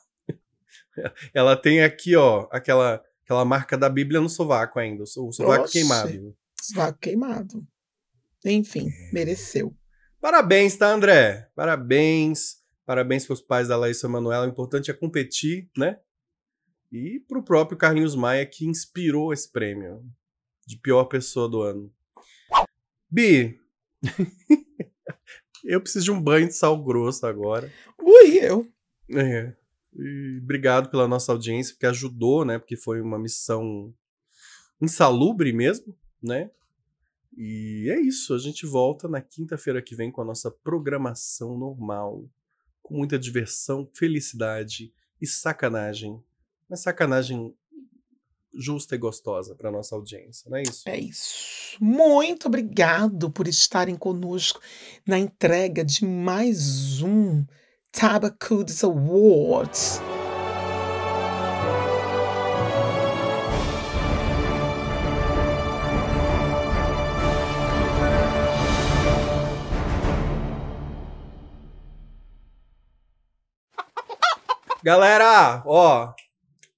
Ela 1.35 1.57
tem 1.57 1.83
aqui, 1.83 2.15
ó, 2.17 2.49
aquela, 2.51 3.03
aquela 3.25 3.45
marca 3.45 3.77
da 3.77 3.89
Bíblia 3.89 4.21
no 4.21 4.29
sovaco 4.29 4.79
ainda, 4.79 5.03
o 5.03 5.07
so- 5.07 5.29
o 5.29 5.33
sovaco 5.33 5.69
queimado. 5.71 6.37
Sovaco 6.61 6.99
queimado. 6.99 7.67
Enfim, 8.45 8.89
mereceu. 9.13 9.75
Parabéns, 10.21 10.77
tá, 10.77 10.89
André? 10.89 11.49
Parabéns. 11.55 12.63
Parabéns 12.87 13.27
pros 13.27 13.41
pais 13.41 13.69
da 13.69 13.77
Laísa 13.77 14.09
Manoela. 14.09 14.47
O 14.47 14.49
importante 14.51 14.91
é 14.91 14.95
competir, 14.95 15.71
né? 15.77 15.99
E 16.93 17.21
pro 17.27 17.43
próprio 17.43 17.77
Carlinhos 17.79 18.15
Maia, 18.15 18.45
que 18.47 18.67
inspirou 18.67 19.33
esse 19.33 19.51
prêmio 19.51 20.05
de 20.67 20.77
pior 20.79 21.05
pessoa 21.05 21.49
do 21.49 21.63
ano. 21.63 21.91
Bi, 23.11 23.59
eu 25.65 25.81
preciso 25.81 26.05
de 26.05 26.11
um 26.11 26.21
banho 26.23 26.47
de 26.47 26.55
sal 26.55 26.83
grosso 26.83 27.27
agora. 27.27 27.71
Ui, 27.99 28.39
eu. 28.39 28.69
É. 29.11 29.55
E 29.97 30.41
obrigado 30.43 30.91
pela 30.91 31.07
nossa 31.07 31.33
audiência, 31.33 31.75
porque 31.75 31.87
ajudou, 31.87 32.45
né? 32.45 32.59
Porque 32.59 32.77
foi 32.77 33.01
uma 33.01 33.19
missão 33.19 33.95
insalubre 34.81 35.53
mesmo, 35.53 35.97
né? 36.23 36.51
E 37.37 37.89
é 37.91 38.01
isso. 38.01 38.35
A 38.35 38.39
gente 38.39 38.67
volta 38.67 39.09
na 39.09 39.21
quinta-feira 39.21 39.83
que 39.83 39.95
vem 39.95 40.11
com 40.11 40.23
a 40.23 40.25
nossa 40.25 40.51
programação 40.51 41.57
normal. 41.59 42.29
Com 42.83 42.97
muita 42.97 43.19
diversão, 43.19 43.89
felicidade 43.95 44.93
e 45.21 45.27
sacanagem. 45.27 46.23
Mas 46.69 46.81
sacanagem 46.81 47.55
justa 48.57 48.95
e 48.95 48.99
gostosa 48.99 49.55
para 49.55 49.71
nossa 49.71 49.95
audiência, 49.95 50.49
não 50.49 50.59
é 50.59 50.63
isso? 50.63 50.89
É 50.89 50.99
isso. 50.99 51.77
Muito 51.81 52.47
obrigado 52.47 53.31
por 53.31 53.49
estarem 53.49 53.97
conosco 53.97 54.61
na 55.05 55.19
entrega 55.19 55.85
de 55.85 56.05
mais 56.05 57.03
um 57.03 57.45
Tabacudos 57.95 58.83
Awards. 58.83 60.01
Galera, 74.83 75.63
ó, 75.65 76.13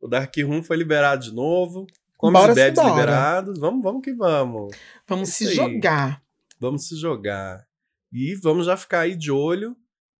o 0.01 0.07
Dark 0.07 0.33
Room 0.39 0.63
foi 0.63 0.77
liberado 0.77 1.25
de 1.25 1.35
novo. 1.35 1.87
Comes 2.17 2.41
Bora 2.41 2.53
e 2.53 2.55
bebes 2.55 2.79
simbora. 2.79 2.95
liberados. 3.01 3.59
Vamos, 3.59 3.83
vamos 3.83 4.03
que 4.03 4.15
vamos. 4.15 4.77
Vamos 5.09 5.29
Isso 5.31 5.39
se 5.39 5.49
aí. 5.49 5.55
jogar. 5.57 6.23
Vamos 6.61 6.87
se 6.87 6.97
jogar. 6.97 7.67
E 8.13 8.35
vamos 8.37 8.67
já 8.67 8.77
ficar 8.77 9.01
aí 9.01 9.17
de 9.17 9.33
olho 9.33 9.77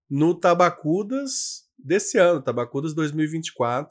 no 0.09 0.35
Tabacudas 0.35 1.65
desse 1.79 2.19
ano, 2.19 2.43
Tabacudas 2.43 2.95
2024. 2.95 3.91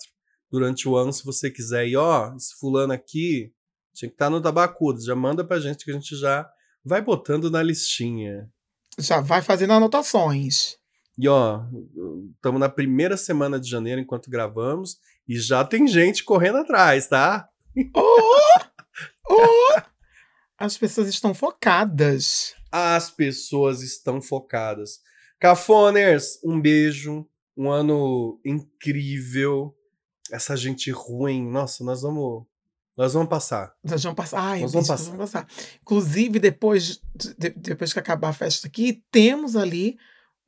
Durante 0.51 0.87
o 0.87 0.95
ano, 0.95 1.11
se 1.11 1.25
você 1.25 1.49
quiser 1.49 1.87
ir, 1.87 1.97
ó, 1.97 2.33
esse 2.35 2.55
fulano 2.59 2.93
aqui 2.93 3.51
tinha 3.93 4.09
que 4.09 4.15
estar 4.15 4.29
no 4.29 4.41
Tabacudas. 4.41 5.03
Já 5.03 5.15
manda 5.15 5.43
pra 5.43 5.59
gente 5.59 5.83
que 5.83 5.91
a 5.91 5.93
gente 5.93 6.15
já 6.15 6.49
vai 6.83 7.01
botando 7.01 7.49
na 7.49 7.63
listinha. 7.63 8.49
Já 8.99 9.19
vai 9.19 9.41
fazendo 9.41 9.73
anotações. 9.73 10.77
E 11.17 11.27
ó, 11.27 11.63
estamos 12.35 12.59
na 12.59 12.69
primeira 12.69 13.17
semana 13.17 13.59
de 13.59 13.69
janeiro 13.69 14.01
enquanto 14.01 14.29
gravamos 14.29 14.97
e 15.27 15.39
já 15.39 15.63
tem 15.63 15.87
gente 15.87 16.23
correndo 16.23 16.57
atrás, 16.57 17.07
tá? 17.07 17.47
Oh! 17.95 18.65
Oh! 19.29 19.81
As 20.57 20.77
pessoas 20.77 21.07
estão 21.07 21.33
focadas. 21.33 22.53
As 22.71 23.09
pessoas 23.09 23.81
estão 23.81 24.21
focadas. 24.21 24.99
Cafoners, 25.39 26.39
um 26.43 26.59
beijo. 26.59 27.27
Um 27.57 27.69
ano 27.71 28.39
incrível. 28.43 29.73
Essa 30.31 30.57
gente 30.57 30.91
ruim. 30.91 31.47
Nossa, 31.49 31.83
nós 31.83 32.01
vamos. 32.01 32.45
Nós 32.97 33.13
vamos 33.13 33.29
passar. 33.29 33.73
Nós 33.83 34.03
vamos 34.03 34.15
passar. 34.15 34.39
Ai, 34.39 34.61
Nós 34.61 34.71
bicho, 34.71 34.85
vamos 34.85 34.89
nós 34.89 35.07
vamos 35.17 35.31
passar. 35.31 35.47
Inclusive, 35.81 36.39
depois, 36.39 37.01
de- 37.37 37.49
depois 37.49 37.93
que 37.93 37.99
acabar 37.99 38.29
a 38.29 38.33
festa 38.33 38.67
aqui, 38.67 39.03
temos 39.11 39.55
ali 39.55 39.97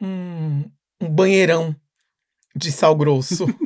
um, 0.02 0.64
um 1.02 1.10
banheirão 1.10 1.76
de 2.56 2.72
sal 2.72 2.96
grosso. 2.96 3.46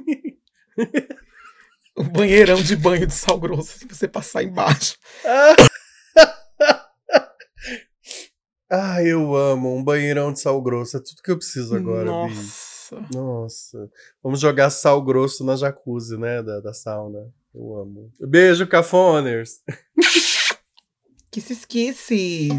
um 1.98 2.04
banheirão 2.10 2.62
de 2.62 2.76
banho 2.76 3.06
de 3.06 3.14
sal 3.14 3.40
grosso, 3.40 3.78
se 3.80 3.86
você 3.88 4.08
passar 4.08 4.44
embaixo. 4.44 4.96
Ah, 8.72 9.04
eu 9.04 9.36
amo. 9.36 9.76
Um 9.76 9.84
banheirão 9.84 10.32
de 10.32 10.40
sal 10.40 10.62
grosso. 10.62 10.96
É 10.96 11.00
tudo 11.02 11.22
que 11.22 11.30
eu 11.30 11.38
preciso 11.38 11.76
agora, 11.76 12.06
Bi. 12.06 12.34
Nossa. 12.34 13.08
Nossa. 13.14 13.92
Vamos 14.24 14.40
jogar 14.40 14.70
sal 14.70 15.02
grosso 15.04 15.44
na 15.44 15.58
jacuzzi, 15.58 16.18
né? 16.18 16.42
Da, 16.42 16.62
da 16.62 16.74
sauna. 16.74 17.20
Eu 17.54 17.76
amo. 17.76 18.10
Beijo, 18.18 18.66
Cafoners. 18.66 19.62
Kisses, 21.30 21.64
kisses. 21.64 22.52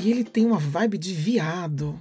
E 0.00 0.10
ele 0.10 0.22
tem 0.22 0.46
uma 0.46 0.58
vibe 0.58 0.98
de 0.98 1.12
viado. 1.12 1.98